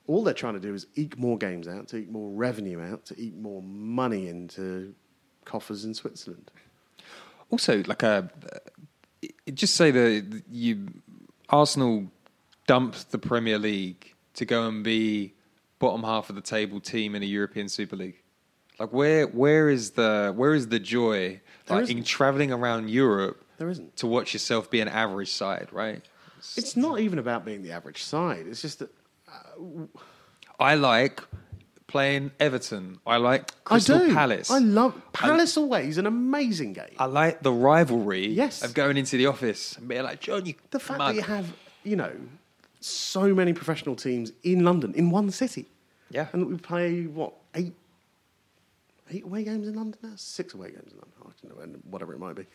All 0.08 0.24
they're 0.24 0.34
trying 0.34 0.54
to 0.54 0.60
do 0.60 0.74
is 0.74 0.88
eke 0.96 1.16
more 1.16 1.38
games 1.38 1.68
out, 1.68 1.86
to 1.88 1.98
eke 1.98 2.10
more 2.10 2.28
revenue 2.30 2.80
out, 2.80 3.04
to 3.06 3.20
eke 3.20 3.36
more 3.36 3.62
money 3.62 4.26
into 4.26 4.94
coffers 5.44 5.84
in 5.84 5.94
Switzerland. 5.94 6.50
Also, 7.50 7.84
like 7.84 8.02
a 8.02 8.28
uh, 8.52 9.28
just 9.54 9.76
say 9.76 9.90
that 9.90 10.42
you 10.50 10.88
Arsenal 11.50 12.10
dumped 12.66 13.10
the 13.10 13.18
Premier 13.18 13.58
League 13.58 14.14
to 14.34 14.44
go 14.44 14.66
and 14.66 14.82
be 14.82 15.34
bottom 15.82 16.02
half 16.12 16.30
of 16.30 16.36
the 16.40 16.46
table 16.56 16.80
team 16.80 17.14
in 17.16 17.22
a 17.22 17.30
European 17.38 17.68
Super 17.68 17.96
League. 17.96 18.18
Like 18.80 18.92
where 19.00 19.26
where 19.42 19.66
is 19.76 19.84
the 20.00 20.32
where 20.40 20.54
is 20.54 20.64
the 20.68 20.78
joy 20.96 21.40
like 21.68 21.90
in 21.90 22.02
traveling 22.04 22.50
around 22.58 22.88
Europe 22.88 23.36
There 23.58 23.68
isn't. 23.74 23.96
to 24.02 24.06
watch 24.06 24.28
yourself 24.36 24.70
be 24.70 24.80
an 24.80 24.88
average 25.04 25.32
side, 25.42 25.68
right? 25.72 26.02
It's 26.60 26.74
not 26.76 26.94
even 27.00 27.18
about 27.18 27.44
being 27.44 27.62
the 27.66 27.72
average 27.78 28.02
side. 28.02 28.44
It's 28.50 28.62
just 28.62 28.78
that 28.80 28.90
uh, 29.28 29.86
I 30.58 30.74
like 30.92 31.20
playing 31.86 32.30
Everton. 32.40 32.98
I 33.06 33.16
like 33.30 33.42
Crystal 33.64 33.96
I 34.02 34.06
do. 34.06 34.14
Palace. 34.14 34.50
I 34.50 34.58
love 34.58 34.92
Palace 35.12 35.56
away 35.56 35.82
is 35.88 35.98
an 35.98 36.06
amazing 36.06 36.72
game. 36.72 36.96
I 36.98 37.04
like 37.22 37.42
the 37.42 37.52
rivalry 37.52 38.26
Yes. 38.28 38.62
of 38.64 38.72
going 38.74 38.96
into 38.96 39.16
the 39.20 39.26
office 39.26 39.76
and 39.76 39.86
being 39.88 40.02
like, 40.02 40.20
John, 40.20 40.46
you 40.46 40.54
the 40.70 40.80
fact 40.80 40.98
mug." 40.98 41.08
that 41.14 41.20
you 41.20 41.22
have, 41.36 41.46
you 41.84 41.96
know, 42.02 42.12
so 42.80 43.34
many 43.34 43.52
professional 43.52 43.94
teams 43.94 44.32
in 44.42 44.64
London 44.64 44.94
in 44.94 45.10
one 45.10 45.30
city. 45.30 45.66
Yeah. 46.12 46.26
And 46.32 46.46
we 46.46 46.56
play 46.56 47.06
what 47.06 47.32
eight, 47.54 47.72
eight 49.10 49.24
away 49.24 49.44
games 49.44 49.66
in 49.66 49.74
London 49.74 49.98
now, 50.02 50.12
six 50.16 50.54
away 50.54 50.70
games 50.70 50.92
in 50.92 50.98
London, 50.98 51.14
I 51.20 51.48
don't 51.48 51.72
know, 51.72 51.78
whatever 51.90 52.12
it 52.12 52.18
might 52.18 52.36
be. 52.36 52.46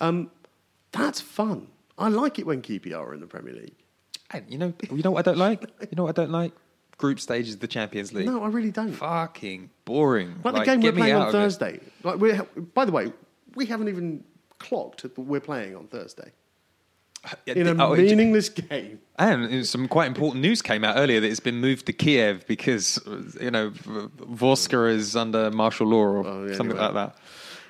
Um, 0.00 0.30
that's 0.92 1.20
fun. 1.20 1.66
I 1.98 2.08
like 2.08 2.38
it 2.38 2.46
when 2.46 2.62
QPR 2.62 2.96
are 2.96 3.14
in 3.14 3.20
the 3.20 3.26
Premier 3.26 3.54
League. 3.54 3.74
And 4.30 4.44
you 4.48 4.56
know, 4.56 4.72
you 4.90 5.02
know 5.02 5.10
what 5.10 5.26
I 5.26 5.30
don't 5.30 5.38
like? 5.38 5.62
You 5.80 5.96
know 5.96 6.04
what 6.04 6.18
I 6.18 6.22
don't 6.22 6.32
like? 6.32 6.52
Group 6.96 7.18
stages 7.20 7.54
of 7.54 7.60
the 7.60 7.66
Champions 7.66 8.12
League. 8.12 8.26
No, 8.26 8.42
I 8.42 8.48
really 8.48 8.70
don't. 8.70 8.92
Fucking 8.92 9.70
boring. 9.84 10.40
Like, 10.44 10.54
the 10.54 10.64
game 10.64 10.80
we're 10.80 10.92
playing 10.92 11.16
on. 11.16 11.32
Thursday. 11.32 11.80
Like 12.02 12.18
we're, 12.18 12.42
by 12.74 12.84
the 12.84 12.92
way, 12.92 13.12
we 13.56 13.66
haven't 13.66 13.88
even 13.88 14.24
clocked 14.58 15.02
that 15.02 15.18
we're 15.18 15.40
playing 15.40 15.74
on 15.74 15.88
Thursday 15.88 16.32
in 17.46 17.66
a 17.66 17.84
oh, 17.86 17.92
it- 17.94 18.02
meaningless 18.02 18.48
game. 18.48 19.00
And 19.18 19.64
some 19.66 19.86
quite 19.88 20.06
important 20.08 20.42
news 20.42 20.62
came 20.62 20.82
out 20.84 20.96
earlier 20.96 21.20
that 21.20 21.30
it's 21.30 21.38
been 21.38 21.60
moved 21.60 21.86
to 21.86 21.92
Kiev 21.92 22.44
because 22.46 22.98
you 23.40 23.50
know 23.50 23.70
Vorskla 23.70 24.90
is 24.90 25.14
under 25.14 25.50
martial 25.50 25.86
law 25.86 25.98
or 26.04 26.26
Oh, 26.26 26.44
yeah, 26.46 26.56
something 26.56 26.76
anyway. 26.76 26.92
like 26.92 26.94
that. 26.94 27.16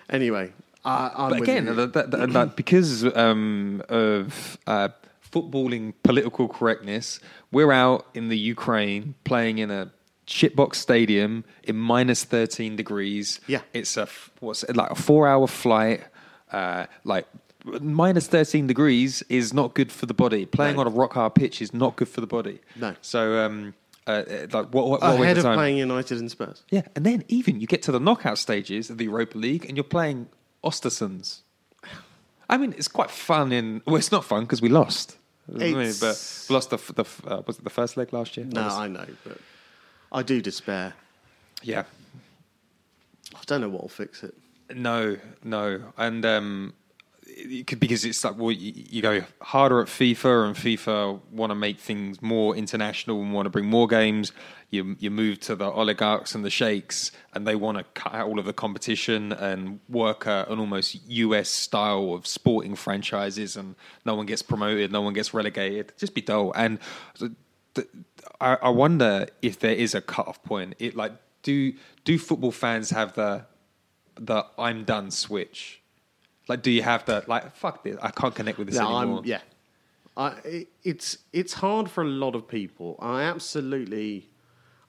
Anyway, 0.08 0.52
I, 0.84 1.28
But 1.30 1.42
again, 1.42 1.64
that, 1.76 1.92
that, 1.92 2.10
that, 2.10 2.56
because 2.56 3.04
um, 3.16 3.82
of 3.88 4.56
uh, 4.66 4.88
footballing 5.30 5.94
political 6.02 6.48
correctness, 6.48 7.20
we're 7.50 7.72
out 7.72 8.06
in 8.14 8.28
the 8.28 8.38
Ukraine 8.38 9.14
playing 9.24 9.58
in 9.58 9.70
a 9.70 9.90
shitbox 10.26 10.76
stadium 10.76 11.44
in 11.64 11.76
minus 11.76 12.24
13 12.24 12.76
degrees. 12.76 13.40
Yeah. 13.46 13.60
It's 13.72 13.96
a, 13.96 14.08
what's 14.40 14.62
it, 14.64 14.76
like 14.76 14.90
a 14.90 14.94
four 14.94 15.28
hour 15.28 15.46
flight. 15.46 16.04
Uh, 16.50 16.86
like 17.04 17.26
minus 17.64 18.26
13 18.26 18.66
degrees 18.66 19.22
is 19.28 19.52
not 19.52 19.74
good 19.74 19.92
for 19.92 20.06
the 20.06 20.14
body. 20.14 20.46
Playing 20.46 20.76
No. 20.76 20.82
on 20.82 20.86
a 20.86 20.90
rock 20.90 21.14
hard 21.14 21.34
pitch 21.34 21.62
is 21.62 21.72
not 21.72 21.96
good 21.96 22.08
for 22.08 22.20
the 22.20 22.26
body. 22.26 22.60
No. 22.76 22.94
So, 23.02 23.44
um, 23.44 23.74
uh, 24.06 24.10
uh, 24.10 24.46
like, 24.52 24.66
what, 24.74 24.88
what, 24.88 25.00
what 25.00 25.20
ahead 25.20 25.38
of 25.38 25.44
time? 25.44 25.56
playing 25.56 25.76
United 25.78 26.18
and 26.18 26.30
Spurs. 26.30 26.62
Yeah, 26.70 26.82
and 26.96 27.06
then 27.06 27.24
even 27.28 27.60
you 27.60 27.66
get 27.66 27.82
to 27.82 27.92
the 27.92 28.00
knockout 28.00 28.38
stages 28.38 28.90
of 28.90 28.98
the 28.98 29.04
Europa 29.04 29.38
League, 29.38 29.64
and 29.66 29.76
you're 29.76 29.84
playing 29.84 30.28
Ostersunds. 30.64 31.40
I 32.50 32.56
mean, 32.58 32.74
it's 32.76 32.88
quite 32.88 33.10
fun. 33.10 33.52
In 33.52 33.80
well, 33.86 33.96
it's 33.96 34.12
not 34.12 34.24
fun 34.24 34.42
because 34.42 34.60
we 34.60 34.68
lost. 34.68 35.16
I 35.48 35.58
mean, 35.58 35.92
but 36.00 36.46
we 36.48 36.54
lost 36.54 36.70
the 36.70 36.76
the 36.94 37.04
uh, 37.26 37.42
was 37.46 37.58
it 37.58 37.64
the 37.64 37.70
first 37.70 37.96
leg 37.96 38.12
last 38.12 38.36
year? 38.36 38.46
No, 38.46 38.64
was- 38.64 38.74
I 38.74 38.88
know, 38.88 39.06
but 39.24 39.38
I 40.10 40.22
do 40.22 40.40
despair. 40.42 40.94
yeah, 41.62 41.84
I 43.34 43.40
don't 43.46 43.60
know 43.60 43.68
what 43.68 43.82
will 43.82 43.88
fix 43.88 44.22
it. 44.22 44.34
no, 44.74 45.16
no, 45.44 45.80
and 45.96 46.24
um, 46.26 46.74
because 47.78 48.04
it's 48.04 48.24
like 48.24 48.36
well, 48.36 48.50
you, 48.50 48.72
you 48.74 49.02
go 49.02 49.22
harder 49.40 49.80
at 49.80 49.88
FIFA, 49.88 50.46
and 50.46 50.56
FIFA 50.56 51.20
want 51.30 51.50
to 51.50 51.54
make 51.54 51.78
things 51.78 52.20
more 52.20 52.56
international 52.56 53.20
and 53.20 53.32
want 53.32 53.46
to 53.46 53.50
bring 53.50 53.66
more 53.66 53.86
games. 53.86 54.32
You 54.70 54.96
you 54.98 55.10
move 55.10 55.40
to 55.40 55.56
the 55.56 55.70
oligarchs 55.70 56.34
and 56.34 56.44
the 56.44 56.50
sheikhs, 56.50 57.12
and 57.34 57.46
they 57.46 57.54
want 57.54 57.78
to 57.78 57.84
cut 57.94 58.14
out 58.14 58.28
all 58.28 58.38
of 58.38 58.44
the 58.44 58.52
competition 58.52 59.32
and 59.32 59.80
work 59.88 60.26
a, 60.26 60.46
an 60.48 60.58
almost 60.58 60.98
US 61.08 61.48
style 61.48 62.14
of 62.14 62.26
sporting 62.26 62.74
franchises, 62.74 63.56
and 63.56 63.74
no 64.04 64.14
one 64.14 64.26
gets 64.26 64.42
promoted, 64.42 64.92
no 64.92 65.02
one 65.02 65.12
gets 65.12 65.34
relegated. 65.34 65.92
Just 65.98 66.14
be 66.14 66.22
dull. 66.22 66.52
And 66.54 66.78
I, 68.40 68.56
I 68.62 68.68
wonder 68.70 69.26
if 69.40 69.58
there 69.58 69.74
is 69.74 69.94
a 69.94 70.00
cut-off 70.00 70.42
point. 70.42 70.74
It 70.78 70.96
like 70.96 71.12
do 71.42 71.72
do 72.04 72.18
football 72.18 72.52
fans 72.52 72.90
have 72.90 73.14
the 73.14 73.46
the 74.16 74.46
I'm 74.58 74.84
done 74.84 75.10
switch? 75.10 75.81
Like, 76.48 76.62
do 76.62 76.70
you 76.70 76.82
have 76.82 77.04
to 77.06 77.22
like? 77.26 77.54
Fuck 77.56 77.84
this! 77.84 77.96
I 78.02 78.10
can't 78.10 78.34
connect 78.34 78.58
with 78.58 78.68
this 78.68 78.78
No, 78.78 78.98
anymore. 78.98 79.18
I'm, 79.20 79.24
yeah, 79.24 79.40
I, 80.16 80.28
it, 80.44 80.68
it's 80.82 81.18
it's 81.32 81.52
hard 81.54 81.90
for 81.90 82.02
a 82.02 82.06
lot 82.08 82.34
of 82.34 82.48
people. 82.48 82.96
I 83.00 83.22
absolutely, 83.22 84.28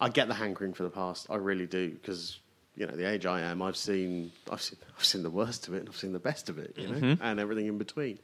I 0.01 0.10
get 0.10 0.28
the 0.28 0.34
hankering 0.34 0.74
for 0.74 0.84
the 0.84 0.89
past. 0.89 1.28
I 1.30 1.36
really 1.36 1.68
do 1.68 1.91
because 1.91 2.39
you 2.76 2.88
know 2.88 2.95
the 2.95 3.08
age 3.08 3.26
I 3.28 3.41
am. 3.41 3.62
I've 3.62 3.78
seen 3.78 4.32
I've 4.51 4.62
seen 4.62 4.80
I've 4.97 5.06
seen 5.06 5.22
the 5.24 5.30
worst 5.30 5.68
of 5.68 5.76
it 5.76 5.82
and 5.82 5.89
I've 5.89 5.95
seen 5.97 6.12
the 6.14 6.20
best 6.20 6.49
of 6.49 6.58
it. 6.58 6.74
You 6.78 6.88
know, 6.88 6.95
Mm-hmm. 6.95 7.24
and 7.24 7.39
everything 7.39 7.68
in 7.68 7.78
between. 7.78 8.18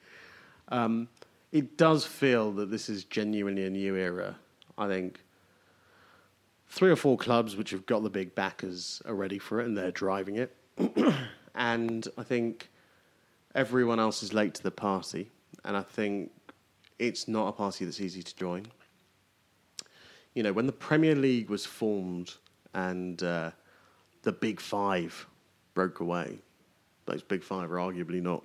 Um, 0.70 1.08
it 1.52 1.78
does 1.78 2.06
feel 2.06 2.52
that 2.54 2.70
this 2.72 2.90
is 2.90 3.04
genuinely 3.04 3.66
a 3.66 3.70
new 3.70 3.96
era. 3.96 4.36
I 4.78 4.88
think 4.88 5.20
three 6.68 6.90
or 6.92 6.96
four 6.96 7.18
clubs 7.18 7.56
which 7.56 7.72
have 7.72 7.86
got 7.86 8.04
the 8.04 8.10
big 8.10 8.34
backers 8.36 9.02
are 9.06 9.16
ready 9.16 9.40
for 9.40 9.60
it 9.60 9.66
and 9.66 9.76
they're 9.78 9.92
driving 9.92 10.36
it. 10.38 10.56
and 11.56 12.08
I 12.18 12.24
think 12.24 12.70
everyone 13.56 14.00
else 14.00 14.24
is 14.24 14.34
late 14.34 14.54
to 14.56 14.64
the 14.64 14.72
party. 14.72 15.30
And 15.66 15.76
I 15.76 15.82
think 15.82 16.32
it's 16.98 17.28
not 17.28 17.48
a 17.48 17.52
party 17.52 17.86
that's 17.86 18.02
easy 18.02 18.24
to 18.24 18.36
join. 18.36 18.66
You 20.34 20.44
know, 20.44 20.54
when 20.54 20.68
the 20.68 20.72
Premier 20.72 21.16
League 21.16 21.50
was 21.50 21.66
formed 21.66 22.34
and 22.74 23.22
uh, 23.24 23.52
the 24.24 24.32
big 24.32 24.60
five 24.60 25.26
broke 25.74 26.00
away, 26.00 26.40
those 27.06 27.24
big 27.24 27.44
five 27.44 27.72
are 27.72 27.78
arguably 27.78 28.22
not 28.22 28.44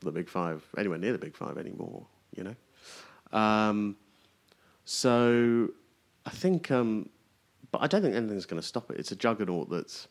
the 0.00 0.12
big 0.12 0.28
five 0.28 0.64
anywhere 0.76 0.98
near 0.98 1.12
the 1.12 1.18
big 1.18 1.36
five 1.36 1.56
anymore. 1.56 2.06
You 2.36 2.44
know, 2.44 3.38
um, 3.38 3.96
so 4.84 5.70
I 6.26 6.30
think, 6.30 6.70
um, 6.70 7.08
but 7.70 7.82
I 7.82 7.86
don't 7.86 8.02
think 8.02 8.14
anything's 8.14 8.46
going 8.46 8.60
to 8.60 8.66
stop 8.66 8.90
it. 8.90 8.98
It's 8.98 9.12
a 9.12 9.16
juggernaut 9.16 9.70
that's 9.70 10.08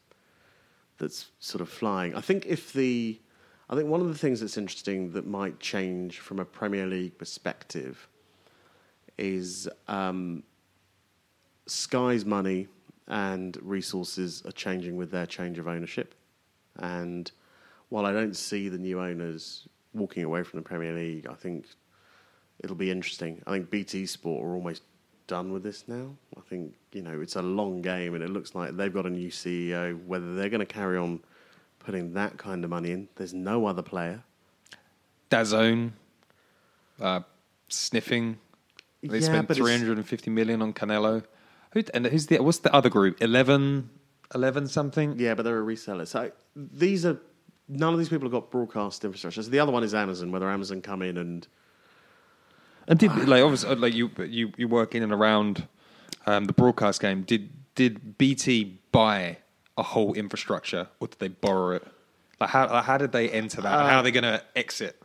that's 0.97 1.31
sort 1.39 1.61
of 1.61 1.69
flying. 1.69 2.15
I 2.15 2.21
think 2.21 2.45
if 2.45 2.73
the, 2.73 3.19
I 3.71 3.75
think 3.75 3.87
one 3.87 4.01
of 4.01 4.09
the 4.09 4.17
things 4.17 4.41
that's 4.41 4.57
interesting 4.57 5.13
that 5.13 5.25
might 5.25 5.61
change 5.61 6.19
from 6.19 6.39
a 6.39 6.45
Premier 6.45 6.85
League 6.85 7.17
perspective 7.17 8.09
is 9.17 9.69
um, 9.87 10.43
Sky's 11.67 12.25
money 12.25 12.67
and 13.07 13.57
resources 13.61 14.43
are 14.45 14.51
changing 14.51 14.97
with 14.97 15.09
their 15.09 15.25
change 15.25 15.57
of 15.57 15.69
ownership. 15.69 16.15
And 16.79 17.31
while 17.87 18.05
I 18.05 18.11
don't 18.11 18.35
see 18.35 18.67
the 18.67 18.77
new 18.77 18.99
owners 18.99 19.69
walking 19.93 20.25
away 20.25 20.43
from 20.43 20.59
the 20.59 20.63
Premier 20.63 20.93
League, 20.93 21.27
I 21.27 21.35
think 21.35 21.65
it'll 22.59 22.75
be 22.75 22.91
interesting. 22.91 23.41
I 23.47 23.51
think 23.51 23.69
BT 23.69 24.05
Sport 24.05 24.45
are 24.45 24.53
almost 24.53 24.83
done 25.27 25.53
with 25.53 25.63
this 25.63 25.87
now. 25.87 26.13
I 26.37 26.41
think 26.41 26.73
you 26.91 27.01
know 27.01 27.21
it's 27.21 27.37
a 27.37 27.41
long 27.41 27.81
game, 27.81 28.15
and 28.15 28.23
it 28.23 28.29
looks 28.29 28.53
like 28.53 28.75
they've 28.75 28.93
got 28.93 29.05
a 29.05 29.09
new 29.09 29.29
CEO. 29.29 30.03
Whether 30.05 30.35
they're 30.35 30.49
going 30.49 30.59
to 30.59 30.65
carry 30.65 30.97
on 30.97 31.21
putting 31.83 32.13
that 32.13 32.37
kind 32.37 32.63
of 32.63 32.69
money 32.69 32.91
in, 32.91 33.07
there's 33.15 33.33
no 33.33 33.65
other 33.65 33.81
player. 33.81 34.23
DAZN, 35.29 35.91
uh, 36.99 37.21
sniffing. 37.69 38.37
They 39.03 39.19
Yeah, 39.19 39.25
spent 39.25 39.47
but 39.47 39.57
it's- 39.57 39.67
350 39.67 40.29
million 40.29 40.61
on 40.61 40.73
Canelo. 40.73 41.23
Who, 41.73 41.83
and 41.93 42.05
who's 42.07 42.27
the 42.27 42.39
what's 42.39 42.59
the 42.59 42.73
other 42.73 42.89
group? 42.89 43.21
11, 43.21 43.89
11 44.35 44.67
something. 44.67 45.17
Yeah, 45.17 45.33
but 45.35 45.43
they're 45.43 45.59
a 45.61 45.65
reseller. 45.65 46.05
So 46.05 46.31
these 46.55 47.05
are 47.05 47.17
none 47.69 47.93
of 47.93 47.99
these 47.99 48.09
people 48.09 48.25
have 48.25 48.33
got 48.33 48.51
broadcast 48.51 49.05
infrastructure. 49.05 49.41
So 49.41 49.49
the 49.49 49.59
other 49.59 49.71
one 49.71 49.83
is 49.83 49.93
Amazon. 49.93 50.31
Whether 50.31 50.49
Amazon 50.49 50.81
come 50.81 51.01
in 51.01 51.17
and 51.17 51.47
And 52.87 52.99
did 52.99 53.15
like 53.27 53.41
obviously 53.41 53.73
like 53.75 53.93
you 53.93 54.09
you 54.27 54.51
you 54.57 54.67
work 54.67 54.93
in 54.95 55.01
and 55.03 55.13
around 55.13 55.67
um, 56.25 56.43
the 56.45 56.53
broadcast 56.53 56.99
game? 57.01 57.21
Did 57.23 57.49
did 57.75 58.17
BT 58.17 58.79
buy 58.91 59.37
a 59.81 59.83
whole 59.83 60.13
infrastructure 60.13 60.87
or 60.99 61.07
did 61.07 61.19
they 61.19 61.27
borrow 61.27 61.75
it? 61.75 61.87
Like 62.39 62.51
how 62.51 62.69
like, 62.69 62.85
how 62.85 62.97
did 62.97 63.11
they 63.11 63.29
enter 63.29 63.61
that? 63.61 63.89
how 63.89 63.97
are 63.97 64.03
they 64.03 64.11
going 64.11 64.23
to 64.23 64.41
exit? 64.55 65.01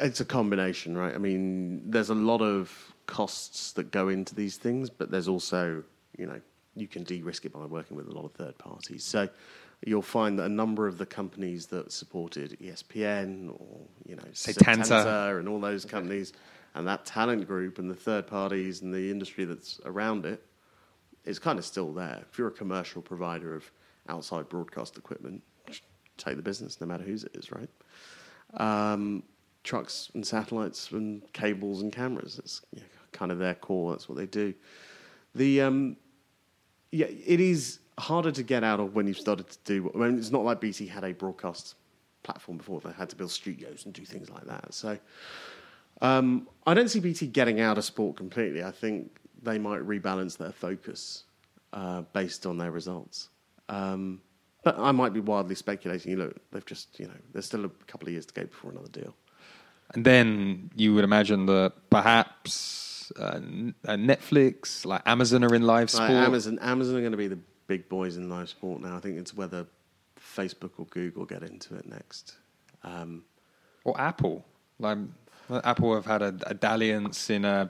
It's 0.00 0.20
a 0.20 0.24
combination, 0.24 0.96
right? 0.96 1.14
I 1.14 1.18
mean, 1.18 1.90
there's 1.90 2.10
a 2.10 2.14
lot 2.14 2.40
of 2.40 2.94
costs 3.06 3.72
that 3.72 3.90
go 3.90 4.08
into 4.08 4.34
these 4.34 4.56
things, 4.56 4.88
but 4.88 5.10
there's 5.10 5.28
also, 5.28 5.82
you 6.16 6.26
know, 6.26 6.40
you 6.74 6.88
can 6.88 7.04
de-risk 7.04 7.44
it 7.44 7.52
by 7.52 7.66
working 7.66 7.96
with 7.96 8.08
a 8.08 8.12
lot 8.12 8.24
of 8.24 8.32
third 8.32 8.56
parties. 8.58 9.04
So 9.04 9.28
you'll 9.84 10.02
find 10.02 10.38
that 10.38 10.44
a 10.44 10.48
number 10.48 10.86
of 10.86 10.98
the 10.98 11.06
companies 11.06 11.66
that 11.66 11.92
supported 11.92 12.56
ESPN 12.60 13.50
or, 13.50 13.86
you 14.06 14.16
know, 14.16 14.24
Setanta. 14.32 15.38
and 15.38 15.48
all 15.48 15.60
those 15.60 15.84
companies 15.84 16.32
and 16.74 16.86
that 16.88 17.04
talent 17.04 17.46
group 17.46 17.78
and 17.78 17.88
the 17.90 17.94
third 17.94 18.26
parties 18.26 18.82
and 18.82 18.92
the 18.92 19.10
industry 19.10 19.44
that's 19.44 19.80
around 19.84 20.26
it 20.26 20.42
is 21.24 21.38
kind 21.38 21.58
of 21.58 21.64
still 21.64 21.92
there. 21.92 22.24
If 22.30 22.38
you're 22.38 22.48
a 22.48 22.58
commercial 22.62 23.00
provider 23.00 23.54
of 23.54 23.70
outside 24.08 24.48
broadcast 24.48 24.96
equipment, 24.96 25.42
take 26.16 26.36
the 26.36 26.42
business 26.42 26.80
no 26.80 26.86
matter 26.86 27.04
whose 27.04 27.24
it 27.24 27.34
is, 27.34 27.50
right? 27.52 27.68
um, 28.56 29.22
trucks 29.62 30.10
and 30.14 30.26
satellites 30.26 30.90
and 30.90 31.22
cables 31.32 31.82
and 31.82 31.92
cameras. 31.92 32.38
It's 32.38 32.62
you 32.72 32.80
know, 32.80 32.86
kind 33.12 33.32
of 33.32 33.38
their 33.38 33.54
core. 33.54 33.92
That's 33.92 34.08
what 34.08 34.18
they 34.18 34.26
do. 34.26 34.54
The 35.34 35.62
um, 35.62 35.96
yeah, 36.92 37.06
it 37.06 37.40
is 37.40 37.80
harder 37.98 38.32
to 38.32 38.42
get 38.42 38.64
out 38.64 38.80
of 38.80 38.94
when 38.94 39.06
you've 39.06 39.18
started 39.18 39.48
to 39.48 39.58
do. 39.64 39.90
I 39.94 39.98
mean, 39.98 40.18
it's 40.18 40.30
not 40.30 40.44
like 40.44 40.60
BT 40.60 40.86
had 40.86 41.04
a 41.04 41.12
broadcast 41.12 41.74
platform 42.22 42.58
before. 42.58 42.80
They 42.80 42.92
had 42.92 43.10
to 43.10 43.16
build 43.16 43.30
studios 43.30 43.84
and 43.84 43.94
do 43.94 44.04
things 44.04 44.30
like 44.30 44.44
that. 44.44 44.72
So 44.74 44.98
um, 46.00 46.48
I 46.66 46.74
don't 46.74 46.88
see 46.88 47.00
BT 47.00 47.28
getting 47.28 47.60
out 47.60 47.78
of 47.78 47.84
sport 47.84 48.16
completely. 48.16 48.62
I 48.62 48.70
think 48.70 49.18
they 49.42 49.58
might 49.58 49.80
rebalance 49.80 50.36
their 50.36 50.52
focus 50.52 51.24
uh, 51.72 52.02
based 52.12 52.46
on 52.46 52.58
their 52.58 52.70
results. 52.70 53.28
Um, 53.68 54.20
but 54.62 54.78
I 54.78 54.92
might 54.92 55.12
be 55.12 55.20
wildly 55.20 55.54
speculating. 55.54 56.12
You 56.12 56.18
look, 56.18 56.50
they've 56.50 56.64
just, 56.64 56.98
you 56.98 57.06
know, 57.06 57.14
there's 57.32 57.46
still 57.46 57.64
a 57.64 57.70
couple 57.86 58.08
of 58.08 58.12
years 58.12 58.26
to 58.26 58.34
go 58.34 58.44
before 58.44 58.70
another 58.70 58.88
deal. 58.88 59.14
And 59.94 60.04
then 60.04 60.70
you 60.74 60.94
would 60.94 61.04
imagine 61.04 61.46
that 61.46 61.72
perhaps 61.90 63.12
uh, 63.18 63.40
uh, 63.86 63.96
Netflix, 63.96 64.86
like 64.86 65.02
Amazon, 65.06 65.44
are 65.44 65.54
in 65.54 65.62
live 65.62 65.90
sport. 65.90 66.10
Amazon, 66.10 66.58
Amazon 66.62 66.96
are 66.96 67.00
going 67.00 67.12
to 67.12 67.18
be 67.18 67.28
the 67.28 67.38
big 67.66 67.88
boys 67.88 68.16
in 68.16 68.30
live 68.30 68.48
sport 68.48 68.80
now. 68.80 68.96
I 68.96 69.00
think 69.00 69.18
it's 69.18 69.34
whether 69.34 69.66
Facebook 70.18 70.70
or 70.78 70.86
Google 70.86 71.26
get 71.26 71.42
into 71.42 71.76
it 71.76 71.86
next. 71.86 72.36
Um, 72.82 73.24
or 73.84 74.00
Apple. 74.00 74.44
Like 74.78 74.98
Apple 75.50 75.94
have 75.94 76.06
had 76.06 76.22
a, 76.22 76.34
a 76.46 76.54
dalliance 76.54 77.30
in 77.30 77.44
uh, 77.44 77.68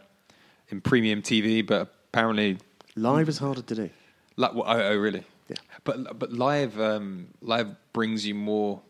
in 0.68 0.80
premium 0.80 1.22
TV, 1.22 1.66
but 1.66 1.92
apparently, 2.12 2.58
live 2.96 3.28
is 3.28 3.38
harder 3.38 3.62
to 3.62 3.74
do. 3.74 3.90
like, 4.36 4.52
oh, 4.54 4.62
oh, 4.64 4.96
really? 4.96 5.24
Yeah. 5.48 5.56
But 5.84 6.18
but 6.18 6.32
live 6.32 6.80
um, 6.80 7.28
live 7.42 7.68
brings 7.92 8.26
you 8.26 8.34
more, 8.34 8.80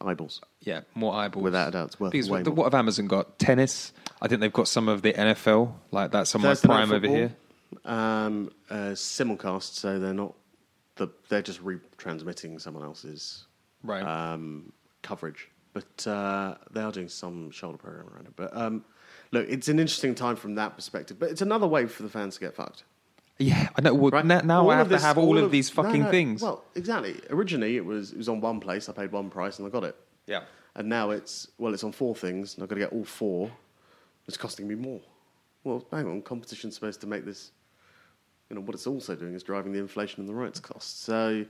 Eyeballs. 0.00 0.40
yeah, 0.60 0.82
more 0.94 1.14
eyeballs. 1.14 1.42
Without 1.42 1.68
a 1.68 1.70
doubt, 1.72 1.86
it's 1.86 2.00
worth 2.00 2.12
Because 2.12 2.30
way 2.30 2.38
what, 2.40 2.46
more. 2.46 2.54
what 2.56 2.64
have 2.64 2.74
Amazon 2.74 3.06
got? 3.06 3.38
Tennis. 3.38 3.92
I 4.22 4.28
think 4.28 4.40
they've 4.40 4.52
got 4.52 4.68
some 4.68 4.88
of 4.88 5.02
the 5.02 5.12
NFL. 5.12 5.72
Like 5.90 6.10
that's 6.12 6.34
on 6.34 6.42
my 6.42 6.48
Thursday 6.50 6.68
Night 6.68 6.74
prime 6.88 6.92
over 6.92 7.08
here. 7.08 7.36
Um, 7.84 8.50
uh, 8.70 8.94
simulcast, 8.94 9.74
so 9.74 9.98
they're 9.98 10.14
not. 10.14 10.34
The, 10.96 11.08
they're 11.28 11.42
just 11.42 11.60
retransmitting 11.64 12.60
someone 12.60 12.84
else's 12.84 13.46
Right. 13.82 14.02
um, 14.02 14.72
coverage, 15.02 15.50
but 15.72 16.06
uh, 16.06 16.54
they 16.70 16.80
are 16.82 16.92
doing 16.92 17.08
some 17.08 17.50
shoulder 17.50 17.78
program 17.78 18.06
around 18.14 18.26
it. 18.26 18.32
But 18.36 18.56
um, 18.56 18.84
look, 19.32 19.46
it's 19.48 19.66
an 19.68 19.80
interesting 19.80 20.14
time 20.14 20.36
from 20.36 20.54
that 20.54 20.76
perspective. 20.76 21.18
But 21.18 21.30
it's 21.30 21.42
another 21.42 21.66
way 21.66 21.86
for 21.86 22.04
the 22.04 22.08
fans 22.08 22.34
to 22.34 22.40
get 22.40 22.54
fucked. 22.54 22.84
Yeah, 23.38 23.68
I 23.76 23.80
know. 23.82 23.94
Well, 23.94 24.10
Right? 24.12 24.24
Now, 24.24 24.40
now 24.40 24.62
All 24.62 24.70
I 24.70 24.76
have 24.76 24.88
this- 24.88 25.02
to 25.02 25.06
have 25.06 25.18
all, 25.18 25.36
of, 25.38 25.50
these 25.50 25.74
no, 25.76 25.82
fucking 25.82 26.02
no, 26.04 26.10
things. 26.10 26.42
Well, 26.42 26.64
exactly. 26.74 27.20
Originally, 27.30 27.76
it 27.76 27.84
was 27.84 28.12
it 28.12 28.18
was 28.18 28.28
on 28.28 28.40
one 28.40 28.60
place. 28.60 28.88
I 28.88 28.92
paid 28.92 29.12
one 29.12 29.30
price 29.30 29.58
and 29.58 29.66
I 29.66 29.70
got 29.70 29.84
it. 29.84 29.96
yeah. 30.26 30.42
And 30.76 30.88
now 30.88 31.10
it's 31.10 31.46
well, 31.58 31.72
it's 31.72 31.84
on 31.84 31.92
four 31.92 32.14
things, 32.16 32.54
and 32.54 32.62
I've 32.62 32.68
got 32.68 32.74
to 32.74 32.80
get 32.80 32.92
all 32.92 33.04
four. 33.04 33.50
It's 34.26 34.36
costing 34.36 34.66
me 34.66 34.74
more. 34.74 35.00
Well, 35.62 35.84
hang 35.90 36.06
on, 36.08 36.22
competition's 36.22 36.74
supposed 36.74 37.00
to 37.02 37.06
make 37.06 37.24
this. 37.24 37.52
You 38.50 38.56
know 38.56 38.62
what 38.62 38.74
it's 38.74 38.86
also 38.86 39.14
doing 39.14 39.34
is 39.34 39.42
driving 39.42 39.72
the 39.72 39.78
inflation 39.78 40.20
and 40.20 40.28
the 40.28 40.34
rights 40.34 40.60
costs. 40.60 41.00
So 41.00 41.44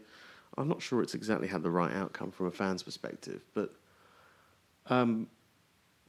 I'm 0.59 0.69
not 0.69 0.81
sure 0.83 1.03
it's 1.03 1.15
exactly 1.15 1.49
had 1.49 1.63
the 1.63 1.71
right 1.71 1.93
outcome 1.93 2.31
from 2.31 2.47
a 2.47 2.51
fan's 2.51 2.83
perspective, 2.83 3.41
but 3.55 3.73
um, 4.91 5.27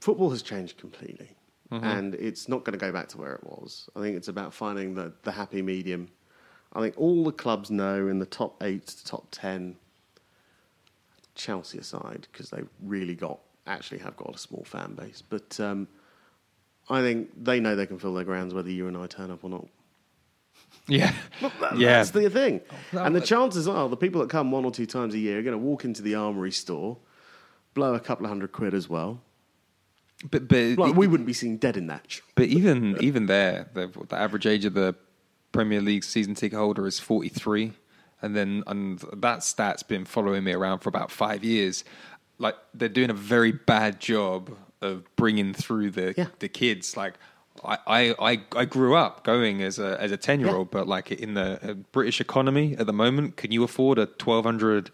football 0.01 0.29
has 0.29 0.41
changed 0.41 0.77
completely, 0.77 1.29
and 1.71 2.15
it's 2.15 2.47
not 2.47 2.63
going 2.63 2.77
to 2.77 2.83
go 2.85 2.91
back 2.91 3.07
to 3.09 3.17
where 3.17 3.33
it 3.33 3.43
was. 3.43 3.89
I 3.95 3.99
think 3.99 4.15
it's 4.17 4.27
about 4.27 4.53
finding 4.53 4.93
the 4.95 5.13
the 5.23 5.31
happy 5.31 5.61
medium. 5.61 6.09
I 6.73 6.81
think 6.81 6.95
all 6.97 7.23
the 7.23 7.31
clubs 7.31 7.71
know 7.71 8.07
in 8.07 8.19
the 8.19 8.25
top 8.25 8.61
eight 8.63 8.87
to 8.87 9.05
top 9.05 9.27
ten 9.31 9.75
Chelsea 11.35 11.77
aside, 11.77 12.27
because 12.31 12.49
they 12.49 12.61
really 12.81 13.15
got 13.15 13.39
actually 13.67 13.99
have 13.99 14.15
got 14.15 14.35
a 14.35 14.37
small 14.37 14.63
fan 14.63 14.93
base. 14.93 15.21
But 15.27 15.59
um, 15.59 15.87
I 16.89 17.01
think 17.01 17.29
they 17.43 17.59
know 17.59 17.75
they 17.75 17.85
can 17.87 17.99
fill 17.99 18.13
their 18.13 18.23
grounds 18.23 18.53
whether 18.53 18.69
you 18.69 18.87
and 18.87 18.95
I 18.95 19.07
turn 19.07 19.31
up 19.31 19.43
or 19.43 19.49
not. 19.49 19.67
Yeah. 20.87 21.13
That- 21.41 21.77
yeah. 21.79 21.97
That's 21.97 22.11
the 22.11 22.29
thing. 22.29 22.61
No, 22.93 23.03
and 23.03 23.15
the 23.15 23.21
chances 23.21 23.67
are 23.67 23.89
the 23.89 23.97
people 23.97 24.21
that 24.21 24.29
come 24.29 24.51
one 24.51 24.65
or 24.65 24.71
two 24.71 24.85
times 24.85 25.13
a 25.15 25.17
year 25.17 25.39
are 25.39 25.41
going 25.41 25.57
to 25.57 25.63
walk 25.63 25.83
into 25.83 26.01
the 26.03 26.13
armory 26.15 26.51
store, 26.51 26.97
blow 27.73 27.95
a 27.95 27.99
couple 27.99 28.25
of 28.25 28.29
hundred 28.29 28.51
quid 28.51 28.73
as 28.75 28.87
well. 28.87 29.19
But 30.31 30.47
but 30.47 30.77
Like, 30.77 30.95
we 30.95 31.07
wouldn't 31.07 31.27
be 31.27 31.33
seen 31.33 31.57
dead 31.57 31.77
in 31.77 31.87
that. 31.87 32.19
But 32.35 32.45
even 32.47 32.97
even 33.01 33.25
there, 33.27 33.69
the, 33.73 33.87
the 34.09 34.15
average 34.15 34.45
age 34.45 34.65
of 34.65 34.73
the 34.73 34.95
Premier 35.51 35.81
League 35.81 36.03
season 36.03 36.35
ticket 36.35 36.57
holder 36.57 36.85
is 36.87 36.99
forty 36.99 37.29
three, 37.29 37.73
and 38.21 38.35
then 38.35 38.63
and 38.67 38.99
that 39.13 39.43
stat's 39.43 39.83
been 39.83 40.05
following 40.05 40.43
me 40.43 40.53
around 40.53 40.79
for 40.79 40.89
about 40.89 41.11
five 41.11 41.43
years. 41.43 41.83
Like 42.37 42.55
they're 42.73 42.89
doing 42.89 43.09
a 43.09 43.13
very 43.13 43.51
bad 43.51 43.99
job 43.99 44.55
of 44.81 45.03
bringing 45.15 45.53
through 45.53 45.91
the 45.91 46.13
Yeah. 46.17 46.27
the 46.39 46.49
kids. 46.49 46.97
Like 46.97 47.13
I, 47.63 47.77
I 47.87 48.15
I 48.31 48.41
I 48.55 48.65
grew 48.65 48.95
up 48.95 49.23
going 49.23 49.61
as 49.61 49.79
a 49.79 49.97
as 50.01 50.11
a 50.11 50.17
ten 50.17 50.39
year 50.41 50.53
old, 50.55 50.71
but 50.71 50.87
like 50.87 51.11
in 51.11 51.35
the 51.35 51.59
uh, 51.63 51.73
British 51.91 52.19
economy 52.19 52.75
at 52.77 52.85
the 52.85 52.93
moment, 52.93 53.37
can 53.37 53.51
you 53.51 53.63
afford 53.63 53.97
a 53.97 54.05
twelve 54.07 54.43
hundred 54.45 54.91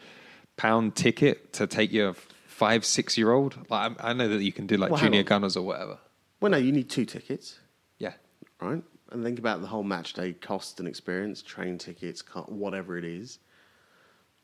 pound 0.58 0.96
ticket 0.96 1.54
to 1.54 1.66
take 1.66 1.92
your 1.92 2.14
five 2.62 2.86
six 2.86 3.18
year 3.18 3.32
old? 3.32 3.54
Like 3.70 3.84
I, 4.00 4.10
I 4.12 4.14
know 4.14 4.28
that 4.30 4.44
you 4.44 4.52
can 4.54 4.68
do 4.68 4.78
like 4.78 4.92
Well, 4.92 5.00
hang 5.00 5.08
junior 5.10 5.22
on. 5.22 5.26
gunners 5.26 5.58
or 5.58 5.66
whatever. 5.66 5.98
Well, 6.40 6.52
no, 6.52 6.58
you 6.58 6.72
need 6.72 6.90
two 6.90 7.06
tickets, 7.06 7.60
Yeah. 8.00 8.14
right? 8.62 8.84
And 9.12 9.24
think 9.24 9.40
about 9.40 9.62
the 9.62 9.68
whole 9.68 9.84
match 9.84 10.14
day 10.14 10.34
cost 10.34 10.80
and 10.80 10.88
experience, 10.88 11.42
train 11.42 11.78
tickets, 11.78 12.22
car- 12.22 12.44
whatever 12.64 12.98
it 12.98 13.04
is. 13.06 13.40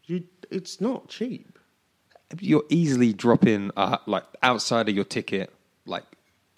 You, 0.05 0.23
it's 0.51 0.79
not 0.81 1.09
cheap. 1.09 1.57
you're 2.39 2.63
easily 2.69 3.13
dropping 3.13 3.71
uh, 3.77 3.97
like 4.05 4.23
outside 4.43 4.89
of 4.89 4.95
your 4.95 5.05
ticket 5.05 5.53
like 5.85 6.03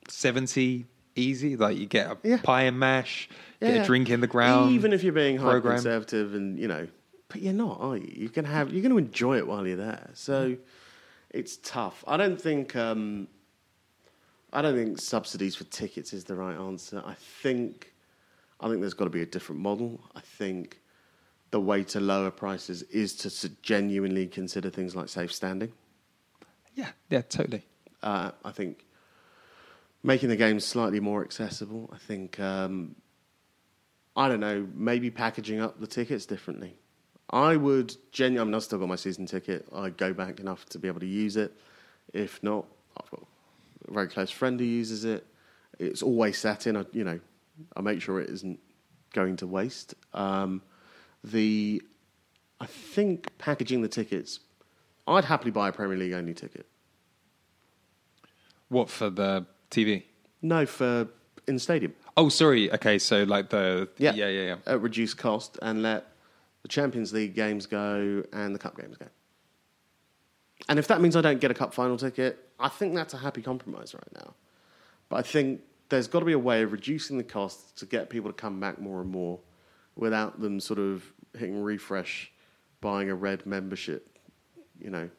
70 0.08 0.86
easy 1.16 1.56
like 1.56 1.78
you 1.78 1.86
get 1.86 2.08
a 2.12 2.18
Yeah. 2.24 2.38
pie 2.42 2.64
and 2.64 2.80
mash 2.80 3.30
get 3.62 3.82
a 3.82 3.86
drink 3.86 4.10
in 4.10 4.22
the 4.22 4.28
ground 4.28 4.72
Even 4.72 4.94
if 4.94 5.04
you're 5.04 5.14
being 5.14 5.38
high 5.38 5.52
program. 5.52 5.76
conservative 5.76 6.34
and, 6.34 6.58
you 6.60 6.68
know, 6.68 6.88
but 7.28 7.42
you're 7.44 7.54
not, 7.54 7.80
are 7.82 7.98
you? 7.98 8.12
You're 8.16 8.30
going 8.30 8.46
to 8.46 8.52
have, 8.52 8.72
you're 8.74 8.82
going 8.82 8.92
to 8.92 8.98
enjoy 8.98 9.38
it 9.38 9.46
while 9.48 9.68
you're 9.68 9.78
there. 9.78 10.10
So 10.14 10.58
it's 11.30 11.58
tough. 11.58 12.04
I 12.08 12.18
don't 12.18 12.40
think. 12.40 12.76
Um, 12.76 13.28
I 14.52 14.62
don't 14.62 14.76
think 14.76 15.00
subsidies 15.00 15.56
for 15.56 15.66
tickets 15.66 16.12
is 16.14 16.24
the 16.24 16.36
right 16.36 16.58
answer. 16.58 17.04
I 17.06 17.14
think. 17.14 17.94
I 18.60 18.68
think 18.68 18.82
there's 18.82 18.94
got 18.94 19.06
to 19.06 19.10
be 19.10 19.22
a 19.22 19.26
different 19.26 19.62
model. 19.62 20.02
I 20.16 20.20
think 20.20 20.82
the 21.52 21.62
way 21.62 21.84
to 21.84 22.00
lower 22.00 22.30
prices 22.32 22.84
is 22.84 23.16
to 23.16 23.50
genuinely 23.62 24.28
consider 24.28 24.70
things 24.70 24.96
like 24.96 25.10
safe 25.10 25.34
standing. 25.34 25.72
Yeah, 26.76 26.90
yeah, 27.10 27.22
totally. 27.22 27.64
Uh, 28.04 28.32
I 28.44 28.52
think 28.52 28.86
making 30.04 30.30
the 30.30 30.36
game 30.36 30.60
slightly 30.60 31.00
more 31.00 31.24
accessible. 31.24 31.90
I 31.94 31.98
think 31.98 32.40
um, 32.40 32.96
I 34.16 34.28
don't 34.28 34.40
know, 34.40 34.68
maybe 34.74 35.10
packaging 35.10 35.62
up 35.62 35.80
the 35.80 35.88
tickets 35.88 36.26
differently. 36.26 36.76
I 37.32 37.56
would 37.56 37.96
genuinely. 38.12 38.42
I 38.42 38.46
mean, 38.46 38.56
I've 38.56 38.64
still 38.64 38.80
got 38.80 38.88
my 38.88 38.96
season 38.96 39.26
ticket. 39.26 39.68
I 39.74 39.90
go 39.90 40.14
back 40.14 40.40
enough 40.40 40.66
to 40.68 40.80
be 40.80 40.88
able 40.88 41.00
to 41.02 41.06
use 41.06 41.38
it. 41.38 41.54
If 42.14 42.42
not, 42.42 42.66
I've 43.00 43.10
got 43.12 43.26
a 43.88 43.94
very 43.94 44.08
close 44.08 44.32
friend 44.32 44.60
who 44.60 44.66
uses 44.66 45.06
it. 45.06 45.26
It's 45.78 46.02
always 46.02 46.38
sat 46.38 46.68
in. 46.68 46.76
I, 46.76 46.86
you 46.92 47.04
know, 47.04 47.20
I 47.76 47.82
make 47.82 48.02
sure 48.02 48.20
it 48.20 48.30
isn't 48.30 48.60
going 49.14 49.36
to 49.38 49.48
waste. 49.48 49.94
Um, 50.14 50.62
the 51.24 51.82
I 52.60 52.66
think 52.66 53.38
packaging 53.38 53.82
the 53.82 53.88
tickets. 53.88 54.40
I'd 55.08 55.26
happily 55.26 55.52
buy 55.52 55.70
a 55.70 55.72
Premier 55.72 55.98
League 55.98 56.14
only 56.14 56.34
ticket. 56.34 56.68
What 58.68 58.90
for 58.90 59.10
the 59.10 59.46
TV? 59.72 60.04
No, 60.42 60.66
for 60.66 61.08
in 61.48 61.56
the 61.56 61.60
stadium. 61.60 61.96
Oh, 62.16 62.30
sorry. 62.30 62.72
Okay, 62.72 63.00
so 63.00 63.24
like 63.24 63.50
the 63.50 63.90
Yeah, 63.98 64.14
yeah, 64.14 64.28
yeah, 64.28 64.42
yeah. 64.42 64.56
At 64.68 64.82
reduced 64.82 65.18
cost, 65.18 65.58
and 65.62 65.82
let 65.82 66.06
the 66.62 66.68
Champions 66.68 67.14
League 67.14 67.36
games 67.36 67.66
go 67.66 68.24
and 68.34 68.54
the 68.54 68.60
cup 68.60 68.78
games 68.78 68.98
go. 68.98 69.08
And 70.68 70.78
if 70.78 70.88
that 70.88 71.02
means 71.02 71.16
I 71.16 71.22
don't 71.22 71.40
get 71.40 71.52
a 71.52 71.54
cup 71.54 71.74
final 71.74 71.98
ticket, 71.98 72.38
I 72.60 72.68
think 72.70 72.94
that's 72.96 73.14
a 73.14 73.18
happy 73.18 73.42
compromise 73.42 73.94
right 73.94 74.14
now. 74.24 74.34
But 75.08 75.18
I 75.18 75.22
think 75.22 75.62
there's 75.90 76.08
got 76.08 76.20
to 76.20 76.26
be 76.26 76.34
a 76.34 76.40
way 76.40 76.62
of 76.62 76.72
reducing 76.72 77.18
the 77.18 77.24
costs 77.24 77.72
to 77.80 77.86
get 77.86 78.10
people 78.10 78.30
to 78.30 78.34
come 78.34 78.60
back 78.60 78.80
more 78.80 79.02
and 79.02 79.10
more 79.10 79.40
without 79.96 80.40
them 80.42 80.60
sort 80.60 80.80
of 80.80 81.04
hitting 81.38 81.62
refresh, 81.62 82.32
buying 82.82 83.10
a 83.10 83.16
red 83.16 83.46
membership, 83.46 84.18
you 84.80 84.90
know, 84.90 85.10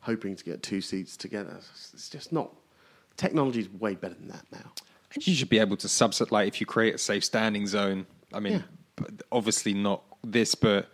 hoping 0.00 0.36
to 0.36 0.44
get 0.44 0.62
two 0.62 0.80
seats 0.80 1.16
together. 1.16 1.58
It's 1.92 2.08
just 2.10 2.32
not. 2.32 2.52
Technology 3.16 3.60
is 3.60 3.70
way 3.72 3.94
better 3.94 4.14
than 4.14 4.28
that 4.28 4.44
now. 4.52 4.72
And 5.14 5.26
you 5.26 5.34
should 5.34 5.48
be 5.48 5.58
able 5.58 5.76
to 5.78 5.86
subset 5.86 6.30
like 6.30 6.48
if 6.48 6.60
you 6.60 6.66
create 6.66 6.94
a 6.94 6.98
safe 6.98 7.24
standing 7.24 7.66
zone. 7.66 8.06
I 8.32 8.40
mean, 8.40 8.64
Yeah. 9.00 9.06
obviously 9.32 9.72
not 9.72 10.02
this, 10.32 10.54
but 10.54 10.88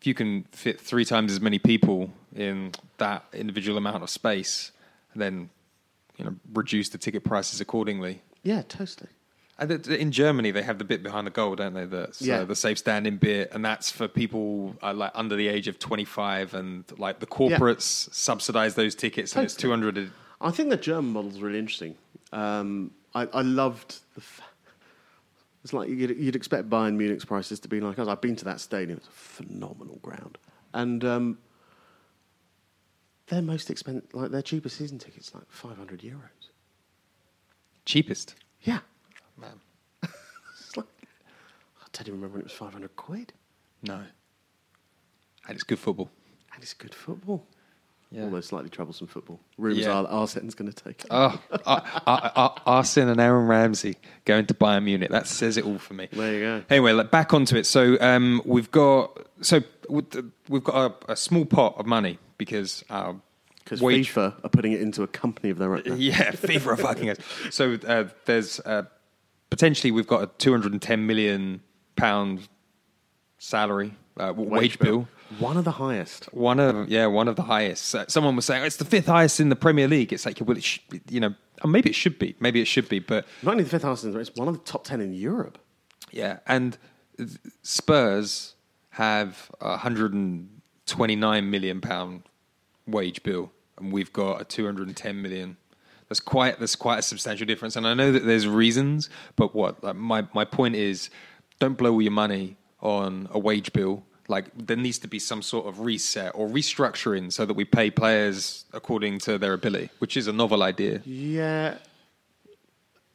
if 0.00 0.06
you 0.06 0.14
can 0.14 0.44
fit 0.52 0.80
three 0.80 1.04
times 1.04 1.32
as 1.32 1.40
many 1.40 1.58
people 1.58 2.10
in 2.34 2.72
that 2.98 3.24
individual 3.32 3.78
amount 3.78 4.02
of 4.02 4.10
space, 4.10 4.72
then 5.16 5.50
you 6.16 6.24
know 6.24 6.34
reduce 6.52 6.88
the 6.90 6.98
ticket 6.98 7.24
prices 7.24 7.60
accordingly. 7.60 8.22
Yeah, 8.42 8.62
totally. 8.68 9.10
And 9.56 9.68
th- 9.70 9.82
th- 9.84 10.00
in 10.00 10.10
Germany, 10.10 10.50
they 10.50 10.62
have 10.62 10.78
the 10.78 10.84
bit 10.84 11.02
behind 11.04 11.28
the 11.28 11.30
goal, 11.30 11.54
don't 11.54 11.74
they? 11.74 11.84
The, 11.84 12.08
so 12.10 12.24
Yeah. 12.24 12.42
the 12.42 12.56
safe 12.56 12.76
standing 12.76 13.18
bit, 13.18 13.52
and 13.52 13.64
that's 13.64 13.88
for 13.90 14.08
people 14.08 14.74
uh, 14.82 14.92
like 14.92 15.12
under 15.14 15.36
the 15.36 15.46
age 15.48 15.68
of 15.68 15.78
twenty 15.78 16.04
five, 16.04 16.54
and 16.54 16.84
like 16.98 17.20
the 17.20 17.26
corporates 17.26 18.12
subsidize 18.12 18.74
those 18.74 18.94
tickets, 18.96 19.34
and 19.36 19.44
it's 19.44 19.54
two 19.54 19.70
hundred. 19.70 20.10
I 20.40 20.50
think 20.50 20.70
the 20.70 20.76
German 20.76 21.12
model's 21.12 21.38
really 21.40 21.58
interesting. 21.60 21.94
Um, 22.32 22.90
I, 23.14 23.28
I 23.32 23.42
loved 23.42 24.00
the. 24.14 24.20
F- 24.20 24.40
it's 25.64 25.72
like 25.72 25.88
you'd, 25.88 26.16
you'd 26.16 26.36
expect 26.36 26.68
Bayern 26.70 26.94
Munich's 26.94 27.24
prices 27.24 27.58
to 27.60 27.68
be 27.68 27.80
like 27.80 27.98
us. 27.98 28.06
I've 28.06 28.20
been 28.20 28.36
to 28.36 28.44
that 28.44 28.60
stadium; 28.60 28.98
it's 28.98 29.08
a 29.08 29.10
phenomenal 29.10 29.98
ground, 30.02 30.38
and 30.74 31.02
um, 31.04 31.38
their 33.28 33.42
most 33.42 33.70
expensive, 33.70 34.12
like 34.14 34.30
their 34.30 34.42
cheapest 34.42 34.76
season 34.76 34.98
tickets, 34.98 35.34
like 35.34 35.44
five 35.48 35.76
hundred 35.78 36.00
euros. 36.00 36.50
cheapest. 37.84 38.34
Yeah, 38.62 38.80
Man, 39.36 39.60
it's 40.02 40.76
like 40.76 40.86
I 41.82 41.86
don't 41.92 42.08
even 42.08 42.14
remember 42.14 42.34
when 42.34 42.40
it 42.40 42.44
was 42.44 42.52
five 42.52 42.72
hundred 42.72 42.94
quid, 42.96 43.32
no, 43.82 43.94
and 45.48 45.54
it's 45.54 45.64
good 45.64 45.78
football. 45.78 46.10
and 46.54 46.62
it's 46.62 46.74
good 46.74 46.94
football. 46.94 47.46
Yeah. 48.14 48.24
Although 48.24 48.40
slightly 48.42 48.70
troublesome 48.70 49.08
football. 49.08 49.40
Rumours 49.58 49.84
Yeah. 49.84 49.92
are 49.92 50.06
Arsene's 50.06 50.54
going 50.54 50.70
to 50.70 50.84
take 50.84 51.00
it. 51.00 51.06
Oh, 51.10 51.36
uh, 51.50 51.80
uh, 52.06 52.30
uh, 52.36 52.48
Arsene 52.64 53.08
and 53.08 53.20
Aaron 53.20 53.48
Ramsey 53.48 53.96
going 54.24 54.46
to 54.46 54.54
Bayern 54.54 54.84
Munich. 54.84 55.10
That 55.10 55.26
says 55.26 55.56
it 55.56 55.64
all 55.64 55.78
for 55.78 55.94
me. 55.94 56.08
There 56.12 56.32
you 56.32 56.40
go. 56.40 56.62
Anyway, 56.70 56.92
like, 56.92 57.10
back 57.10 57.34
onto 57.34 57.56
it. 57.56 57.66
So 57.66 57.96
um, 58.00 58.40
we've 58.44 58.70
got 58.70 59.26
so 59.40 59.62
we've 59.90 60.62
got 60.64 60.92
a, 61.08 61.12
a 61.12 61.16
small 61.16 61.44
pot 61.44 61.74
of 61.76 61.86
money 61.86 62.18
because 62.38 62.84
our 62.88 63.16
Because 63.64 63.80
wage 63.82 64.12
FIFA 64.14 64.44
are 64.44 64.48
putting 64.50 64.72
it 64.72 64.80
into 64.80 65.02
a 65.02 65.08
company 65.08 65.50
of 65.50 65.58
their 65.58 65.74
own. 65.74 65.82
now. 65.84 65.94
yeah, 65.96 66.30
FIFA 66.32 66.66
are 66.68 66.76
fucking 66.76 67.10
us. 67.10 67.16
So 67.50 67.76
uh, 67.86 68.04
there's 68.26 68.60
uh, 68.60 68.84
potentially 69.50 69.90
we've 69.90 70.06
got 70.06 70.22
a 70.22 70.26
210 70.38 71.04
million 71.04 71.62
pound 71.96 72.46
salary 73.38 73.94
uh, 74.16 74.26
w- 74.28 74.48
wage, 74.50 74.78
bill. 74.78 75.08
One 75.38 75.56
of 75.56 75.64
the 75.64 75.72
highest. 75.72 76.26
One 76.32 76.60
of 76.60 76.88
yeah, 76.88 77.06
one 77.06 77.28
of 77.28 77.36
the 77.36 77.42
highest. 77.42 77.94
Uh, 77.94 78.04
someone 78.08 78.36
was 78.36 78.44
saying 78.44 78.62
"Oh, 78.62 78.66
it's 78.66 78.76
the 78.76 78.84
fifth 78.84 79.06
highest 79.06 79.40
in 79.40 79.48
the 79.48 79.56
Premier 79.56 79.88
League. 79.88 80.12
It's 80.12 80.24
like 80.26 80.38
well, 80.40 80.56
it 80.56 80.62
sh- 80.64 80.80
you 81.08 81.20
know, 81.20 81.34
or 81.62 81.70
maybe 81.70 81.88
it 81.90 81.94
should 81.94 82.18
be, 82.18 82.36
maybe 82.40 82.60
it 82.60 82.66
should 82.66 82.88
be, 82.88 82.98
but 83.00 83.26
Not 83.42 83.52
only 83.52 83.64
the 83.64 83.70
fifth 83.70 83.82
highest, 83.82 84.04
in 84.04 84.16
it's 84.18 84.30
one 84.36 84.48
of 84.48 84.54
the 84.54 84.60
top 84.60 84.84
ten 84.84 85.00
in 85.00 85.12
Europe. 85.14 85.58
yeah. 86.12 86.38
And 86.46 86.78
Spurs 87.62 88.54
have 88.90 89.50
a 89.60 89.70
129 89.70 91.50
million 91.50 91.80
pound 91.80 92.22
wage 92.86 93.22
bill, 93.22 93.50
and 93.78 93.92
we've 93.92 94.12
got 94.12 94.40
a 94.40 94.44
210 94.44 95.20
million. 95.22 95.56
That's 96.08 96.20
quite 96.20 96.60
that's 96.60 96.76
quite 96.76 96.98
a 96.98 97.02
substantial 97.02 97.46
difference. 97.46 97.76
And 97.76 97.86
I 97.86 97.94
know 97.94 98.12
that 98.12 98.24
there's 98.26 98.46
reasons, 98.46 99.08
but 99.36 99.54
what 99.54 99.82
like 99.82 99.96
my 99.96 100.26
my 100.34 100.44
point 100.44 100.76
is, 100.76 101.10
don't 101.60 101.76
blow 101.78 101.92
all 101.92 102.02
your 102.02 102.12
money 102.12 102.56
on 102.80 103.28
a 103.30 103.38
wage 103.38 103.72
bill. 103.72 104.04
Like 104.26 104.46
there 104.56 104.76
needs 104.76 104.98
to 105.00 105.08
be 105.08 105.18
some 105.18 105.42
sort 105.42 105.66
of 105.66 105.80
reset 105.80 106.32
or 106.34 106.48
restructuring 106.48 107.32
so 107.32 107.44
that 107.44 107.54
we 107.54 107.64
pay 107.64 107.90
players 107.90 108.64
according 108.72 109.18
to 109.20 109.36
their 109.36 109.52
ability, 109.52 109.90
which 109.98 110.16
is 110.16 110.26
a 110.26 110.32
novel 110.32 110.62
idea. 110.62 111.02
Yeah. 111.04 111.76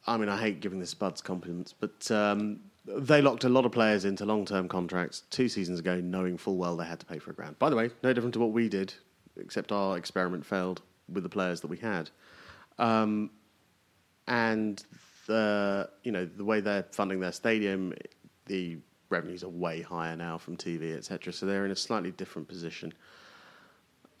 I 0.06 0.16
mean, 0.16 0.28
I 0.28 0.40
hate 0.40 0.60
giving 0.60 0.78
the 0.78 0.86
Spuds 0.86 1.20
compliments, 1.20 1.72
but 1.72 2.10
um, 2.10 2.60
they 2.86 3.20
locked 3.20 3.44
a 3.44 3.48
lot 3.48 3.64
of 3.64 3.72
players 3.72 4.04
into 4.04 4.24
long-term 4.24 4.68
contracts 4.68 5.22
two 5.30 5.48
seasons 5.48 5.78
ago, 5.78 6.00
knowing 6.00 6.36
full 6.36 6.56
well 6.56 6.76
they 6.76 6.86
had 6.86 7.00
to 7.00 7.06
pay 7.06 7.18
for 7.18 7.32
a 7.32 7.34
grand. 7.34 7.58
By 7.58 7.70
the 7.70 7.76
way, 7.76 7.90
no 8.02 8.12
different 8.12 8.34
to 8.34 8.40
what 8.40 8.52
we 8.52 8.68
did, 8.68 8.94
except 9.36 9.72
our 9.72 9.96
experiment 9.96 10.46
failed 10.46 10.80
with 11.08 11.22
the 11.22 11.28
players 11.28 11.60
that 11.60 11.68
we 11.68 11.76
had. 11.76 12.10
Um, 12.78 13.30
and 14.26 14.82
the 15.26 15.90
you 16.02 16.12
know 16.12 16.24
the 16.24 16.44
way 16.44 16.60
they're 16.60 16.84
funding 16.90 17.20
their 17.20 17.32
stadium, 17.32 17.92
the 18.46 18.78
revenues 19.10 19.44
are 19.44 19.48
way 19.48 19.82
higher 19.82 20.16
now 20.16 20.38
from 20.38 20.56
TV, 20.56 20.96
etc. 20.96 21.32
So 21.32 21.46
they're 21.46 21.64
in 21.66 21.70
a 21.70 21.76
slightly 21.76 22.12
different 22.12 22.48
position. 22.48 22.92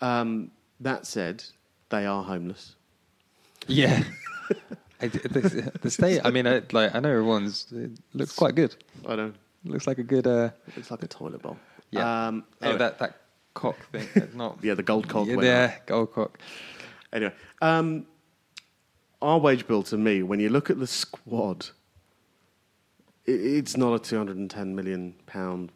Um, 0.00 0.50
that 0.80 1.06
said, 1.06 1.44
they 1.88 2.06
are 2.06 2.22
homeless. 2.22 2.74
Yeah. 3.66 4.02
I, 5.02 5.08
the, 5.08 5.72
the 5.80 5.90
state. 5.90 6.20
I 6.24 6.30
mean, 6.30 6.46
I, 6.46 6.62
like 6.72 6.94
I 6.94 7.00
know 7.00 7.08
everyone's. 7.10 7.66
It 7.72 7.92
looks 8.12 8.34
quite 8.34 8.54
good. 8.54 8.76
I 9.08 9.16
don't. 9.16 9.34
Looks 9.64 9.86
like 9.86 9.98
a 9.98 10.02
good. 10.02 10.26
Uh, 10.26 10.50
It's 10.76 10.90
like 10.90 11.02
a 11.02 11.06
toilet 11.06 11.42
bowl. 11.42 11.56
yeah. 11.90 12.26
Um, 12.28 12.44
oh, 12.62 12.76
that 12.76 12.98
that 12.98 13.20
cock 13.54 13.76
thing. 13.92 14.06
Not. 14.34 14.58
Yeah, 14.62 14.74
the 14.74 14.82
gold 14.82 15.08
cock 15.08 15.26
Yeah, 15.26 15.40
yeah, 15.40 15.74
gold 15.86 16.12
cock. 16.12 16.38
Anyway, 17.12 17.32
um, 17.62 18.06
our 19.22 19.38
wage 19.38 19.66
bill 19.66 19.82
to 19.84 19.96
me, 19.96 20.22
when 20.22 20.38
you 20.40 20.48
look 20.48 20.70
at 20.70 20.78
the 20.78 20.86
squad, 20.86 21.60
it, 21.60 21.72
it's 23.26 23.76
not 23.76 23.94
a 23.94 23.98
two 23.98 24.16
hundred 24.18 24.36
and 24.36 24.50
ten 24.50 24.74
million 24.74 25.14
pound 25.26 25.72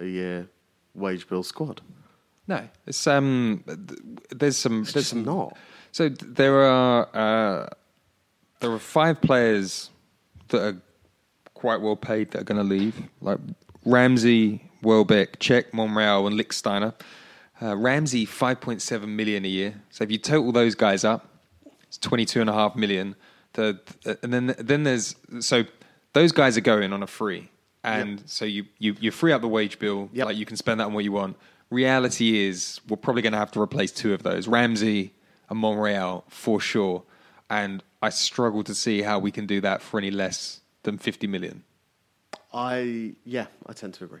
a 0.00 0.06
year 0.06 0.48
wage 0.94 1.28
bill 1.28 1.42
squad. 1.42 1.80
No, 2.48 2.68
it's 2.86 3.06
um. 3.06 3.64
There's 4.30 4.56
some. 4.56 4.82
It's 4.82 4.92
there's 4.92 5.04
just 5.04 5.10
some. 5.10 5.24
not. 5.24 5.56
So 5.92 6.08
there 6.08 6.62
are 6.62 7.08
uh, 7.14 7.68
there 8.60 8.72
are 8.72 8.78
five 8.78 9.20
players 9.20 9.90
that 10.48 10.62
are 10.62 10.82
quite 11.54 11.80
well 11.80 11.96
paid 11.96 12.32
that 12.32 12.40
are 12.40 12.44
going 12.44 12.58
to 12.58 12.64
leave, 12.64 13.00
like 13.20 13.38
Ramsey, 13.84 14.70
Welbeck, 14.82 15.38
Cech, 15.38 15.72
Monreal, 15.72 16.26
and 16.26 16.38
Lichtsteiner. 16.38 16.94
Uh, 17.60 17.76
Ramsey 17.76 18.24
five 18.24 18.60
point 18.60 18.82
seven 18.82 19.14
million 19.14 19.44
a 19.44 19.48
year. 19.48 19.82
So 19.90 20.02
if 20.02 20.10
you 20.10 20.18
total 20.18 20.50
those 20.50 20.74
guys 20.74 21.04
up, 21.04 21.28
it's 21.84 21.98
twenty 21.98 22.24
two 22.24 22.40
and 22.40 22.50
a 22.50 22.52
half 22.52 22.74
million. 22.74 23.14
The, 23.54 23.78
and 24.22 24.32
then 24.32 24.54
then 24.58 24.84
there's 24.84 25.14
so 25.40 25.64
those 26.14 26.32
guys 26.32 26.56
are 26.56 26.62
going 26.62 26.92
on 26.92 27.02
a 27.02 27.06
free, 27.06 27.50
and 27.84 28.22
so 28.26 28.44
you, 28.44 28.64
you 28.78 28.96
you 28.98 29.10
free 29.10 29.32
up 29.32 29.42
the 29.42 29.48
wage 29.48 29.78
bill. 29.78 30.08
Yep. 30.12 30.26
Like 30.26 30.36
you 30.36 30.46
can 30.46 30.56
spend 30.56 30.80
that 30.80 30.86
on 30.86 30.94
what 30.94 31.04
you 31.04 31.12
want. 31.12 31.36
Reality 31.70 32.46
is 32.46 32.80
we're 32.88 32.96
probably 32.96 33.22
going 33.22 33.32
to 33.32 33.38
have 33.38 33.50
to 33.52 33.60
replace 33.60 33.92
two 33.92 34.14
of 34.14 34.22
those, 34.22 34.48
Ramsey 34.48 35.12
and 35.48 35.58
Monreal 35.58 36.24
for 36.28 36.60
sure. 36.60 37.02
And 37.50 37.82
I 38.00 38.08
struggle 38.08 38.64
to 38.64 38.74
see 38.74 39.02
how 39.02 39.18
we 39.18 39.30
can 39.30 39.46
do 39.46 39.60
that 39.60 39.82
for 39.82 39.98
any 39.98 40.10
less 40.10 40.60
than 40.82 40.96
fifty 40.98 41.26
million. 41.26 41.64
I 42.54 43.14
yeah, 43.24 43.46
I 43.66 43.74
tend 43.74 43.94
to 43.94 44.04
agree. 44.04 44.20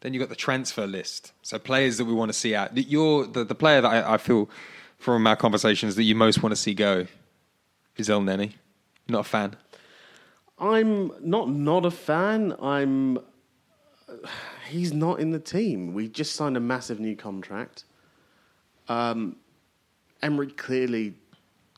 Then 0.00 0.12
you've 0.14 0.20
got 0.20 0.30
the 0.30 0.34
transfer 0.34 0.86
list. 0.86 1.32
So 1.42 1.60
players 1.60 1.98
that 1.98 2.06
we 2.06 2.12
want 2.12 2.28
to 2.30 2.36
see 2.36 2.56
out. 2.56 2.76
You're 2.76 3.24
the, 3.24 3.44
the 3.44 3.54
player 3.54 3.80
that 3.80 3.88
I, 3.88 4.14
I 4.14 4.18
feel 4.18 4.50
from 4.98 5.26
our 5.28 5.36
conversations 5.36 5.94
that 5.94 6.02
you 6.02 6.16
most 6.16 6.42
want 6.42 6.50
to 6.52 6.56
see 6.56 6.74
go 6.74 7.06
is 7.96 8.08
Elneny. 8.08 8.52
Not 9.08 9.20
a 9.20 9.24
fan. 9.24 9.56
I'm 10.58 11.12
not 11.20 11.48
not 11.50 11.84
a 11.84 11.90
fan. 11.90 12.54
I'm. 12.60 13.18
He's 14.68 14.92
not 14.92 15.20
in 15.20 15.30
the 15.30 15.38
team. 15.38 15.92
We 15.94 16.08
just 16.08 16.34
signed 16.36 16.56
a 16.56 16.60
massive 16.60 17.00
new 17.00 17.16
contract. 17.16 17.84
Um, 18.88 19.36
Emery 20.22 20.48
clearly 20.48 21.14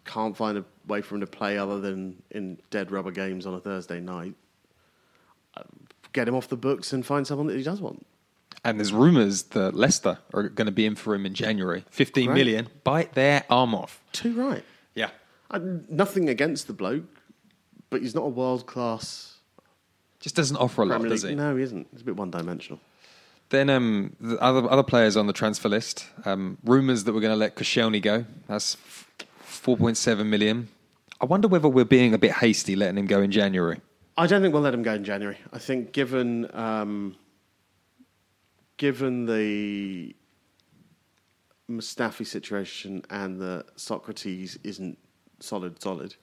can't 0.04 0.36
find 0.36 0.58
a 0.58 0.64
way 0.86 1.00
for 1.00 1.14
him 1.14 1.20
to 1.22 1.26
play 1.26 1.56
other 1.56 1.80
than 1.80 2.22
in 2.30 2.58
dead 2.70 2.90
rubber 2.90 3.10
games 3.10 3.46
on 3.46 3.54
a 3.54 3.60
Thursday 3.60 4.00
night. 4.00 4.34
Uh, 5.56 5.62
Get 6.12 6.28
him 6.28 6.34
off 6.36 6.46
the 6.48 6.56
books 6.56 6.92
and 6.92 7.04
find 7.04 7.26
someone 7.26 7.48
that 7.48 7.56
he 7.56 7.62
does 7.64 7.80
want. 7.80 8.06
And 8.64 8.78
there's 8.78 8.92
rumours 8.92 9.42
that 9.44 9.74
Leicester 9.74 10.18
are 10.32 10.48
going 10.48 10.66
to 10.66 10.72
be 10.72 10.86
in 10.86 10.94
for 10.94 11.14
him 11.14 11.26
in 11.26 11.34
January. 11.34 11.84
Fifteen 11.90 12.26
Great. 12.26 12.36
million. 12.36 12.68
Bite 12.84 13.14
their 13.14 13.44
arm 13.50 13.74
off. 13.74 14.00
Too 14.12 14.32
right. 14.34 14.64
Yeah. 14.94 15.10
Nothing 15.52 16.28
against 16.28 16.66
the 16.66 16.72
bloke, 16.72 17.04
but 17.90 18.00
he's 18.02 18.14
not 18.14 18.22
a 18.24 18.28
world 18.28 18.66
class. 18.66 19.38
Just 20.20 20.34
doesn't 20.36 20.56
offer 20.56 20.82
a 20.82 20.86
lot, 20.86 20.94
Premier 20.96 21.10
does 21.10 21.22
League- 21.24 21.30
he? 21.30 21.36
No, 21.36 21.54
he 21.56 21.62
isn't. 21.62 21.86
He's 21.92 22.00
a 22.00 22.04
bit 22.04 22.16
one 22.16 22.30
dimensional. 22.30 22.80
Then 23.50 23.68
um, 23.70 24.16
the 24.20 24.38
other 24.40 24.68
other 24.70 24.82
players 24.82 25.16
on 25.16 25.26
the 25.26 25.32
transfer 25.34 25.68
list. 25.68 26.06
Um, 26.24 26.56
rumours 26.64 27.04
that 27.04 27.12
we're 27.12 27.20
going 27.20 27.32
to 27.32 27.36
let 27.36 27.56
Koscielny 27.56 28.00
go. 28.00 28.24
That's 28.48 28.76
four 29.40 29.76
point 29.76 29.96
seven 29.98 30.30
million. 30.30 30.68
I 31.20 31.26
wonder 31.26 31.46
whether 31.46 31.68
we're 31.68 31.84
being 31.84 32.14
a 32.14 32.18
bit 32.18 32.32
hasty 32.32 32.74
letting 32.74 32.98
him 32.98 33.06
go 33.06 33.20
in 33.20 33.30
January. 33.30 33.80
I 34.16 34.26
don't 34.26 34.40
think 34.42 34.54
we'll 34.54 34.62
let 34.62 34.74
him 34.74 34.82
go 34.82 34.94
in 34.94 35.04
January. 35.04 35.36
I 35.52 35.58
think 35.58 35.92
given 35.92 36.48
um, 36.56 37.16
given 38.78 39.26
the 39.26 40.16
Mustafi 41.70 42.26
situation 42.26 43.04
and 43.10 43.40
the 43.40 43.64
Sokratis 43.76 44.56
isn't 44.64 44.98
solid 45.44 45.80
solid, 45.82 46.14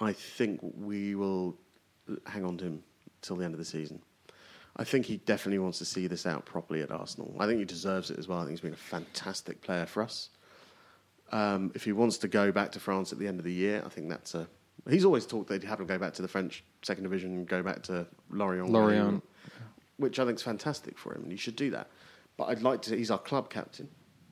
I 0.00 0.12
think 0.12 0.60
we 0.62 1.14
will 1.14 1.56
hang 2.26 2.44
on 2.44 2.58
to 2.58 2.64
him 2.64 2.82
till 3.20 3.36
the 3.36 3.44
end 3.44 3.54
of 3.54 3.58
the 3.58 3.64
season. 3.64 4.00
I 4.76 4.84
think 4.84 5.06
he 5.06 5.18
definitely 5.18 5.58
wants 5.58 5.78
to 5.78 5.84
see 5.84 6.06
this 6.06 6.26
out 6.26 6.46
properly 6.46 6.80
at 6.82 6.90
Arsenal. 6.90 7.36
I 7.38 7.46
think 7.46 7.58
he 7.58 7.64
deserves 7.64 8.10
it 8.10 8.18
as 8.18 8.26
well. 8.26 8.38
I 8.38 8.42
think 8.42 8.52
he's 8.52 8.60
been 8.60 8.72
a 8.72 8.76
fantastic 8.76 9.60
player 9.60 9.84
for 9.84 10.02
us. 10.02 10.30
Um, 11.30 11.72
if 11.74 11.84
he 11.84 11.92
wants 11.92 12.18
to 12.18 12.28
go 12.28 12.52
back 12.52 12.72
to 12.72 12.80
France 12.80 13.12
at 13.12 13.18
the 13.18 13.26
end 13.26 13.38
of 13.38 13.44
the 13.44 13.52
year, 13.52 13.82
I 13.84 13.88
think 13.88 14.08
that's 14.08 14.34
a. 14.34 14.48
He's 14.88 15.04
always 15.04 15.26
talked 15.26 15.48
that 15.48 15.62
he'd 15.62 15.68
have 15.68 15.78
to 15.78 15.84
go 15.84 15.98
back 15.98 16.14
to 16.14 16.22
the 16.22 16.28
French 16.28 16.64
second 16.82 17.04
division, 17.04 17.32
and 17.32 17.48
go 17.48 17.62
back 17.62 17.82
to 17.84 18.06
Lorient, 18.30 18.70
Lorient. 18.70 19.22
which 19.98 20.18
I 20.18 20.24
think 20.24 20.36
is 20.36 20.42
fantastic 20.42 20.98
for 20.98 21.14
him, 21.14 21.22
and 21.22 21.30
he 21.30 21.38
should 21.38 21.56
do 21.56 21.70
that. 21.70 21.88
But 22.36 22.44
I'd 22.44 22.62
like 22.62 22.82
to. 22.82 22.96
He's 22.96 23.10
our 23.10 23.18
club 23.18 23.50
captain. 23.50 23.88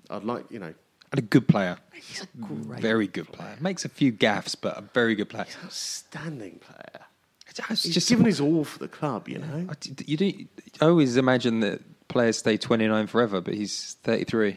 I'd 0.09 0.25
like, 0.25 0.51
you 0.51 0.59
know, 0.59 0.75
And 1.13 1.19
a 1.19 1.23
good 1.23 1.49
player. 1.49 1.77
he's 1.93 2.23
a 2.23 2.27
great, 2.41 2.81
Very 2.81 3.07
good 3.09 3.31
player. 3.33 3.57
Makes 3.61 3.85
a 3.85 3.89
few 3.89 4.13
gaffes, 4.13 4.55
but 4.61 4.79
a 4.79 4.83
very 4.83 5.15
good 5.15 5.29
player. 5.29 5.45
He's 5.45 5.57
an 5.57 5.61
outstanding 5.65 6.59
player. 6.61 7.05
It's 7.49 7.83
He's 7.83 7.95
just 7.95 8.09
given 8.09 8.27
his 8.27 8.41
all 8.41 8.63
for 8.65 8.79
the 8.79 8.87
club, 8.89 9.29
you 9.29 9.39
know. 9.39 9.67
I- 9.69 9.75
You 10.07 10.17
do. 10.17 10.33
I 10.81 10.85
always 10.87 11.17
imagine 11.17 11.61
that 11.61 11.81
players 12.09 12.39
stay 12.39 12.57
29 12.57 13.09
forever, 13.09 13.41
but 13.41 13.55
he's 13.55 13.95
33. 14.05 14.57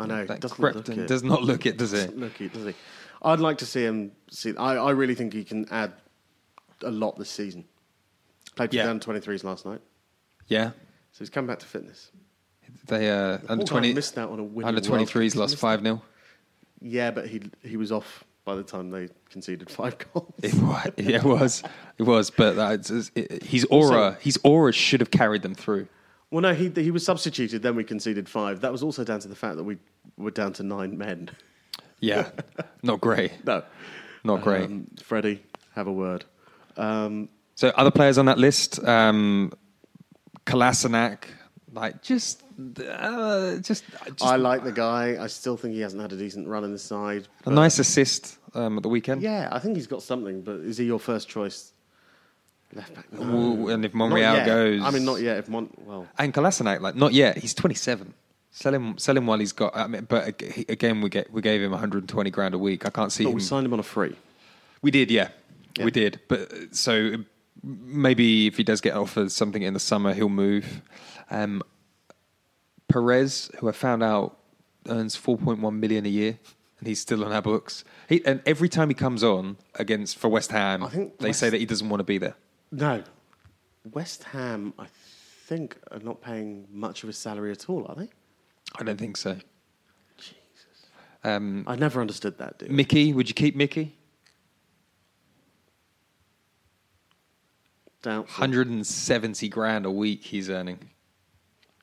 I 0.00 0.06
know. 0.06 0.24
That 0.26 0.40
doesn't 0.40 0.58
look 0.60 0.88
it. 0.88 1.06
does 1.06 1.22
not 1.22 1.44
look 1.44 1.64
it, 1.64 1.76
does 1.76 1.92
it? 1.92 2.06
Doesn't 2.06 2.18
look 2.18 2.40
it, 2.40 2.52
does 2.52 2.66
he? 2.66 2.74
I'd 3.22 3.38
like 3.38 3.58
to 3.58 3.66
see 3.66 3.84
him. 3.84 4.10
See, 4.30 4.54
I, 4.56 4.74
I 4.74 4.90
really 4.90 5.14
think 5.14 5.32
he 5.32 5.44
can 5.44 5.66
add 5.70 5.92
a 6.82 6.90
lot 6.90 7.16
this 7.16 7.30
season. 7.30 7.64
Played 8.56 8.70
for 8.70 8.76
Yeah. 8.76 8.90
under 8.90 9.04
23s 9.04 9.44
last 9.44 9.64
night, 9.64 9.80
Yeah. 10.48 10.70
so 11.12 11.20
he's 11.20 11.30
come 11.30 11.46
back 11.46 11.60
to 11.60 11.66
fitness. 11.66 12.10
They 12.86 13.10
uh, 13.10 13.38
under 13.48 13.64
20 13.64 13.94
missed 13.94 14.18
out 14.18 14.30
on 14.30 14.38
a 14.40 14.44
winning 14.44 14.68
under 14.76 14.90
World 14.90 15.08
23s 15.08 15.36
lost 15.36 15.56
5 15.58 15.82
0. 15.82 16.02
Yeah, 16.80 17.10
but 17.10 17.28
he 17.28 17.42
he 17.62 17.76
was 17.76 17.90
off 17.92 18.24
by 18.44 18.54
the 18.54 18.62
time 18.62 18.90
they 18.90 19.08
conceded 19.30 19.70
five 19.70 19.96
goals. 20.12 20.32
It 20.42 20.54
was, 20.54 20.90
yeah, 20.98 21.16
it 21.16 21.24
was, 21.24 21.62
it 21.98 22.02
was. 22.02 22.30
But 22.30 22.58
uh, 22.58 22.76
it, 23.14 23.42
his 23.42 23.64
aura, 23.66 23.96
Also- 24.02 24.16
his 24.20 24.38
aura 24.44 24.72
should 24.72 25.00
have 25.00 25.10
carried 25.10 25.42
them 25.42 25.54
through. 25.54 25.88
Well, 26.30 26.42
no, 26.42 26.52
he 26.52 26.68
he 26.74 26.90
was 26.90 27.04
substituted. 27.04 27.62
Then 27.62 27.74
we 27.76 27.84
conceded 27.84 28.28
five. 28.28 28.60
That 28.60 28.72
was 28.72 28.82
also 28.82 29.04
down 29.04 29.20
to 29.20 29.28
the 29.28 29.36
fact 29.36 29.56
that 29.56 29.64
we 29.64 29.78
were 30.16 30.30
down 30.32 30.52
to 30.54 30.62
nine 30.62 30.98
men. 30.98 31.30
Yeah, 32.00 32.28
not 32.82 33.00
great, 33.00 33.32
No, 33.46 33.62
not 34.24 34.42
great. 34.42 34.64
Um, 34.64 34.88
Freddie, 35.02 35.42
have 35.74 35.86
a 35.86 35.92
word. 35.92 36.24
Um, 36.76 37.28
So 37.54 37.68
other 37.68 37.90
players 37.92 38.18
on 38.18 38.26
that 38.26 38.36
list, 38.36 38.82
um, 38.84 39.52
Kolasinac, 40.44 41.24
like 41.72 42.02
just, 42.02 42.42
uh, 42.58 43.56
just, 43.56 43.84
just 44.06 44.22
I 44.22 44.36
like 44.36 44.64
the 44.64 44.72
guy. 44.72 45.16
I 45.22 45.26
still 45.26 45.56
think 45.56 45.74
he 45.74 45.80
hasn't 45.80 46.00
had 46.00 46.12
a 46.12 46.16
decent 46.16 46.48
run 46.48 46.64
in 46.64 46.72
the 46.72 46.78
side. 46.78 47.26
a 47.44 47.50
nice 47.50 47.78
assist 47.78 48.38
um, 48.54 48.76
at 48.76 48.82
the 48.82 48.88
weekend. 48.88 49.22
Yeah, 49.22 49.48
I 49.50 49.58
think 49.58 49.76
he's 49.76 49.86
got 49.86 50.02
something. 50.02 50.42
But 50.42 50.56
is 50.56 50.78
he 50.78 50.84
your 50.84 50.98
first 51.00 51.28
choice 51.28 51.72
left 52.72 52.94
back? 52.94 53.12
No. 53.12 53.22
Ooh, 53.22 53.68
and 53.68 53.84
if 53.84 53.94
Monreal 53.94 54.44
goes, 54.46 54.82
I 54.82 54.90
mean, 54.90 55.04
not 55.04 55.20
yet. 55.20 55.38
If 55.38 55.48
Mon, 55.48 55.68
well, 55.84 56.06
And 56.18 56.32
Kolasinac, 56.32 56.80
like 56.80 56.94
not 56.94 57.12
yet. 57.12 57.38
He's 57.38 57.54
27. 57.54 58.14
Sell 58.50 58.72
him, 58.72 58.96
sell 58.98 59.16
him 59.16 59.26
while 59.26 59.38
he's 59.40 59.52
got. 59.52 59.76
I 59.76 59.88
mean, 59.88 60.06
but 60.08 60.28
again, 60.68 61.00
we 61.00 61.08
get 61.10 61.32
we 61.32 61.42
gave 61.42 61.60
him 61.60 61.72
120 61.72 62.30
grand 62.30 62.54
a 62.54 62.58
week. 62.58 62.86
I 62.86 62.90
can't 62.90 63.10
see 63.10 63.24
but 63.24 63.30
him. 63.30 63.34
we 63.36 63.40
signed 63.42 63.66
him 63.66 63.72
on 63.72 63.80
a 63.80 63.82
free. 63.82 64.14
We 64.80 64.92
did, 64.92 65.10
yeah, 65.10 65.28
Yeah. 65.76 65.84
we 65.86 65.90
did. 65.90 66.20
But 66.28 66.74
so 66.76 67.14
maybe 67.64 68.46
if 68.46 68.56
he 68.56 68.62
does 68.62 68.80
get 68.80 68.94
offered 68.94 69.32
something 69.32 69.62
in 69.62 69.74
the 69.74 69.80
summer, 69.80 70.12
he'll 70.12 70.28
move. 70.28 70.82
Um, 71.30 71.62
Perez, 72.88 73.50
who 73.58 73.68
I 73.68 73.72
found 73.72 74.02
out 74.02 74.38
earns 74.88 75.16
4.1 75.16 75.78
million 75.78 76.04
a 76.06 76.08
year, 76.08 76.38
and 76.78 76.86
he's 76.88 77.00
still 77.00 77.24
on 77.24 77.32
our 77.32 77.42
books. 77.42 77.84
He, 78.08 78.24
and 78.26 78.42
every 78.46 78.68
time 78.68 78.88
he 78.88 78.94
comes 78.94 79.22
on 79.24 79.56
against 79.76 80.16
for 80.18 80.28
West 80.28 80.50
Ham, 80.52 80.82
I 80.84 80.88
think 80.88 81.18
they 81.18 81.28
West- 81.28 81.40
say 81.40 81.50
that 81.50 81.58
he 81.58 81.66
doesn't 81.66 81.88
want 81.88 82.00
to 82.00 82.04
be 82.04 82.18
there. 82.18 82.34
No, 82.70 83.02
West 83.92 84.24
Ham, 84.24 84.74
I 84.78 84.86
think, 85.46 85.76
are 85.90 85.98
not 86.00 86.20
paying 86.20 86.66
much 86.70 87.02
of 87.02 87.06
his 87.08 87.16
salary 87.18 87.52
at 87.52 87.68
all. 87.68 87.86
Are 87.88 87.94
they? 87.94 88.08
I 88.78 88.82
don't 88.82 88.98
think 88.98 89.16
so. 89.16 89.36
Jesus, 90.18 90.86
Um, 91.22 91.64
I 91.66 91.76
never 91.76 92.00
understood 92.00 92.38
that. 92.38 92.58
Deal. 92.58 92.70
Mickey, 92.70 93.12
would 93.12 93.28
you 93.28 93.34
keep 93.34 93.54
Mickey? 93.56 93.94
Doubtful. 98.02 98.42
170 98.42 99.48
grand 99.48 99.86
a 99.86 99.90
week 99.90 100.24
he's 100.24 100.50
earning. 100.50 100.90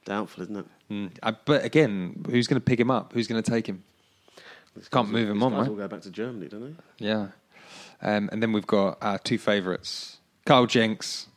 Doubtful, 0.05 0.43
isn't 0.43 0.55
it? 0.57 0.65
Mm. 0.91 1.11
I, 1.23 1.31
but 1.31 1.63
again, 1.63 2.23
who's 2.29 2.47
going 2.47 2.59
to 2.59 2.63
pick 2.65 2.79
him 2.79 2.91
up? 2.91 3.13
Who's 3.13 3.27
going 3.27 3.41
to 3.41 3.49
take 3.51 3.65
him? 3.67 3.83
These 4.75 4.89
Can't 4.89 5.09
move 5.09 5.29
him 5.29 5.41
on, 5.43 5.51
guys 5.51 5.59
right? 5.61 5.69
all 5.69 5.75
go 5.75 5.87
back 5.87 6.01
to 6.01 6.11
Germany, 6.11 6.47
don't 6.47 6.75
they? 6.99 7.05
Yeah. 7.05 7.27
Um, 8.01 8.29
and 8.31 8.41
then 8.43 8.51
we've 8.51 8.67
got 8.67 8.97
our 9.01 9.17
two 9.17 9.37
favourites, 9.37 10.17
Carl 10.45 10.65
Jenks. 10.65 11.27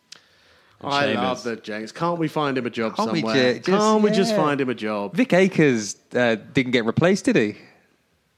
and 0.80 0.90
I 0.92 1.12
love 1.14 1.42
the 1.42 1.56
Jenks. 1.56 1.92
Can't 1.92 2.18
we 2.18 2.26
find 2.28 2.56
him 2.58 2.66
a 2.66 2.70
job 2.70 2.96
Can't 2.96 3.12
we 3.12 3.20
somewhere? 3.20 3.54
ju- 3.54 3.58
just- 3.60 3.66
Can't 3.68 4.02
we 4.02 4.10
just 4.10 4.30
yeah. 4.32 4.36
find 4.36 4.60
him 4.60 4.68
a 4.70 4.74
job? 4.74 5.14
Vic 5.14 5.32
Akers 5.32 5.96
uh, 6.14 6.34
didn't 6.52 6.72
get 6.72 6.84
replaced, 6.84 7.24
did 7.26 7.36
he? 7.36 7.56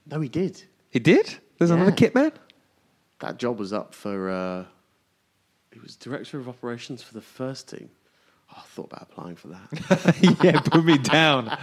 No, 0.06 0.20
he 0.20 0.28
did. 0.28 0.62
He 0.90 0.98
did? 0.98 1.36
There's 1.58 1.70
another 1.70 1.90
Yeah. 1.90 1.96
kit 1.96 2.14
man? 2.14 2.32
That 3.20 3.38
job 3.38 3.58
was 3.58 3.72
up 3.72 3.94
for. 3.94 4.30
Uh, 4.30 4.64
he 5.72 5.78
was 5.80 5.96
director 5.96 6.38
of 6.38 6.48
operations 6.48 7.02
for 7.02 7.14
the 7.14 7.20
first 7.22 7.68
team. 7.68 7.90
I 8.56 8.60
thought 8.60 8.86
about 8.92 9.02
applying 9.02 9.36
for 9.36 9.48
that. 9.48 10.38
yeah, 10.44 10.60
put 10.60 10.84
me 10.84 10.98
down. 10.98 11.56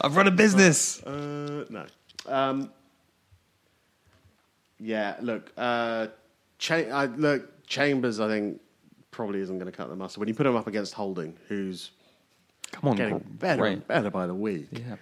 I've 0.00 0.16
run 0.16 0.26
a 0.26 0.30
business. 0.32 1.02
uh, 1.02 1.64
no. 1.70 1.86
Um, 2.26 2.70
yeah, 4.78 5.16
look, 5.20 5.52
uh, 5.56 6.08
Cha- 6.58 6.74
I, 6.90 7.06
look, 7.06 7.66
Chambers. 7.66 8.20
I 8.20 8.28
think 8.28 8.60
probably 9.10 9.40
isn't 9.40 9.58
going 9.58 9.70
to 9.70 9.76
cut 9.76 9.88
the 9.88 9.96
mustard 9.96 10.18
when 10.20 10.28
you 10.28 10.34
put 10.34 10.46
him 10.46 10.56
up 10.56 10.66
against 10.66 10.94
Holding, 10.94 11.36
who's 11.48 11.90
Come 12.72 12.90
on, 12.90 12.96
getting 12.96 13.18
better 13.18 13.62
Right. 13.62 13.72
and 13.74 13.86
better 13.86 14.10
by 14.10 14.26
the 14.26 14.34
week. 14.34 14.68
Yeah. 14.72 14.96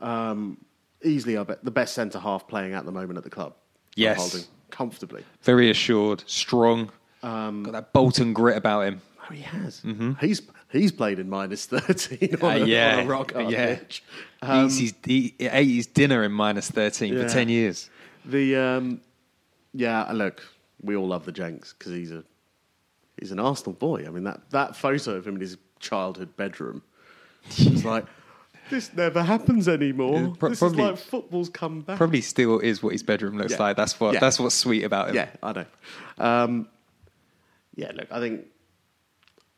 Um, 0.00 0.58
easily, 1.02 1.36
I 1.38 1.44
bet 1.44 1.64
the 1.64 1.70
best 1.70 1.94
centre 1.94 2.18
half 2.18 2.46
playing 2.48 2.74
at 2.74 2.84
the 2.84 2.92
moment 2.92 3.16
at 3.18 3.24
the 3.24 3.30
club. 3.30 3.54
Yes. 3.94 4.18
Holding 4.18 4.46
comfortably. 4.70 5.24
Very 5.42 5.70
assured, 5.70 6.24
strong. 6.26 6.90
Um, 7.22 7.62
got 7.62 7.72
that 7.72 7.92
Bolton 7.92 8.32
grit 8.32 8.56
about 8.56 8.86
him. 8.86 9.00
Oh, 9.22 9.32
he 9.32 9.42
has. 9.42 9.82
He's 10.20 10.42
he's 10.70 10.90
played 10.92 11.18
in 11.18 11.28
minus 11.30 11.66
thirteen 11.72 12.18
on, 12.34 12.38
Mm-hmm. 12.38 12.44
Uh, 12.44 12.50
a, 12.64 12.66
yeah, 12.66 12.96
on 12.98 13.04
a 13.04 13.08
rock 13.08 13.32
hard 13.32 13.50
yeah. 13.50 13.76
pitch. 13.76 14.02
He's, 14.44 14.78
he's, 14.78 14.94
he 15.04 15.34
ate 15.40 15.68
his 15.68 15.86
dinner 15.86 16.24
in 16.24 16.32
minus 16.32 16.68
13 16.68 17.14
Yeah. 17.14 17.22
for 17.22 17.28
10 17.32 17.48
years. 17.48 17.88
The 18.24 18.56
um, 18.56 19.00
yeah, 19.72 20.10
look, 20.12 20.42
we 20.82 20.96
all 20.96 21.06
love 21.06 21.24
the 21.24 21.30
Jenks 21.32 21.72
because 21.72 21.92
he's 21.92 22.10
a 22.10 22.24
he's 23.20 23.30
an 23.30 23.38
Arsenal 23.38 23.74
boy. 23.74 24.04
I 24.06 24.10
mean 24.10 24.24
that 24.24 24.40
that 24.50 24.74
photo 24.76 25.12
of 25.14 25.26
him 25.26 25.36
in 25.36 25.40
his 25.40 25.56
childhood 25.78 26.36
bedroom. 26.36 26.82
It's 27.46 27.84
like 27.94 28.04
this 28.70 28.92
never 28.94 29.22
happens 29.22 29.68
anymore. 29.68 30.34
Pro- 30.38 30.48
this 30.50 30.58
probably- 30.58 30.82
is 30.84 30.90
like 30.90 30.98
football's 30.98 31.48
come 31.48 31.82
back. 31.82 31.96
Probably 31.98 32.20
still 32.22 32.58
is 32.58 32.82
what 32.82 32.92
his 32.92 33.02
bedroom 33.04 33.38
looks 33.38 33.52
Yeah. 33.52 33.62
like. 33.62 33.76
That's 33.76 33.98
what 34.00 34.14
Yeah. 34.14 34.20
that's 34.20 34.40
what's 34.40 34.54
sweet 34.56 34.82
about 34.82 35.10
him. 35.10 35.14
Yeah, 35.16 35.28
I 35.42 35.52
know. 35.52 35.64
Um, 36.18 36.68
yeah, 37.76 37.92
look, 37.94 38.08
I 38.10 38.18
think. 38.18 38.46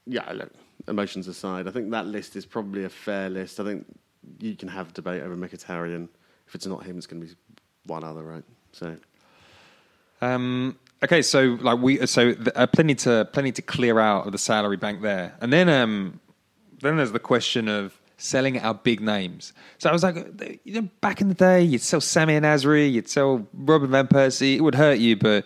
Yeah, 0.07 0.31
look, 0.33 0.53
emotions 0.89 1.29
aside, 1.29 1.67
I 1.67 1.71
think 1.71 1.91
that 1.91 2.07
list 2.07 2.37
is 2.37 2.45
probably 2.45 2.85
a 2.85 2.89
fair 2.89 3.31
list. 3.31 3.61
I 3.61 3.65
think 3.65 3.87
you 4.39 4.57
can 4.57 4.69
have 4.69 4.93
debate 4.93 5.23
over 5.23 5.37
Mkhitaryan. 5.37 6.09
If 6.47 6.55
it's 6.55 6.67
not 6.67 6.85
him, 6.85 6.99
it's 6.99 7.07
going 7.07 7.23
to 7.23 7.29
be 7.29 7.35
one 7.87 8.05
other, 8.05 8.23
right? 8.23 8.45
So 8.73 8.97
Um, 10.21 10.79
okay, 11.03 11.23
so 11.23 11.59
like 11.61 11.79
we, 11.81 12.05
so 12.07 12.35
uh, 12.55 12.67
plenty 12.67 12.95
to 12.97 13.29
plenty 13.33 13.53
to 13.53 13.63
clear 13.63 13.99
out 13.99 14.27
of 14.27 14.33
the 14.33 14.39
salary 14.39 14.77
bank 14.77 15.03
there, 15.03 15.35
and 15.41 15.53
then 15.53 15.69
um, 15.69 16.21
then 16.81 16.97
there's 16.97 17.13
the 17.13 17.19
question 17.19 17.69
of 17.69 17.99
selling 18.17 18.59
our 18.61 18.75
big 18.75 19.01
names. 19.01 19.53
So 19.79 19.91
I 19.91 19.93
was 19.93 20.03
like, 20.03 20.17
uh, 20.17 20.45
you 20.65 20.81
know, 20.81 20.89
back 21.01 21.21
in 21.21 21.29
the 21.29 21.35
day, 21.35 21.63
you'd 21.63 21.83
sell 21.83 22.01
Samir 22.01 22.41
Nasri, 22.41 22.91
you'd 22.91 23.09
sell 23.09 23.47
Robin 23.53 23.91
van 23.91 24.07
Persie. 24.07 24.57
It 24.57 24.61
would 24.61 24.75
hurt 24.75 24.99
you, 24.99 25.17
but 25.17 25.45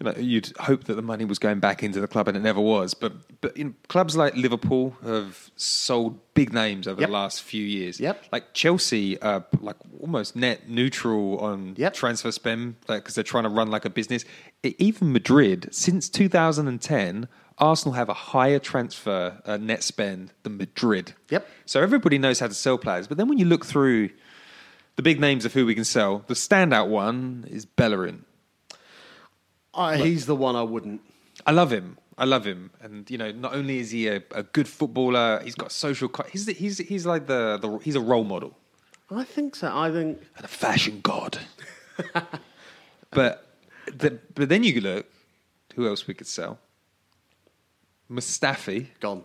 you 0.00 0.06
know, 0.06 0.14
you'd 0.18 0.50
hope 0.58 0.84
that 0.84 0.94
the 0.94 1.02
money 1.02 1.26
was 1.26 1.38
going 1.38 1.60
back 1.60 1.82
into 1.82 2.00
the 2.00 2.08
club, 2.08 2.26
and 2.26 2.36
it 2.36 2.40
never 2.40 2.60
was. 2.60 2.94
But 2.94 3.12
but 3.42 3.56
know, 3.56 3.74
clubs 3.88 4.16
like 4.16 4.34
Liverpool 4.34 4.96
have 5.04 5.50
sold 5.56 6.18
big 6.34 6.52
names 6.54 6.88
over 6.88 7.00
Yep. 7.00 7.08
the 7.08 7.12
last 7.12 7.42
few 7.42 7.62
years. 7.64 8.00
Yep. 8.00 8.24
like 8.32 8.54
Chelsea, 8.54 9.20
are 9.20 9.44
like 9.60 9.76
almost 10.00 10.34
net 10.36 10.68
neutral 10.68 11.38
on 11.40 11.74
Yep. 11.76 11.92
transfer 11.94 12.32
spend 12.32 12.76
because 12.86 13.14
they're 13.14 13.22
trying 13.24 13.44
to 13.44 13.50
run 13.50 13.70
like 13.70 13.84
a 13.84 13.90
business. 13.90 14.24
Even 14.62 15.12
Madrid, 15.12 15.68
since 15.70 16.08
2010, 16.08 17.28
Arsenal 17.58 17.92
have 17.94 18.08
a 18.08 18.14
higher 18.14 18.58
transfer 18.58 19.40
uh, 19.44 19.58
net 19.58 19.82
spend 19.82 20.32
than 20.44 20.56
Madrid. 20.56 21.12
Yep. 21.28 21.46
So 21.66 21.82
everybody 21.82 22.16
knows 22.16 22.40
how 22.40 22.46
to 22.48 22.54
sell 22.54 22.78
players, 22.78 23.06
but 23.06 23.18
then 23.18 23.28
when 23.28 23.36
you 23.36 23.44
look 23.44 23.66
through 23.66 24.08
the 24.96 25.02
big 25.02 25.20
names 25.20 25.44
of 25.44 25.52
who 25.52 25.66
we 25.66 25.74
can 25.74 25.84
sell, 25.84 26.24
the 26.26 26.34
standout 26.34 26.88
one 26.88 27.44
is 27.50 27.66
Bellerin. 27.66 28.24
Uh, 29.80 29.92
he's 29.92 30.26
the 30.26 30.36
one 30.36 30.56
I 30.56 30.62
wouldn't. 30.62 31.00
I 31.46 31.52
love 31.52 31.72
him. 31.72 31.98
I 32.18 32.24
love 32.24 32.46
him, 32.46 32.70
and 32.82 33.10
you 33.10 33.16
know, 33.16 33.32
not 33.32 33.54
only 33.54 33.78
is 33.78 33.92
he 33.92 34.06
a, 34.06 34.22
a 34.32 34.42
good 34.42 34.68
footballer, 34.68 35.40
he's 35.42 35.54
got 35.54 35.72
social. 35.72 36.08
Co- 36.08 36.28
he's 36.30 36.46
he's 36.46 36.76
he's 36.78 37.06
like 37.06 37.26
the, 37.26 37.56
the 37.56 37.78
he's 37.78 37.96
a 37.96 38.00
role 38.00 38.24
model. 38.24 38.56
I 39.10 39.24
think 39.24 39.56
so. 39.56 39.74
I 39.74 39.90
think 39.90 40.20
and 40.36 40.44
a 40.44 40.48
fashion 40.48 41.00
god. 41.02 41.38
but 43.10 43.46
the, 43.86 44.18
but 44.34 44.48
then 44.50 44.64
you 44.64 44.80
look 44.82 45.06
who 45.74 45.88
else 45.88 46.06
we 46.06 46.14
could 46.14 46.26
sell. 46.26 46.58
Mustafi, 48.10 48.88
gone. 49.00 49.24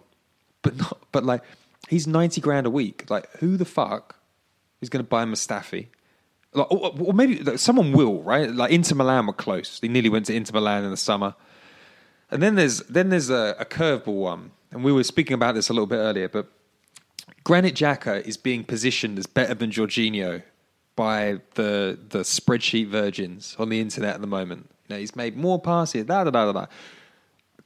but 0.61 0.77
not 0.77 0.99
but 1.11 1.25
like 1.25 1.43
he's 1.89 2.07
ninety 2.07 2.39
grand 2.39 2.65
a 2.65 2.69
week. 2.69 3.09
Like 3.09 3.29
who 3.39 3.57
the 3.57 3.65
fuck 3.65 4.15
is 4.79 4.89
going 4.89 5.03
to 5.03 5.09
buy 5.09 5.25
Mustafi? 5.25 5.87
Like, 6.55 6.67
oh, 6.71 6.79
oh, 6.83 6.97
or, 6.99 7.07
or 7.07 7.13
maybe 7.13 7.39
like, 7.39 7.59
someone 7.59 7.91
will, 7.91 8.21
right? 8.23 8.49
Like 8.49 8.71
Inter 8.71 8.95
Milan 8.95 9.27
were 9.27 9.33
close. 9.33 9.79
They 9.79 9.87
nearly 9.87 10.09
went 10.09 10.25
to 10.27 10.33
Inter 10.33 10.53
Milan 10.53 10.83
in 10.83 10.91
the 10.91 10.97
summer. 10.97 11.35
And 12.31 12.41
then 12.41 12.55
there's 12.55 12.79
then 12.83 13.09
there's 13.09 13.29
a, 13.29 13.55
a 13.59 13.65
curveball 13.65 14.15
one, 14.15 14.51
and 14.71 14.83
we 14.83 14.91
were 14.91 15.03
speaking 15.03 15.33
about 15.35 15.55
this 15.55 15.69
a 15.69 15.73
little 15.73 15.87
bit 15.87 15.97
earlier. 15.97 16.27
But 16.27 16.47
Granit 17.43 17.75
Xhaka 17.75 18.25
is 18.25 18.37
being 18.37 18.63
positioned 18.63 19.19
as 19.19 19.27
better 19.27 19.53
than 19.53 19.69
Jorginho 19.69 20.41
by 20.95 21.41
the 21.53 21.99
the 22.09 22.19
spreadsheet 22.19 22.87
virgins 22.87 23.55
on 23.59 23.69
the 23.69 23.79
internet 23.79 24.15
at 24.15 24.21
the 24.21 24.27
moment. 24.27 24.69
You 24.87 24.95
know, 24.95 24.99
he's 24.99 25.15
made 25.15 25.37
more 25.37 25.59
passes. 25.59 26.05
Da 26.05 26.23
da 26.23 26.31
da. 26.31 26.51
da. 26.51 26.65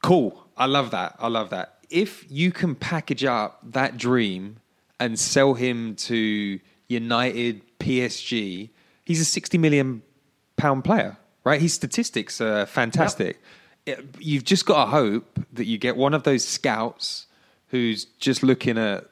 Cool. 0.02 0.46
I 0.58 0.66
love 0.66 0.92
that. 0.92 1.16
I 1.20 1.28
love 1.28 1.50
that. 1.52 1.78
If 1.90 2.26
you 2.30 2.52
can 2.52 2.76
package 2.76 3.24
up 3.24 3.60
that 3.72 3.98
dream 3.98 4.58
and 5.00 5.18
sell 5.18 5.54
him 5.54 5.96
to 5.96 6.60
United, 6.88 7.62
PSG, 7.80 8.70
he's 9.10 9.20
a 9.20 9.26
60 9.26 9.58
million 9.58 10.02
pound 10.56 10.84
player, 10.84 11.18
right? 11.44 11.60
His 11.60 11.74
statistics 11.74 12.40
are 12.40 12.66
fantastic. 12.68 13.42
It- 13.86 14.06
you've 14.20 14.44
just 14.44 14.66
got 14.66 14.86
to 14.86 14.92
hope 14.92 15.40
that 15.54 15.66
you 15.66 15.78
get 15.80 15.98
one 15.98 16.14
of 16.14 16.24
those 16.24 16.46
scouts 16.46 17.26
who's 17.70 18.06
just 18.20 18.44
looking 18.44 18.78
at 18.78 19.10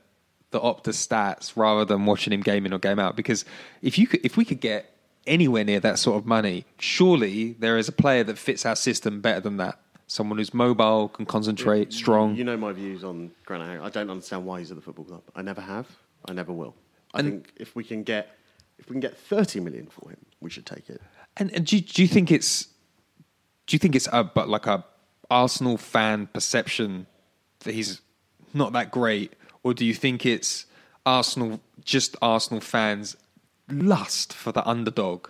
the 0.52 0.60
Opta 0.60 0.92
stats 0.94 1.54
rather 1.58 1.84
than 1.84 2.06
watching 2.06 2.32
him 2.32 2.42
game 2.42 2.66
in 2.68 2.74
or 2.74 2.80
game 2.80 3.00
out. 3.00 3.16
Because 3.16 3.44
if 3.82 3.98
you 3.98 4.06
could, 4.08 4.24
if 4.24 4.38
we 4.38 4.46
could 4.46 4.62
get 4.62 4.94
anywhere 5.26 5.64
near 5.64 5.80
that 5.80 5.98
sort 6.00 6.18
of 6.18 6.26
money, 6.26 6.66
surely 6.80 7.54
there 7.54 7.78
is 7.78 7.88
a 7.88 7.92
player 7.92 8.24
that 8.24 8.38
fits 8.38 8.66
our 8.66 8.76
system 8.76 9.20
better 9.20 9.40
than 9.42 9.58
that. 9.58 9.80
Someone 10.06 10.38
who's 10.38 10.54
mobile, 10.54 11.10
can 11.10 11.26
concentrate, 11.26 11.92
strong. 11.92 12.36
You 12.36 12.44
know 12.46 12.56
my 12.56 12.72
views 12.72 13.04
on 13.04 13.32
Granit 13.46 13.82
I 13.82 13.90
don't 13.90 14.10
understand 14.10 14.46
why 14.46 14.60
he's 14.60 14.70
at 14.72 14.78
the 14.78 14.82
football 14.82 15.06
club. 15.06 15.24
I 15.36 15.42
never 15.42 15.60
have. 15.60 15.88
I 16.30 16.34
never 16.34 16.54
will. 16.54 16.76
I 17.14 17.20
And- 17.20 17.30
think 17.30 17.54
if 17.58 17.76
we 17.76 17.84
can 17.84 18.04
get 18.04 18.26
if 18.80 18.90
we 18.90 18.94
can 18.94 19.00
get 19.02 19.18
thirty 19.18 19.60
million 19.60 19.88
for 19.88 20.10
him, 20.10 20.18
we 20.42 20.50
should 20.50 20.66
take 20.66 20.90
it. 20.90 21.02
And, 21.38 21.52
and 21.54 21.66
do, 21.66 21.76
you- 21.78 21.82
do 21.82 22.02
you 22.02 22.08
think 22.08 22.32
it's 22.32 22.68
do 23.68 23.76
you 23.76 23.80
think 23.80 23.96
it's 23.96 24.08
a 24.12 24.24
but 24.24 24.48
like 24.50 24.66
a 24.68 24.86
Arsenal 25.30 25.78
fan 25.78 26.28
perception 26.28 27.06
that 27.60 27.74
he's 27.74 28.02
not 28.54 28.72
that 28.74 28.92
great, 28.92 29.34
or 29.64 29.74
do 29.74 29.86
you 29.86 29.94
think 29.94 30.26
it's 30.26 30.66
Arsenal 31.06 31.60
just 31.84 32.16
Arsenal 32.22 32.62
fans 32.62 33.16
lust 33.70 34.34
for 34.34 34.52
the 34.54 34.66
underdog 34.68 35.28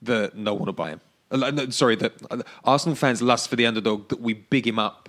that 0.00 0.34
no 0.34 0.54
one 0.54 0.66
will 0.66 0.72
buy 0.72 0.90
him? 0.90 1.00
Uh, 1.30 1.70
Sorry, 1.70 1.96
that 1.96 2.12
uh, 2.30 2.42
Arsenal 2.64 2.94
fans 2.96 3.20
lust 3.22 3.48
for 3.48 3.56
the 3.56 3.66
underdog 3.66 4.08
that 4.08 4.20
we 4.20 4.32
big 4.34 4.66
him 4.66 4.78
up. 4.78 5.08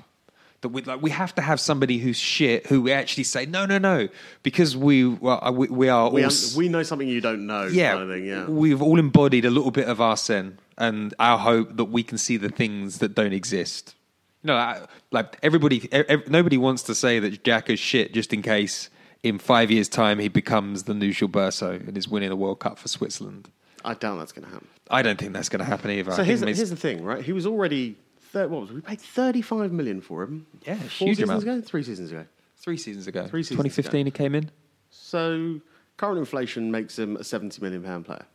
That 0.64 0.70
we 0.70 0.82
like, 0.82 1.02
we 1.02 1.12
have 1.12 1.36
to 1.36 1.42
have 1.42 1.60
somebody 1.60 1.98
who's 2.00 2.18
shit 2.18 2.66
who 2.68 2.82
we 2.82 2.92
actually 2.92 3.26
say 3.26 3.46
no, 3.46 3.66
no, 3.66 3.78
no, 3.78 4.08
because 4.42 4.76
we 4.76 5.06
well, 5.08 5.40
uh, 5.44 5.52
we, 5.52 5.68
we 5.68 5.90
are 5.90 6.10
We, 6.10 6.24
all 6.24 6.32
un- 6.32 6.38
we 6.58 6.70
know 6.70 6.82
something 6.84 7.08
you 7.08 7.22
don't 7.22 7.46
know. 7.46 7.68
yeah, 7.68 7.92
kind 7.94 8.04
of 8.04 8.10
thing, 8.10 8.26
yeah. 8.26 8.46
we've 8.48 8.82
all 8.82 8.98
embodied 8.98 9.46
a 9.46 9.50
little 9.52 9.72
bit 9.72 9.88
of 9.88 10.02
our 10.02 10.18
sin 10.18 10.58
and 10.78 11.14
our 11.20 11.38
hope 11.38 11.78
that 11.78 11.86
we 11.86 12.02
can 12.02 12.18
see 12.18 12.38
the 12.38 12.50
things 12.50 12.98
that 13.00 13.14
don't 13.14 13.34
exist. 13.34 13.94
You 14.42 14.48
know, 14.48 14.56
I- 14.56 14.88
like 15.12 15.38
everybody, 15.44 15.88
ev- 15.92 16.28
nobody 16.30 16.58
wants 16.58 16.84
to 16.84 16.96
say 16.96 17.20
that 17.20 17.44
Jack 17.44 17.70
is 17.70 17.80
shit 17.80 18.14
just 18.14 18.34
in 18.34 18.42
case 18.42 18.90
in 19.22 19.40
five 19.40 19.70
years' 19.70 19.88
time 19.90 20.18
he 20.20 20.28
becomes 20.28 20.84
the 20.84 20.94
new 20.94 21.12
Gilberto 21.12 21.88
and 21.88 21.98
is 21.98 22.08
winning 22.08 22.30
the 22.30 22.36
World 22.36 22.60
Cup 22.60 22.80
for 22.80 22.88
Switzerland. 22.88 23.50
I 23.86 23.94
doubt 23.94 24.18
that's 24.20 24.32
going 24.32 24.46
to 24.48 24.52
happen. 24.52 24.68
I 24.90 25.02
don't 25.02 25.18
think 25.20 25.34
that's 25.34 25.50
going 25.50 25.60
to 25.60 25.66
happen 25.66 25.92
either. 25.92 26.12
So 26.12 26.24
here's 26.24 26.40
the, 26.42 26.48
here's 26.48 26.70
the 26.70 26.76
thing, 26.76 27.04
right? 27.04 27.22
He 27.24 27.34
was 27.34 27.46
already 27.46 27.96
thir- 28.34 28.48
what 28.50 28.62
was 28.62 28.70
it? 28.72 28.74
we 28.74 28.82
paid 28.82 29.00
thirty 29.00 29.42
five 29.42 29.72
million 29.72 30.02
for 30.02 30.24
him? 30.24 30.46
Yeah, 30.68 30.76
four 30.76 31.08
huge 31.08 31.18
seasons 31.18 31.30
amount. 31.30 31.44
ago, 31.44 31.62
three 31.62 31.84
seasons 31.84 32.12
ago. 32.12 32.26
three 32.58 32.78
seasons 32.78 33.08
ago, 33.08 33.28
Three 33.28 33.44
seasons 33.44 33.58
2015 33.58 34.06
he 34.08 34.12
came 34.12 34.36
in. 34.36 34.52
So 34.90 35.62
current 35.98 36.18
inflation 36.20 36.70
makes 36.72 37.00
him 37.00 37.16
a 37.16 37.24
seventy 37.24 37.62
million 37.62 37.82
pound 37.84 38.06
player. 38.06 38.26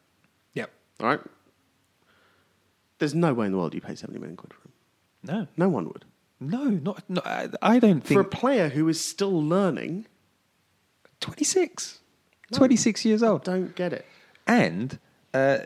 Yep. 0.55 0.71
All 1.01 1.07
right. 1.09 1.21
There's 2.99 3.15
no 3.15 3.33
way 3.35 3.47
in 3.47 3.53
the 3.53 3.59
world 3.59 3.75
you 3.75 3.81
pay 3.81 3.95
seventy 3.95 4.19
million 4.19 4.37
quid 4.37 4.53
for 4.55 4.61
him. 4.63 4.73
No, 5.23 5.47
No 5.57 5.69
one 5.69 5.85
would. 5.87 6.05
no, 6.41 6.65
not. 6.71 7.03
not 7.09 7.27
I, 7.27 7.49
I 7.63 7.79
don't 7.79 8.01
think 8.05 8.17
For 8.17 8.21
a 8.21 8.25
player 8.25 8.69
who 8.71 8.89
is 8.89 9.01
still 9.05 9.43
learning, 9.43 10.07
26, 11.21 11.99
26 12.53 13.05
years 13.05 13.23
old. 13.23 13.45
don't 13.45 13.75
get 13.75 13.93
it. 13.93 14.07
And 14.47 14.99
uh, 15.35 15.59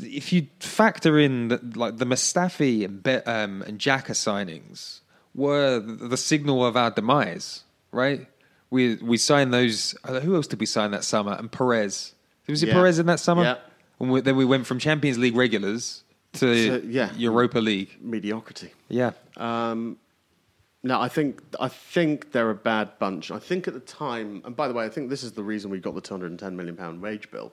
if 0.00 0.32
you 0.32 0.46
factor 0.60 1.18
in 1.18 1.48
that, 1.48 1.76
like 1.76 1.96
the 1.98 2.04
Mustafi 2.04 2.84
and 2.84 3.02
Be- 3.02 3.24
um, 3.26 3.62
and 3.62 3.78
Xhaka 3.78 4.12
signings 4.12 5.00
were 5.34 5.80
the, 5.80 6.08
the 6.08 6.16
signal 6.16 6.64
of 6.64 6.76
our 6.76 6.90
demise, 6.90 7.64
right? 7.92 8.26
We 8.70 8.96
we 8.96 9.16
signed 9.18 9.52
those. 9.52 9.94
Uh, 10.04 10.20
who 10.20 10.34
else 10.36 10.46
did 10.46 10.60
we 10.60 10.66
sign 10.66 10.90
that 10.92 11.04
summer? 11.04 11.32
And 11.38 11.50
Perez. 11.50 12.14
Was 12.48 12.62
it 12.62 12.68
Yeah. 12.68 12.74
Perez 12.74 12.98
in 12.98 13.06
that 13.06 13.20
summer? 13.20 13.42
Yeah. 13.42 13.56
And 14.00 14.10
we, 14.10 14.20
then 14.20 14.36
we 14.36 14.44
went 14.44 14.66
from 14.66 14.78
Champions 14.78 15.18
League 15.18 15.36
regulars 15.36 16.02
to 16.34 16.68
So, 16.68 16.82
yeah. 16.86 17.10
Europa 17.16 17.58
League. 17.58 17.96
Mediocrity. 18.00 18.72
Yeah. 18.88 19.12
Um, 19.36 19.96
no, 20.82 21.00
I 21.00 21.08
think 21.08 21.40
I 21.58 21.68
think 21.68 22.32
they're 22.32 22.50
a 22.50 22.54
bad 22.54 22.98
bunch. 22.98 23.30
I 23.30 23.38
think 23.38 23.66
at 23.68 23.74
the 23.74 23.80
time, 23.80 24.42
and 24.44 24.54
by 24.54 24.68
the 24.68 24.74
way, 24.74 24.84
I 24.84 24.88
think 24.88 25.08
this 25.08 25.22
is 25.22 25.32
the 25.32 25.42
reason 25.42 25.70
we 25.70 25.78
got 25.78 25.94
the 25.94 26.00
210 26.00 26.56
million 26.56 26.76
pound 26.76 27.00
wage 27.00 27.30
bill. 27.30 27.52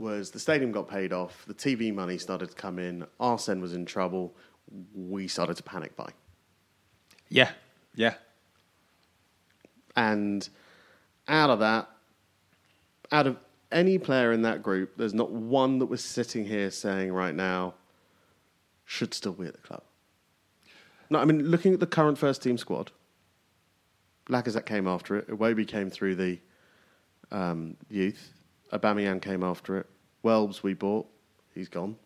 Was 0.00 0.30
the 0.30 0.38
stadium 0.38 0.72
got 0.72 0.88
paid 0.88 1.12
off, 1.12 1.44
the 1.46 1.52
TV 1.52 1.94
money 1.94 2.16
started 2.16 2.48
to 2.48 2.54
come 2.56 2.78
in, 2.78 3.04
Arsene 3.20 3.60
was 3.60 3.74
in 3.74 3.84
trouble, 3.84 4.34
we 4.94 5.28
started 5.28 5.58
to 5.58 5.62
panic 5.62 5.94
buy, 5.94 6.10
Yeah. 7.28 7.50
Yeah. 7.94 8.14
and 9.94 10.48
out 11.28 11.50
of 11.50 11.58
that, 11.58 11.90
out 13.12 13.26
of 13.26 13.36
any 13.70 13.98
player 13.98 14.32
in 14.32 14.40
that 14.42 14.62
group, 14.62 14.96
there's 14.96 15.12
not 15.12 15.30
one 15.32 15.78
that 15.80 15.86
was 15.86 16.02
sitting 16.02 16.46
here 16.46 16.70
saying 16.70 17.12
right 17.12 17.34
now 17.34 17.74
should 18.86 19.12
still 19.12 19.32
be 19.32 19.46
at 19.46 19.52
the 19.52 19.60
club. 19.60 19.82
No, 21.10 21.18
I 21.18 21.26
mean 21.26 21.44
looking 21.50 21.74
at 21.74 21.80
the 21.80 21.86
current 21.86 22.16
first 22.16 22.42
team 22.42 22.56
squad, 22.56 22.90
Lacazette 24.30 24.64
came 24.64 24.88
after 24.88 25.16
it. 25.16 25.28
Iwobi 25.28 25.68
came 25.68 25.90
through 25.90 26.14
the 26.14 26.38
um, 27.30 27.76
youth. 27.90 28.32
Aubameyang 28.72 29.20
came 29.20 29.42
after 29.42 29.78
it. 29.78 29.86
Welbs 30.24 30.62
we 30.62 30.74
bought. 30.74 31.06
He's 31.54 31.68
gone. 31.68 31.96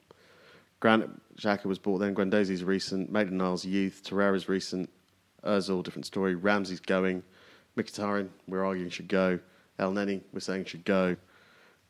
Granit 0.80 1.10
Xhaka 1.36 1.64
was 1.64 1.78
bought 1.78 1.98
then. 1.98 2.14
Guendouzi's 2.14 2.64
recent. 2.64 3.10
Maitland 3.10 3.38
Niles 3.38 3.64
youth. 3.64 4.02
Torreira's 4.04 4.48
recent. 4.48 4.90
Ozil, 5.44 5.82
different 5.82 6.06
story. 6.06 6.34
Ramsey's 6.34 6.80
going. 6.80 7.22
Mkhitaryan, 7.76 8.28
we're 8.46 8.64
arguing 8.64 8.90
should 8.90 9.08
go. 9.08 9.38
Elneny, 9.78 10.22
we're 10.32 10.40
saying 10.40 10.64
should 10.66 10.84
go. 10.84 11.16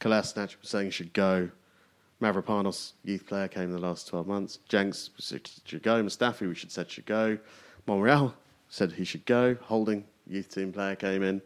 Kolasinac, 0.01 0.57
we're 0.57 0.62
saying 0.62 0.91
should 0.91 1.12
go. 1.12 1.51
Mavropanos, 2.22 2.93
youth 3.05 3.27
player, 3.27 3.49
came 3.49 3.64
in 3.64 3.72
the 3.72 3.79
last 3.79 4.09
12 4.09 4.27
months. 4.27 4.59
Jenks 4.68 5.11
should 5.64 5.83
go. 5.83 6.03
Mustafi, 6.03 6.49
we 6.49 6.55
should 6.55 6.72
said 6.72 6.91
should 6.91 7.07
go. 7.07 7.39
Monreal, 7.87 8.35
said 8.68 8.93
he 8.93 9.05
should 9.05 9.27
go. 9.27 9.57
Holding, 9.61 10.05
youth 10.27 10.49
team 10.49 10.72
player, 10.72 10.97
came 10.97 11.22
in. 11.22 11.43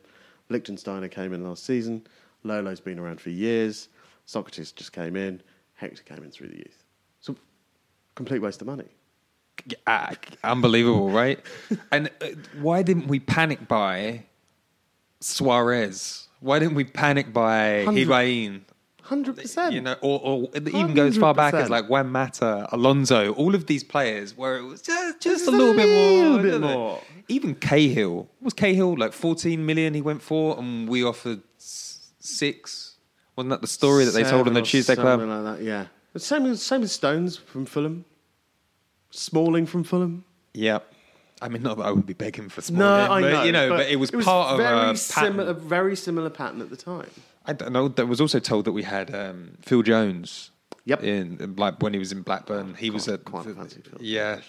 Lichtensteiner 0.51 1.11
came 1.11 1.33
in 1.33 1.43
last 1.43 1.64
season. 1.64 2.07
Lolo's 2.45 2.80
been 2.80 2.99
around 2.99 3.20
for 3.20 3.30
years. 3.30 3.89
Sokratis 4.26 4.74
just 4.74 4.93
came 4.93 5.16
in. 5.16 5.43
Hector 5.74 6.03
came 6.03 6.22
in 6.24 6.30
through 6.30 6.49
the 6.49 6.57
youth. 6.59 6.84
So, 7.20 7.36
complete 8.14 8.41
waste 8.41 8.61
of 8.61 8.66
money. 8.66 8.89
Ah, 9.86 10.12
unbelievable, 10.45 11.11
right? 11.11 11.41
and 11.93 12.11
uh, 12.20 12.26
why 12.61 12.82
didn't 12.82 13.09
we 13.09 13.18
panic 13.20 13.66
buy 13.68 14.24
Suarez? 15.20 16.28
Why 16.41 16.59
didn't 16.59 16.74
we 16.74 16.84
panic 16.84 17.32
buy 17.32 17.84
Hundred- 17.84 18.07
Higuain? 18.09 18.61
Hundred 19.03 19.36
percent. 19.39 19.72
You 19.72 19.80
know, 19.80 19.97
or, 20.03 20.20
or 20.22 20.49
even 20.55 20.93
goes 20.93 21.16
far 21.16 21.32
back 21.32 21.55
as 21.55 21.70
like 21.70 21.89
Juan 21.89 22.11
Mata, 22.11 22.68
Alonso, 22.72 23.32
all 23.32 23.55
of 23.55 23.64
these 23.66 23.82
players 23.82 24.36
where 24.36 24.59
it 24.59 24.62
was 24.64 24.82
just, 24.82 25.20
just 25.20 25.47
a 25.47 25.51
little 25.51 25.70
a 25.70 25.74
bit 25.74 25.86
little 25.86 26.28
more. 26.32 26.36
bit 26.43 26.51
didn't 26.51 26.61
more. 26.61 27.01
Even 27.28 27.55
Cahill. 27.55 28.16
What 28.16 28.28
was 28.43 28.53
Cahill 28.53 28.99
like 28.99 29.14
14 29.14 29.64
million 29.64 29.95
he 29.95 30.03
went 30.03 30.20
for 30.20 30.59
and 30.59 30.86
we 30.86 31.03
offered 31.03 31.41
six? 32.37 32.97
Wasn't 33.37 33.51
that 33.51 33.61
the 33.61 33.66
story 33.68 34.05
that 34.05 34.11
they 34.12 34.24
told 34.24 34.49
on 34.49 34.55
the 34.55 34.62
Tuesday 34.62 34.95
Club? 34.95 35.20
something 35.20 35.29
Like 35.45 35.59
that, 35.59 35.64
yeah. 35.64 35.87
The 36.12 36.20
same 36.20 36.55
same 36.57 36.83
as 36.83 36.93
Stones 36.93 37.37
from 37.37 37.66
Fulham. 37.66 38.05
Smalling 39.11 39.66
from 39.66 39.85
Fulham. 39.85 40.24
Yeah. 40.55 40.81
I 41.41 41.49
mean, 41.49 41.62
not 41.62 41.76
that 41.76 41.85
I 41.85 41.93
would 41.93 42.07
be 42.07 42.14
begging 42.14 42.49
for 42.49 42.61
Smalling, 42.62 43.07
No, 43.09 43.12
I 43.14 43.20
but, 43.20 43.31
know. 43.31 43.43
You 43.45 43.53
know, 43.53 43.68
but, 43.70 43.89
it 43.89 43.97
was 43.97 44.11
part 44.11 44.53
of 44.53 44.59
very 44.59 44.74
a 44.76 44.81
pattern. 44.81 44.97
similar, 44.97 45.53
very 45.53 45.95
similar 45.97 46.31
pattern 46.31 46.61
at 46.61 46.70
the 46.70 46.76
time. 46.76 47.09
I 47.47 47.53
don't 47.53 47.72
know. 47.72 47.87
There 47.89 48.07
was 48.07 48.20
also 48.20 48.41
told 48.41 48.64
that 48.64 48.72
we 48.72 48.83
had 48.83 49.14
um, 49.14 49.57
Phil 49.62 49.83
Jones. 49.83 50.51
Yep. 50.85 51.03
In, 51.05 51.37
in 51.41 51.57
like 51.57 51.81
when 51.83 51.93
he 51.93 51.99
was 51.99 52.12
in 52.12 52.22
Blackburn, 52.22 52.74
he 52.74 52.91
was 52.91 53.05
Quite- 53.05 53.14
at 53.14 53.24
quite 53.24 53.45
fancy 53.55 53.83
Phil. 53.83 53.99
Yeah, 54.01 54.41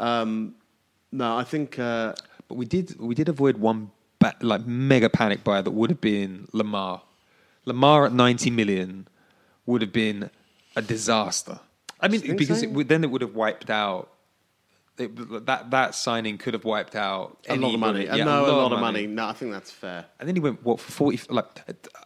No, 0.00 1.36
I 1.36 1.44
think 1.44 1.78
uh, 1.78 2.14
but 2.48 2.54
we 2.54 2.64
did 2.64 2.98
we 2.98 3.14
did 3.14 3.28
avoid 3.28 3.58
one 3.58 3.90
ba- 4.24 4.36
like 4.40 4.66
mega 4.66 5.08
panic 5.08 5.44
buy 5.44 5.60
that 5.60 5.70
would 5.70 5.90
have 5.90 6.00
been 6.00 6.48
Lemar. 6.52 7.02
Lemar 7.66 8.06
at 8.06 8.12
ninety 8.12 8.50
million 8.50 9.08
would 9.66 9.82
have 9.82 9.92
been 9.92 10.30
a 10.76 10.82
disaster. 10.82 11.60
I 12.00 12.08
mean, 12.08 12.36
because 12.36 12.60
so? 12.60 12.64
it 12.64 12.70
would, 12.72 12.88
then 12.88 13.04
it 13.04 13.10
would 13.10 13.22
have 13.22 13.34
wiped 13.34 13.70
out. 13.70 14.10
It, 14.96 15.46
that 15.46 15.72
that 15.72 15.94
signing 15.96 16.38
could 16.38 16.54
have 16.54 16.64
wiped 16.64 16.94
out 16.94 17.38
a 17.48 17.56
lot 17.56 17.74
of 17.74 17.80
money. 17.80 18.04
yeah, 18.04 18.24
no, 18.24 18.46
a 18.46 18.52
lot, 18.52 18.72
of 18.72 18.78
money. 18.78 19.08
No, 19.08 19.26
I 19.26 19.32
think 19.32 19.50
that's 19.50 19.70
fair. 19.70 20.04
And 20.20 20.28
then 20.28 20.36
he 20.36 20.40
went 20.40 20.64
what 20.64 20.78
for 20.78 20.92
forty? 20.92 21.20
Like 21.28 21.46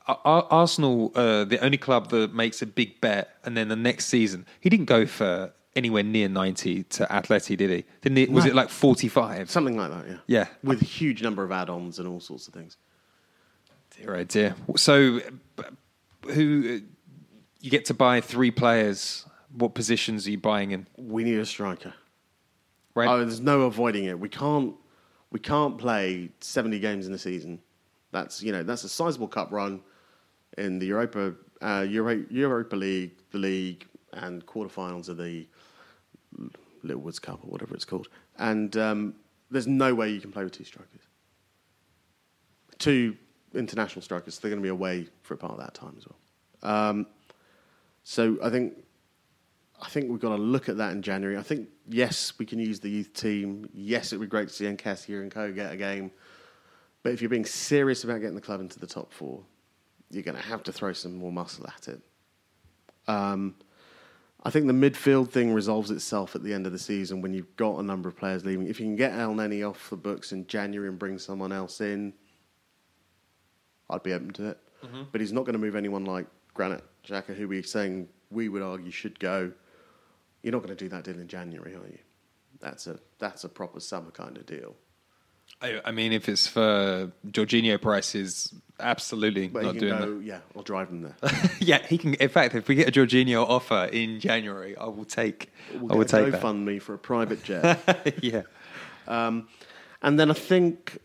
uh, 0.06 0.14
Arsenal, 0.24 1.12
uh, 1.14 1.44
the 1.44 1.58
only 1.62 1.76
club 1.76 2.08
that 2.10 2.32
makes 2.32 2.62
a 2.62 2.66
big 2.66 3.00
bet, 3.02 3.36
and 3.44 3.56
then 3.56 3.68
the 3.68 3.76
next 3.76 4.06
season 4.06 4.46
he 4.60 4.70
didn't 4.70 4.86
go 4.86 5.04
for 5.04 5.52
anywhere 5.78 6.02
near 6.02 6.28
ninety 6.28 6.82
to 6.84 7.06
Atleti, 7.06 7.56
did 7.56 7.70
he? 7.70 7.84
Didn't 8.02 8.18
he? 8.18 8.26
Was 8.26 8.44
No. 8.44 8.50
it 8.50 8.54
like 8.54 8.68
forty-five? 8.68 9.50
Something 9.50 9.76
like 9.76 9.90
that, 9.90 10.06
yeah. 10.06 10.16
Yeah. 10.26 10.46
With 10.62 10.82
a 10.82 10.84
huge 10.84 11.22
number 11.22 11.42
of 11.42 11.50
add-ons 11.50 11.98
and 11.98 12.06
all 12.06 12.20
sorts 12.20 12.46
of 12.48 12.54
things. 12.54 12.76
Dear, 13.96 14.16
oh 14.16 14.24
dear. 14.24 14.54
So, 14.76 15.20
who 16.30 16.80
you 17.60 17.70
get 17.70 17.86
to 17.86 17.94
buy 17.94 18.20
three 18.20 18.50
players? 18.50 19.24
What 19.56 19.74
positions 19.74 20.26
are 20.26 20.30
you 20.30 20.38
buying 20.38 20.72
in? 20.72 20.86
We 20.98 21.24
need 21.24 21.38
a 21.38 21.46
striker. 21.46 21.94
Right? 22.94 23.08
Oh, 23.08 23.18
there's 23.18 23.40
no 23.40 23.62
avoiding 23.62 24.04
it. 24.04 24.18
We 24.18 24.28
can't 24.28 24.74
we 25.30 25.40
can't 25.40 25.78
play 25.78 26.30
70 26.40 26.78
games 26.80 27.06
in 27.06 27.12
a 27.14 27.18
season. 27.18 27.60
That's 28.12 28.42
you 28.42 28.52
know 28.52 28.62
that's 28.62 28.84
a 28.84 28.88
sizable 28.88 29.28
cup 29.28 29.52
run 29.52 29.80
in 30.56 30.78
the 30.78 30.86
Europa 30.86 31.34
uh, 31.62 31.86
Euro, 31.88 32.24
Europa 32.30 32.76
League, 32.76 33.12
the 33.32 33.38
league, 33.38 33.86
and 34.12 34.44
quarterfinals 34.46 35.08
of 35.08 35.16
the 35.16 35.46
Littlewoods 36.82 37.18
Cup 37.18 37.40
or 37.44 37.50
whatever 37.50 37.74
it's 37.74 37.84
called. 37.84 38.08
And 38.38 38.76
um, 38.76 39.14
there's 39.50 39.66
no 39.66 39.94
way 39.94 40.10
you 40.10 40.20
can 40.20 40.32
play 40.32 40.44
with 40.44 40.52
two 40.52 40.64
strikers. 40.64 41.02
Two 42.78 43.16
international 43.54 44.02
strikers. 44.02 44.38
They're 44.38 44.50
going 44.50 44.62
to 44.62 44.66
be 44.66 44.70
away 44.70 45.08
for 45.22 45.34
a 45.34 45.36
part 45.36 45.52
of 45.52 45.58
that 45.58 45.74
time 45.74 45.94
as 45.98 46.04
well. 46.06 46.18
Um, 46.62 47.06
so 48.04 48.38
I 48.42 48.50
think 48.50 48.74
I 49.80 49.88
think 49.88 50.10
we've 50.10 50.20
got 50.20 50.36
to 50.36 50.42
look 50.42 50.68
at 50.68 50.76
that 50.78 50.92
in 50.92 51.02
January. 51.02 51.36
I 51.36 51.42
think 51.42 51.68
yes, 51.88 52.32
we 52.38 52.46
can 52.46 52.58
use 52.58 52.80
the 52.80 52.90
youth 52.90 53.12
team. 53.14 53.68
Yes, 53.72 54.12
it'd 54.12 54.20
be 54.20 54.26
great 54.26 54.48
to 54.48 54.54
see 54.54 54.64
Nketiah 54.64 55.20
and 55.20 55.30
Co 55.30 55.52
get 55.52 55.72
a 55.72 55.76
game. 55.76 56.10
But 57.02 57.12
if 57.12 57.22
you're 57.22 57.30
being 57.30 57.44
serious 57.44 58.04
about 58.04 58.20
getting 58.20 58.34
the 58.34 58.40
club 58.40 58.60
into 58.60 58.80
the 58.80 58.86
top 58.86 59.12
four, 59.12 59.42
you're 60.10 60.24
going 60.24 60.36
to 60.36 60.42
have 60.42 60.62
to 60.64 60.72
throw 60.72 60.92
some 60.92 61.14
more 61.16 61.30
muscle 61.30 61.66
at 61.66 61.88
it. 61.88 62.00
Um, 63.06 63.54
I 64.45 64.51
think 64.51 64.66
the 64.66 64.72
midfield 64.72 65.30
thing 65.30 65.53
resolves 65.53 65.91
itself 65.91 66.36
at 66.36 66.45
the 66.45 66.55
end 66.55 66.66
of 66.66 66.72
the 66.72 66.78
season 66.78 67.20
when 67.20 67.34
you've 67.34 67.57
got 67.57 67.78
a 67.78 67.82
number 67.82 68.09
of 68.09 68.16
players 68.16 68.45
leaving. 68.45 68.68
If 68.68 68.78
you 68.78 68.86
can 68.86 68.97
get 68.97 69.12
Elneny 69.12 69.68
off 69.68 69.91
the 69.91 69.97
books 69.97 70.32
in 70.32 70.47
January 70.47 70.89
and 70.89 70.99
bring 70.99 71.18
someone 71.18 71.53
else 71.53 71.80
in, 71.80 72.12
I'd 73.91 74.03
be 74.03 74.12
open 74.12 74.30
to 74.34 74.51
it. 74.51 74.59
Mm-hmm. 74.84 75.03
But 75.11 75.20
he's 75.20 75.32
not 75.32 75.45
going 75.45 75.55
to 75.55 75.59
move 75.59 75.74
anyone 75.74 76.05
like 76.05 76.26
Granit 76.55 76.84
Xhaka, 77.05 77.34
who 77.34 77.49
we're 77.49 77.62
saying 77.64 78.09
we 78.30 78.49
would 78.49 78.62
argue 78.62 78.93
should 78.93 79.18
go. 79.18 79.53
You're 80.43 80.53
not 80.53 80.62
going 80.62 80.76
to 80.76 80.84
do 80.84 80.89
that 80.91 81.05
deal 81.05 81.18
in 81.18 81.26
January, 81.26 81.74
are 81.74 81.89
you? 81.89 81.99
That's 82.61 82.86
a 82.86 82.99
that's 83.18 83.45
a 83.45 83.49
proper 83.49 83.80
summer 83.80 84.11
kind 84.11 84.36
of 84.36 84.47
deal. 84.47 84.76
I, 85.61 85.80
I 85.84 85.90
mean, 85.90 86.12
if 86.12 86.28
it's 86.28 86.46
for 86.46 87.11
Jorginho 87.26 87.80
prices, 87.80 88.54
absolutely 88.78 89.48
But 89.48 89.64
not 89.64 89.78
doing 89.78 89.98
go, 89.98 90.20
yeah, 90.20 90.40
I'll 90.56 90.62
drive 90.62 90.88
him 90.88 91.02
there. 91.02 91.16
yeah, 91.61 91.84
he 91.86 91.98
can. 91.98 92.14
In 92.14 92.28
fact, 92.28 92.54
if 92.54 92.68
we 92.68 92.76
get 92.76 92.88
a 92.88 92.92
Jorginho 92.92 93.44
offer 93.48 93.88
in 93.92 94.20
January, 94.20 94.76
I 94.76 94.86
will 94.86 95.04
take. 95.04 95.52
We'll 95.74 95.92
I 95.92 95.96
will 95.96 96.04
take 96.04 96.30
that. 96.30 96.40
GoFundMe 96.40 96.80
for 96.80 96.94
a 96.94 96.98
private 96.98 97.42
jet. 97.42 98.18
yeah. 98.22 98.42
Um, 99.09 99.48
and 100.02 100.18
then 100.18 100.30
I 100.30 100.34
think 100.34 100.98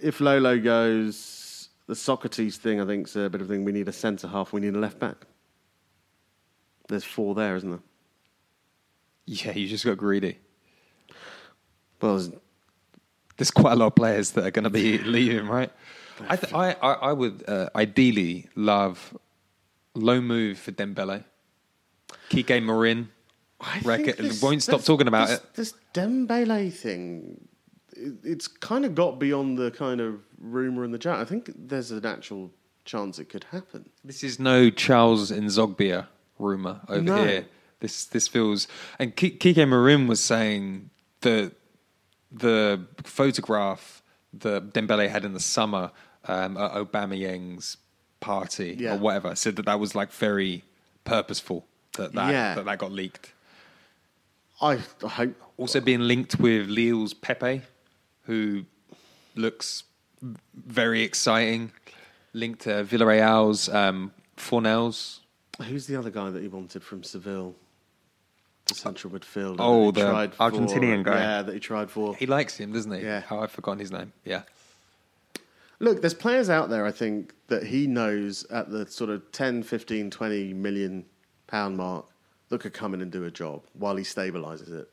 if 0.00 0.20
Lolo 0.20 0.58
goes, 0.58 1.68
the 1.86 1.94
Sokratis 1.94 2.56
thing, 2.56 2.80
I 2.80 2.86
think, 2.86 3.08
is 3.08 3.16
a 3.16 3.28
bit 3.28 3.40
of 3.40 3.50
a 3.50 3.52
thing. 3.52 3.64
We 3.64 3.72
need 3.72 3.88
a 3.88 3.92
centre 3.92 4.28
half. 4.28 4.52
We 4.52 4.60
need 4.60 4.74
a 4.74 4.78
left 4.78 5.00
back. 5.00 5.16
There's 6.88 7.04
four 7.04 7.34
there, 7.34 7.56
isn't 7.56 7.70
there? 7.70 7.80
Yeah, 9.26 9.52
you 9.52 9.66
just 9.66 9.84
got 9.84 9.98
greedy. 9.98 10.38
Well, 12.00 12.16
there's 12.16 12.30
There's 13.38 13.50
quite 13.50 13.72
a 13.72 13.76
lot 13.76 13.86
of 13.86 13.94
players 13.94 14.32
that 14.32 14.44
are 14.44 14.50
going 14.50 14.64
to 14.64 14.70
be 14.70 14.98
leaving, 14.98 15.46
right? 15.48 15.70
I, 16.28 16.36
th- 16.36 16.52
I, 16.52 16.72
I, 16.82 16.92
I 16.92 17.12
would 17.12 17.44
uh, 17.48 17.70
ideally 17.76 18.48
love 18.56 19.16
low 19.94 20.20
move 20.20 20.58
for 20.58 20.72
Dembele. 20.72 21.24
Kike 22.30 22.62
Marin. 22.62 23.08
I 23.60 23.80
think 23.80 24.16
this- 24.16 24.42
won't 24.42 24.62
stop 24.62 24.82
talking 24.82 25.08
about 25.08 25.28
this, 25.28 25.38
it. 25.38 25.54
This 25.54 25.74
Dembele 25.94 26.72
thing, 26.72 27.48
it, 27.96 28.14
it's 28.24 28.48
kind 28.48 28.84
of 28.84 28.94
got 28.94 29.18
beyond 29.18 29.58
the 29.58 29.70
kind 29.70 30.00
of 30.00 30.20
rumor 30.40 30.84
and 30.84 30.92
the 30.92 30.98
chat. 30.98 31.18
I 31.18 31.24
think 31.24 31.50
there's 31.56 31.90
an 31.90 32.04
actual 32.06 32.50
chance 32.84 33.18
it 33.18 33.26
could 33.28 33.44
happen. 33.52 33.88
This 34.04 34.22
is 34.24 34.38
no 34.38 34.70
Charles 34.70 35.30
Nzogbia 35.30 36.06
rumor 36.38 36.80
over 36.88 37.00
No. 37.02 37.24
here. 37.24 37.46
This 37.80 38.06
this 38.06 38.26
feels 38.26 38.66
and 38.98 39.14
Kike 39.14 39.68
Marin 39.68 40.08
was 40.08 40.18
saying 40.20 40.90
that 41.20 41.52
the 42.30 42.84
photograph 43.04 44.02
that 44.34 44.72
Dembele 44.72 45.08
had 45.08 45.24
in 45.24 45.32
the 45.32 45.40
summer 45.40 45.90
um, 46.26 46.56
at 46.56 46.72
Aubameyang's 46.72 47.76
party 48.20 48.76
Yeah. 48.78 48.94
or 48.94 48.98
whatever 48.98 49.34
said 49.34 49.56
that 49.56 49.66
that 49.66 49.78
was 49.80 49.94
like 49.94 50.12
very 50.12 50.64
purposeful 51.04 51.66
that 51.96 52.12
that, 52.12 52.32
Yeah. 52.32 52.54
that, 52.54 52.64
that 52.64 52.78
got 52.78 52.92
leaked. 52.92 53.32
I, 54.60 54.78
I 55.04 55.08
hope. 55.08 55.34
Also 55.56 55.80
being 55.80 56.00
linked 56.00 56.38
with 56.40 56.68
Lille's 56.68 57.14
Pepe, 57.14 57.62
who 58.22 58.64
looks 59.34 59.84
very 60.54 61.02
exciting. 61.02 61.72
Linked 62.32 62.60
to 62.62 62.84
Villarreal's 62.84 63.68
um, 63.68 64.12
Fornals. 64.36 65.20
Who's 65.62 65.86
the 65.86 65.96
other 65.96 66.10
guy 66.10 66.30
that 66.30 66.42
he 66.42 66.48
wanted 66.48 66.82
from 66.82 67.02
Seville? 67.02 67.54
The 68.68 68.74
central 68.74 69.12
midfielder. 69.12 69.56
that 69.56 69.62
Oh, 69.62 69.86
he 69.86 69.92
the 69.92 70.00
tried 70.10 70.34
for- 70.34 70.50
Argentinian 70.50 71.02
guy. 71.02 71.18
Yeah, 71.18 71.42
that 71.42 71.52
he 71.54 71.60
tried 71.60 71.90
for. 71.90 72.14
He 72.14 72.26
likes 72.26 72.56
him, 72.58 72.72
doesn't 72.72 72.92
he? 72.92 73.00
Yeah. 73.02 73.22
Oh, 73.30 73.40
I've 73.40 73.50
forgotten 73.50 73.78
his 73.80 73.90
name. 73.90 74.12
Yeah. 74.24 74.42
Look, 75.80 76.00
there's 76.00 76.14
players 76.14 76.50
out 76.50 76.70
there, 76.70 76.84
I 76.84 76.90
think, 76.92 77.32
that 77.46 77.64
he 77.64 77.86
knows 77.86 78.44
at 78.50 78.70
the 78.70 78.86
sort 78.86 79.10
of 79.10 79.30
10, 79.32 79.62
15, 79.62 80.10
20 80.10 80.52
million 80.54 81.04
pound 81.46 81.76
mark 81.76 82.04
that 82.48 82.60
could 82.60 82.72
come 82.72 82.94
in 82.94 83.00
and 83.00 83.10
do 83.12 83.24
a 83.24 83.30
job 83.30 83.62
while 83.74 83.96
he 83.96 84.04
stabilises 84.04 84.72
it. 84.72 84.90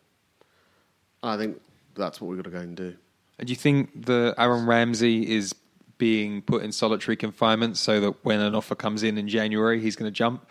I 1.24 1.38
think 1.38 1.60
that's 1.96 2.22
what 2.22 2.28
we've 2.28 2.38
got 2.38 2.44
to 2.46 2.56
go 2.56 2.60
and 2.60 2.78
do. 2.78 2.96
And 3.40 3.48
do 3.48 3.52
you 3.52 3.58
think 3.58 4.06
the 4.06 4.36
Aaron 4.38 4.68
Ramsey 4.68 5.30
is 5.36 5.54
being 5.98 6.42
put 6.44 6.64
in 6.64 6.72
solitary 6.72 7.16
confinement 7.18 7.78
so 7.78 8.00
that 8.00 8.24
when 8.24 8.40
an 8.40 8.54
offer 8.54 8.76
comes 8.76 9.02
in 9.04 9.18
in 9.18 9.28
January, 9.28 9.82
he's 9.82 9.96
going 9.96 10.10
to 10.10 10.16
jump? 10.16 10.46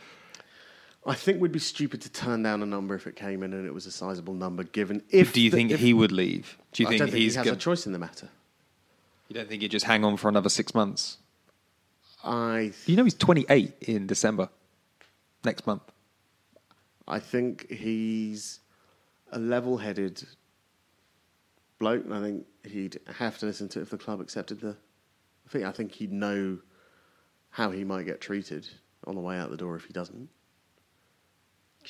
I 1.06 1.14
think 1.14 1.40
we'd 1.40 1.52
be 1.52 1.58
stupid 1.58 2.00
to 2.02 2.08
turn 2.10 2.42
down 2.42 2.62
a 2.62 2.66
number 2.66 2.94
if 2.94 3.06
it 3.06 3.14
came 3.14 3.42
in 3.42 3.52
and 3.52 3.66
it 3.66 3.74
was 3.74 3.84
a 3.86 3.90
sizable 3.90 4.32
number. 4.34 4.62
Given 4.64 5.02
if 5.10 5.32
do 5.34 5.40
you 5.40 5.50
the- 5.50 5.56
think 5.56 5.70
if- 5.72 5.80
he 5.80 5.92
would 5.92 6.12
leave? 6.12 6.56
Do 6.72 6.82
you 6.82 6.86
I 6.86 6.90
think 6.90 6.98
don't 7.00 7.10
think 7.10 7.22
he's 7.22 7.34
he 7.34 7.38
has 7.38 7.46
a 7.48 7.56
choice 7.56 7.86
in 7.86 7.92
the 7.92 7.98
matter. 7.98 8.28
You 9.28 9.34
don't 9.34 9.48
think 9.48 9.62
he'd 9.62 9.70
just 9.70 9.84
hang 9.86 10.04
on 10.04 10.16
for 10.16 10.28
another 10.28 10.48
six 10.48 10.74
months? 10.74 11.18
I 12.22 12.72
You 12.86 12.96
know 12.96 13.04
he's 13.04 13.14
28 13.14 13.74
in 13.82 14.06
December 14.06 14.48
next 15.44 15.66
month. 15.66 15.82
I 17.06 17.18
think 17.18 17.70
he's 17.70 18.60
a 19.30 19.38
level-headed 19.38 20.24
bloke, 21.78 22.04
and 22.04 22.14
I 22.14 22.20
think 22.22 22.46
he'd 22.66 22.98
have 23.18 23.36
to 23.38 23.46
listen 23.46 23.68
to 23.70 23.80
it 23.80 23.82
if 23.82 23.90
the 23.90 23.98
club 23.98 24.20
accepted 24.22 24.60
the 24.60 24.76
fee. 25.46 25.64
I 25.64 25.72
think 25.72 25.92
he'd 25.92 26.12
know 26.12 26.60
how 27.50 27.70
he 27.72 27.84
might 27.84 28.04
get 28.04 28.22
treated 28.22 28.66
on 29.06 29.14
the 29.16 29.20
way 29.20 29.36
out 29.36 29.50
the 29.50 29.56
door 29.58 29.76
if 29.76 29.84
he 29.84 29.92
doesn't. 29.92 30.30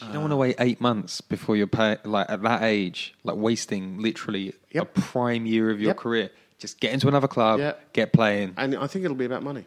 You 0.01 0.09
don't 0.13 0.23
want 0.23 0.33
to 0.33 0.37
wait 0.37 0.57
eight 0.59 0.81
months 0.81 1.21
before 1.21 1.57
you're 1.57 1.67
pay, 1.67 1.99
like 2.05 2.29
at 2.29 2.43
that 2.43 2.63
age, 2.63 3.15
like 3.23 3.37
wasting 3.37 3.99
literally 4.01 4.53
Yep. 4.73 4.83
a 4.97 5.01
prime 5.01 5.47
year 5.47 5.71
of 5.71 5.81
your 5.81 5.89
Yep. 5.91 5.97
career. 5.99 6.31
Just 6.59 6.81
get 6.81 6.93
into 6.93 7.09
another 7.09 7.29
club, 7.29 7.61
Yep. 7.61 7.93
get 7.93 8.13
playing. 8.13 8.55
And 8.57 8.75
I 8.77 8.87
think 8.87 9.05
it'll 9.05 9.17
be 9.17 9.25
about 9.25 9.43
money. 9.43 9.67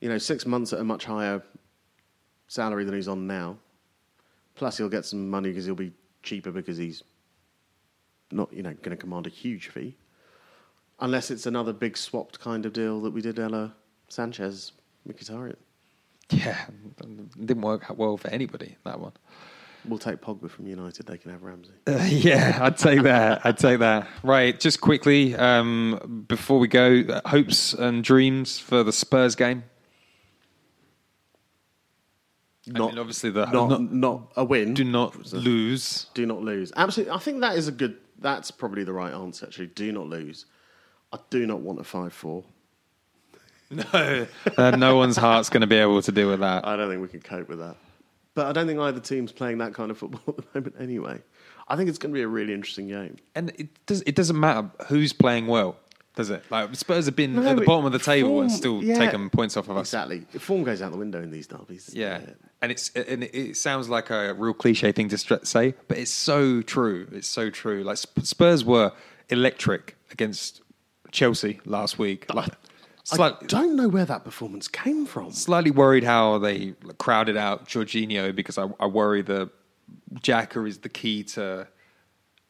You 0.00 0.08
know, 0.08 0.18
six 0.18 0.46
months 0.46 0.72
at 0.72 0.80
a 0.80 0.84
much 0.84 1.04
higher 1.04 1.42
salary 2.48 2.84
than 2.84 2.94
he's 2.94 3.08
on 3.08 3.26
now. 3.26 3.58
Plus, 4.54 4.76
he'll 4.78 4.88
get 4.88 5.04
some 5.04 5.30
money 5.30 5.48
because 5.48 5.64
he'll 5.64 5.74
be 5.74 5.92
cheaper 6.22 6.50
because 6.52 6.76
he's 6.76 7.02
not, 8.30 8.52
you 8.52 8.62
know, 8.62 8.72
going 8.74 8.90
to 8.90 8.96
command 8.96 9.26
a 9.26 9.30
huge 9.30 9.68
fee. 9.68 9.96
Unless 11.00 11.30
it's 11.30 11.46
another 11.46 11.72
big 11.72 11.96
swapped 11.96 12.38
kind 12.38 12.64
of 12.66 12.72
deal 12.72 13.00
that 13.00 13.10
we 13.12 13.20
did 13.20 13.38
Ella 13.38 13.64
uh, 13.64 13.68
Sanchez, 14.08 14.72
Mkhitaryan. 15.08 15.56
Yeah, 16.32 16.56
it 17.00 17.46
didn't 17.46 17.62
work 17.62 17.90
out 17.90 17.96
well 17.96 18.16
for 18.16 18.28
anybody 18.28 18.76
that 18.84 18.98
one. 19.00 19.12
We'll 19.84 19.98
take 19.98 20.20
Pogba 20.20 20.48
from 20.48 20.66
United. 20.68 21.06
They 21.06 21.18
can 21.18 21.32
have 21.32 21.42
Ramsey. 21.42 21.72
Uh, 21.88 22.06
yeah, 22.08 22.58
I'd 22.60 22.76
take 22.76 23.02
that. 23.02 23.44
I'd 23.44 23.58
take 23.58 23.80
that. 23.80 24.06
Right, 24.22 24.58
just 24.58 24.80
quickly 24.80 25.34
um, 25.34 26.24
before 26.28 26.60
we 26.60 26.68
go, 26.68 27.00
uh, 27.08 27.20
hopes 27.28 27.72
and 27.74 28.04
dreams 28.04 28.58
for 28.60 28.84
the 28.84 28.92
Spurs 28.92 29.34
game. 29.34 29.64
Not, 32.68 32.90
mean, 32.92 32.98
obviously 33.00 33.30
the- 33.30 33.46
not, 33.46 33.68
not- 33.70 33.92
not, 33.92 34.32
a 34.36 34.44
win. 34.44 34.74
Do 34.74 34.84
not 34.84 35.32
lose. 35.32 36.06
Do 36.14 36.26
not 36.26 36.42
lose. 36.42 36.72
Absolutely. 36.76 37.12
I 37.12 37.18
think 37.18 37.40
that 37.40 37.56
is 37.56 37.66
a 37.66 37.72
good. 37.72 37.96
That's 38.20 38.52
probably 38.52 38.84
the 38.84 38.92
right 38.92 39.12
answer. 39.12 39.46
Actually, 39.46 39.66
do 39.68 39.90
not 39.90 40.06
lose. 40.06 40.46
I 41.12 41.18
do 41.28 41.44
not 41.44 41.60
want 41.60 41.80
a 41.80 41.84
five-four. 41.84 42.44
No, 43.72 44.26
uh, 44.58 44.70
no 44.72 44.96
one's 44.96 45.16
heart's 45.16 45.48
going 45.48 45.62
to 45.62 45.66
be 45.66 45.76
able 45.76 46.02
to 46.02 46.12
deal 46.12 46.28
with 46.28 46.40
that. 46.40 46.66
I 46.66 46.76
don't 46.76 46.88
think 46.90 47.00
we 47.02 47.08
can 47.08 47.20
cope 47.20 47.48
with 47.48 47.58
that. 47.60 47.76
But 48.34 48.46
I 48.46 48.52
don't 48.52 48.66
think 48.66 48.80
either 48.80 49.00
team's 49.00 49.32
playing 49.32 49.58
that 49.58 49.74
kind 49.74 49.90
of 49.90 49.98
football 49.98 50.22
at 50.28 50.36
the 50.36 50.44
moment 50.60 50.74
anyway. 50.80 51.20
I 51.68 51.76
think 51.76 51.88
it's 51.88 51.98
going 51.98 52.12
to 52.12 52.18
be 52.18 52.22
a 52.22 52.28
really 52.28 52.54
interesting 52.54 52.88
game. 52.88 53.16
And 53.34 53.50
it 53.58 53.68
does. 53.86 54.02
It 54.02 54.14
doesn't 54.14 54.38
matter 54.38 54.70
who's 54.88 55.12
playing 55.12 55.46
well, 55.46 55.76
does 56.16 56.30
it? 56.30 56.42
Like 56.50 56.74
Spurs 56.74 57.06
have 57.06 57.16
been 57.16 57.34
No, 57.34 57.42
at 57.46 57.56
the 57.56 57.64
bottom 57.64 57.84
of 57.86 57.92
the 57.92 57.98
table 57.98 58.30
form- 58.30 58.42
and 58.44 58.52
still 58.52 58.82
yeah. 58.82 58.98
taking 58.98 59.30
points 59.30 59.56
off 59.56 59.68
of 59.68 59.76
us. 59.76 59.88
Exactly. 59.88 60.20
Form 60.38 60.64
goes 60.64 60.82
out 60.82 60.92
the 60.92 60.98
window 60.98 61.22
in 61.22 61.30
these 61.30 61.46
derbies. 61.46 61.90
Yeah, 61.94 62.20
and 62.60 62.72
it's 62.72 62.90
and 62.94 63.24
it 63.24 63.56
sounds 63.56 63.88
like 63.88 64.10
a 64.10 64.34
real 64.34 64.54
cliche 64.54 64.92
thing 64.92 65.08
to 65.10 65.18
say, 65.46 65.74
but 65.88 65.98
it's 65.98 66.10
so 66.10 66.62
true. 66.62 67.08
It's 67.12 67.28
so 67.28 67.48
true. 67.50 67.84
Like 67.84 67.98
Spurs 67.98 68.64
were 68.64 68.92
electric 69.28 69.96
against 70.10 70.62
Chelsea 71.10 71.60
last 71.64 71.98
week. 71.98 72.32
Like, 72.34 72.52
I 73.10 73.16
don't 73.46 73.76
know 73.76 73.88
where 73.88 74.04
that 74.04 74.24
performance 74.24 74.68
came 74.68 75.06
from. 75.06 75.32
slightly 75.32 75.70
worried 75.70 76.04
how 76.04 76.38
they 76.38 76.74
crowded 76.98 77.36
out 77.36 77.66
Jorginho 77.66 78.34
because 78.34 78.58
I, 78.58 78.68
I 78.78 78.86
worry 78.86 79.22
that 79.22 79.50
Xhaka 80.14 80.66
is 80.68 80.78
the 80.78 80.88
key 80.88 81.24
to 81.24 81.66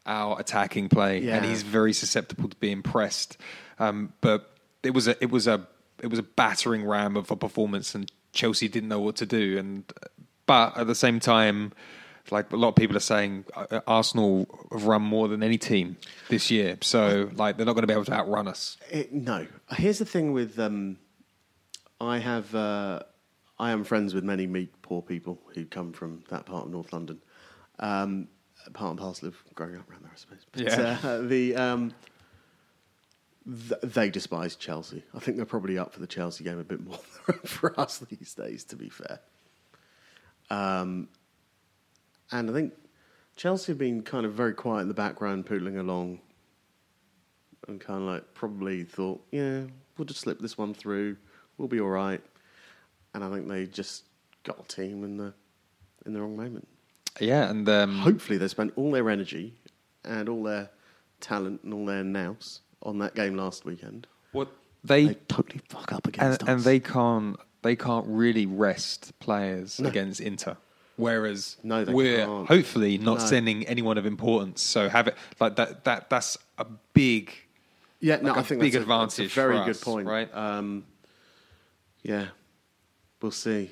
our 0.04 0.38
attacking 0.40 0.88
play, 0.88 1.20
and 1.28 1.44
he's 1.44 1.62
very 1.62 1.92
susceptible 1.92 2.48
to 2.48 2.56
being 2.56 2.82
pressed. 2.82 3.36
Um, 3.78 4.12
but 4.20 4.50
it 4.82 4.90
was 4.94 5.08
a 5.08 5.16
it 5.22 5.30
was 5.30 5.46
a 5.46 5.66
it 6.02 6.08
was 6.08 6.18
a 6.18 6.22
battering 6.24 6.84
ram 6.84 7.16
of 7.16 7.30
a 7.30 7.36
performance, 7.36 7.94
and 7.94 8.10
Chelsea 8.32 8.68
didn't 8.68 8.88
know 8.88 9.00
what 9.00 9.16
to 9.16 9.26
do. 9.26 9.58
And 9.58 9.84
but 10.46 10.76
at 10.76 10.86
the 10.86 10.94
same 10.94 11.20
time, 11.20 11.72
like 12.30 12.52
a 12.52 12.56
lot 12.56 12.68
of 12.68 12.74
people 12.76 12.96
are 12.96 13.00
saying, 13.00 13.44
uh, 13.54 13.80
Arsenal 13.86 14.46
have 14.70 14.84
run 14.86 15.02
more 15.02 15.28
than 15.28 15.42
any 15.42 15.58
team 15.58 15.96
this 16.28 16.50
year, 16.50 16.78
so 16.80 17.30
like 17.34 17.56
they're 17.56 17.66
not 17.66 17.72
going 17.74 17.82
to 17.82 17.86
be 17.86 17.92
able 17.92 18.04
to 18.06 18.12
outrun 18.12 18.46
us. 18.48 18.76
It, 18.90 19.12
no. 19.12 19.46
Here's 19.72 19.98
the 19.98 20.04
thing 20.04 20.32
with 20.32 20.58
um, 20.58 20.98
I 22.00 22.18
have 22.18 22.54
uh, 22.54 23.02
I 23.58 23.72
am 23.72 23.84
friends 23.84 24.14
with 24.14 24.24
many 24.24 24.46
meek 24.46 24.70
poor 24.82 25.02
people 25.02 25.40
who 25.54 25.64
come 25.64 25.92
from 25.92 26.22
that 26.30 26.46
part 26.46 26.66
of 26.66 26.70
North 26.70 26.92
London. 26.92 27.20
Um, 27.78 28.28
part 28.74 28.90
and 28.90 28.98
parcel 29.00 29.28
of 29.28 29.36
growing 29.54 29.76
up 29.76 29.90
around 29.90 30.02
there, 30.04 30.12
I 30.12 30.16
suppose. 30.16 30.46
But, 30.52 30.62
Yeah. 30.62 30.98
uh, 31.02 31.18
the 31.22 31.56
um, 31.56 31.92
th- 33.44 33.80
they 33.82 34.08
despise 34.10 34.54
Chelsea. 34.54 35.02
I 35.14 35.18
think 35.18 35.36
they're 35.36 35.46
probably 35.46 35.76
up 35.78 35.92
for 35.92 35.98
the 36.00 36.06
Chelsea 36.06 36.44
game 36.44 36.58
a 36.60 36.64
bit 36.64 36.80
more 36.80 36.98
than 37.26 37.38
for 37.44 37.78
us 37.80 37.98
these 37.98 38.34
days. 38.34 38.62
To 38.64 38.76
be 38.76 38.88
fair, 38.88 39.18
um, 40.50 41.08
and 42.32 42.50
I 42.50 42.52
think 42.52 42.72
Chelsea 43.36 43.72
have 43.72 43.78
been 43.78 44.02
kind 44.02 44.26
of 44.26 44.32
very 44.34 44.54
quiet 44.54 44.82
in 44.82 44.88
the 44.88 44.94
background, 44.94 45.46
poodling 45.46 45.78
along, 45.78 46.20
and 47.68 47.80
kind 47.80 48.00
of 48.02 48.08
like 48.08 48.34
probably 48.34 48.84
thought, 48.84 49.22
yeah, 49.30 49.62
we'll 49.96 50.04
just 50.06 50.20
slip 50.20 50.40
this 50.40 50.58
one 50.58 50.74
through. 50.74 51.16
We'll 51.58 51.68
be 51.68 51.80
all 51.80 51.88
right. 51.88 52.20
And 53.14 53.22
I 53.22 53.30
think 53.30 53.48
they 53.48 53.66
just 53.66 54.04
got 54.42 54.58
a 54.58 54.62
team 54.64 55.04
in 55.04 55.16
the 55.16 55.34
in 56.06 56.12
the 56.14 56.20
wrong 56.20 56.36
moment. 56.36 56.66
Yeah, 57.20 57.48
and 57.50 57.68
um, 57.68 57.98
Hopefully, 57.98 58.38
they 58.38 58.48
spent 58.48 58.72
all 58.76 58.90
their 58.90 59.08
energy 59.10 59.54
and 60.04 60.28
all 60.28 60.42
their 60.42 60.70
talent 61.20 61.62
and 61.62 61.72
all 61.74 61.84
their 61.86 62.02
nous 62.02 62.60
on 62.82 62.98
that 62.98 63.14
game 63.14 63.36
last 63.36 63.64
weekend. 63.64 64.06
what 64.32 64.48
they 64.82 65.06
They 65.08 65.14
totally 65.28 65.60
fuck 65.68 65.92
up 65.92 66.06
and, 66.06 66.16
against 66.16 66.40
and 66.42 66.50
us. 66.58 66.64
they 66.64 66.80
can't 66.80 67.36
they 67.62 67.76
can't 67.76 68.06
really 68.08 68.46
rest 68.46 69.12
players 69.20 69.78
No. 69.78 69.88
against 69.88 70.20
Inter. 70.20 70.56
Whereas 70.96 71.56
No, 71.62 71.84
we're 71.84 72.26
can't. 72.26 72.48
hopefully 72.48 72.98
not 72.98 73.18
No. 73.18 73.24
sending 73.26 73.66
anyone 73.66 73.98
of 73.98 74.06
importance. 74.06 74.62
So 74.62 74.88
have 74.88 75.08
it 75.08 75.16
like 75.40 75.56
that. 75.56 75.84
That 75.84 76.10
that's 76.10 76.36
a 76.58 76.66
big. 76.92 77.32
yeah, 78.00 78.16
no, 78.16 78.28
like 78.28 78.36
I 78.36 78.40
a 78.40 78.44
think 78.44 78.60
big 78.60 78.72
that's 78.72 78.84
a, 78.84 78.88
that's 78.88 79.18
a 79.18 79.22
advantage 79.22 79.34
very 79.34 79.58
good 79.60 79.68
us, 79.70 79.82
point. 79.82 80.06
right? 80.06 80.32
Um, 80.34 80.84
yeah, 82.02 82.26
we'll 83.20 83.30
see. 83.32 83.70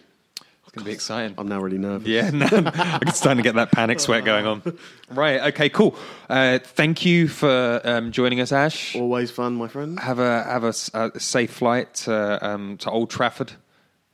It's 0.62 0.76
going 0.76 0.84
to 0.84 0.88
be 0.90 0.94
exciting. 0.94 1.34
I'm 1.36 1.48
now 1.48 1.60
really 1.60 1.78
nervous. 1.78 2.06
Yeah, 2.06 2.30
no, 2.32 2.46
I'm 2.46 3.08
starting 3.12 3.38
to 3.38 3.42
get 3.42 3.56
that 3.56 3.72
panic 3.72 3.98
sweat 3.98 4.24
going 4.24 4.46
on. 4.46 4.62
Right. 5.10 5.40
Okay. 5.52 5.68
Cool. 5.68 5.96
Uh, 6.28 6.60
thank 6.60 7.04
you 7.04 7.26
for 7.26 7.80
um, 7.82 8.12
joining 8.12 8.40
us, 8.40 8.52
Aash. 8.52 8.94
Always 8.94 9.32
fun, 9.32 9.56
my 9.56 9.66
friend. 9.66 9.98
Have 9.98 10.20
a 10.20 10.44
have 10.44 10.62
a 10.62 10.72
safe 11.20 11.50
flight 11.50 11.92
to 12.06 12.38
um, 12.48 12.76
to 12.78 12.90
Old 12.90 13.10
Trafford. 13.10 13.50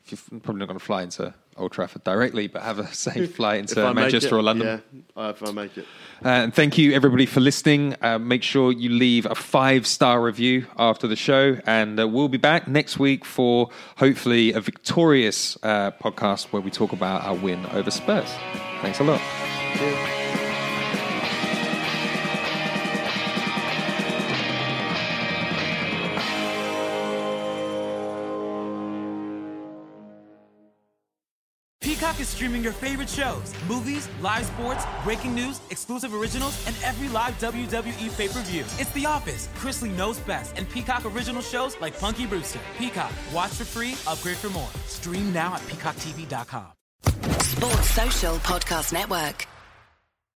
You're 0.08 0.40
probably 0.40 0.60
not 0.60 0.68
going 0.68 0.78
to 0.78 0.84
fly 0.84 1.02
into 1.02 1.34
Old 1.56 1.72
Trafford 1.72 2.04
directly, 2.04 2.46
but 2.48 2.62
have 2.62 2.78
a 2.78 2.86
safe 2.94 3.36
flight 3.36 3.60
into 3.60 3.92
Manchester 3.94 4.36
it, 4.36 4.38
or 4.38 4.42
London. 4.42 4.82
Yeah, 5.16 5.30
if 5.30 5.42
I 5.42 5.50
make 5.52 5.76
it. 5.76 5.86
Uh, 6.24 6.28
and 6.28 6.54
thank 6.54 6.78
you, 6.78 6.92
everybody, 6.92 7.26
for 7.26 7.40
listening. 7.40 7.96
Uh, 8.00 8.18
make 8.18 8.42
sure 8.42 8.72
you 8.72 8.90
leave 8.90 9.26
a 9.26 9.34
five 9.34 9.86
star 9.86 10.22
review 10.22 10.66
after 10.78 11.06
the 11.06 11.16
show. 11.16 11.58
And 11.66 11.98
uh, 11.98 12.08
we'll 12.08 12.28
be 12.28 12.38
back 12.38 12.68
next 12.68 12.98
week 12.98 13.24
for 13.24 13.70
hopefully 13.96 14.52
a 14.52 14.60
victorious 14.60 15.56
uh, 15.62 15.90
podcast 15.92 16.46
where 16.52 16.62
we 16.62 16.70
talk 16.70 16.92
about 16.92 17.24
our 17.24 17.34
win 17.34 17.66
over 17.66 17.90
Spurs. 17.90 18.30
Thanks 18.82 19.00
a 19.00 19.04
lot. 19.04 20.15
Streaming 32.36 32.62
your 32.62 32.72
favorite 32.72 33.08
shows, 33.08 33.52
movies, 33.66 34.08
live 34.20 34.44
sports, 34.44 34.84
breaking 35.02 35.34
news, 35.34 35.58
exclusive 35.70 36.12
originals, 36.14 36.54
and 36.66 36.76
every 36.84 37.08
live 37.08 37.32
WWE 37.40 38.16
pay 38.16 38.28
per 38.28 38.42
view. 38.42 38.60
It's 38.78 38.90
The 38.92 39.06
Office, 39.06 39.48
Chrisley 39.56 39.90
Knows 39.96 40.18
Best, 40.20 40.54
and 40.56 40.68
Peacock 40.68 41.06
original 41.06 41.40
shows 41.40 41.80
like 41.80 41.98
Punky 41.98 42.26
Brewster. 42.26 42.60
Peacock, 42.76 43.12
watch 43.32 43.52
for 43.52 43.64
free, 43.64 43.94
upgrade 44.06 44.36
for 44.36 44.50
more. 44.50 44.68
Stream 44.86 45.32
now 45.32 45.54
at 45.54 45.60
peacocktv.com. 45.62 46.66
Sports 47.40 47.90
Social 47.90 48.36
Podcast 48.36 48.92
Network. 48.92 49.55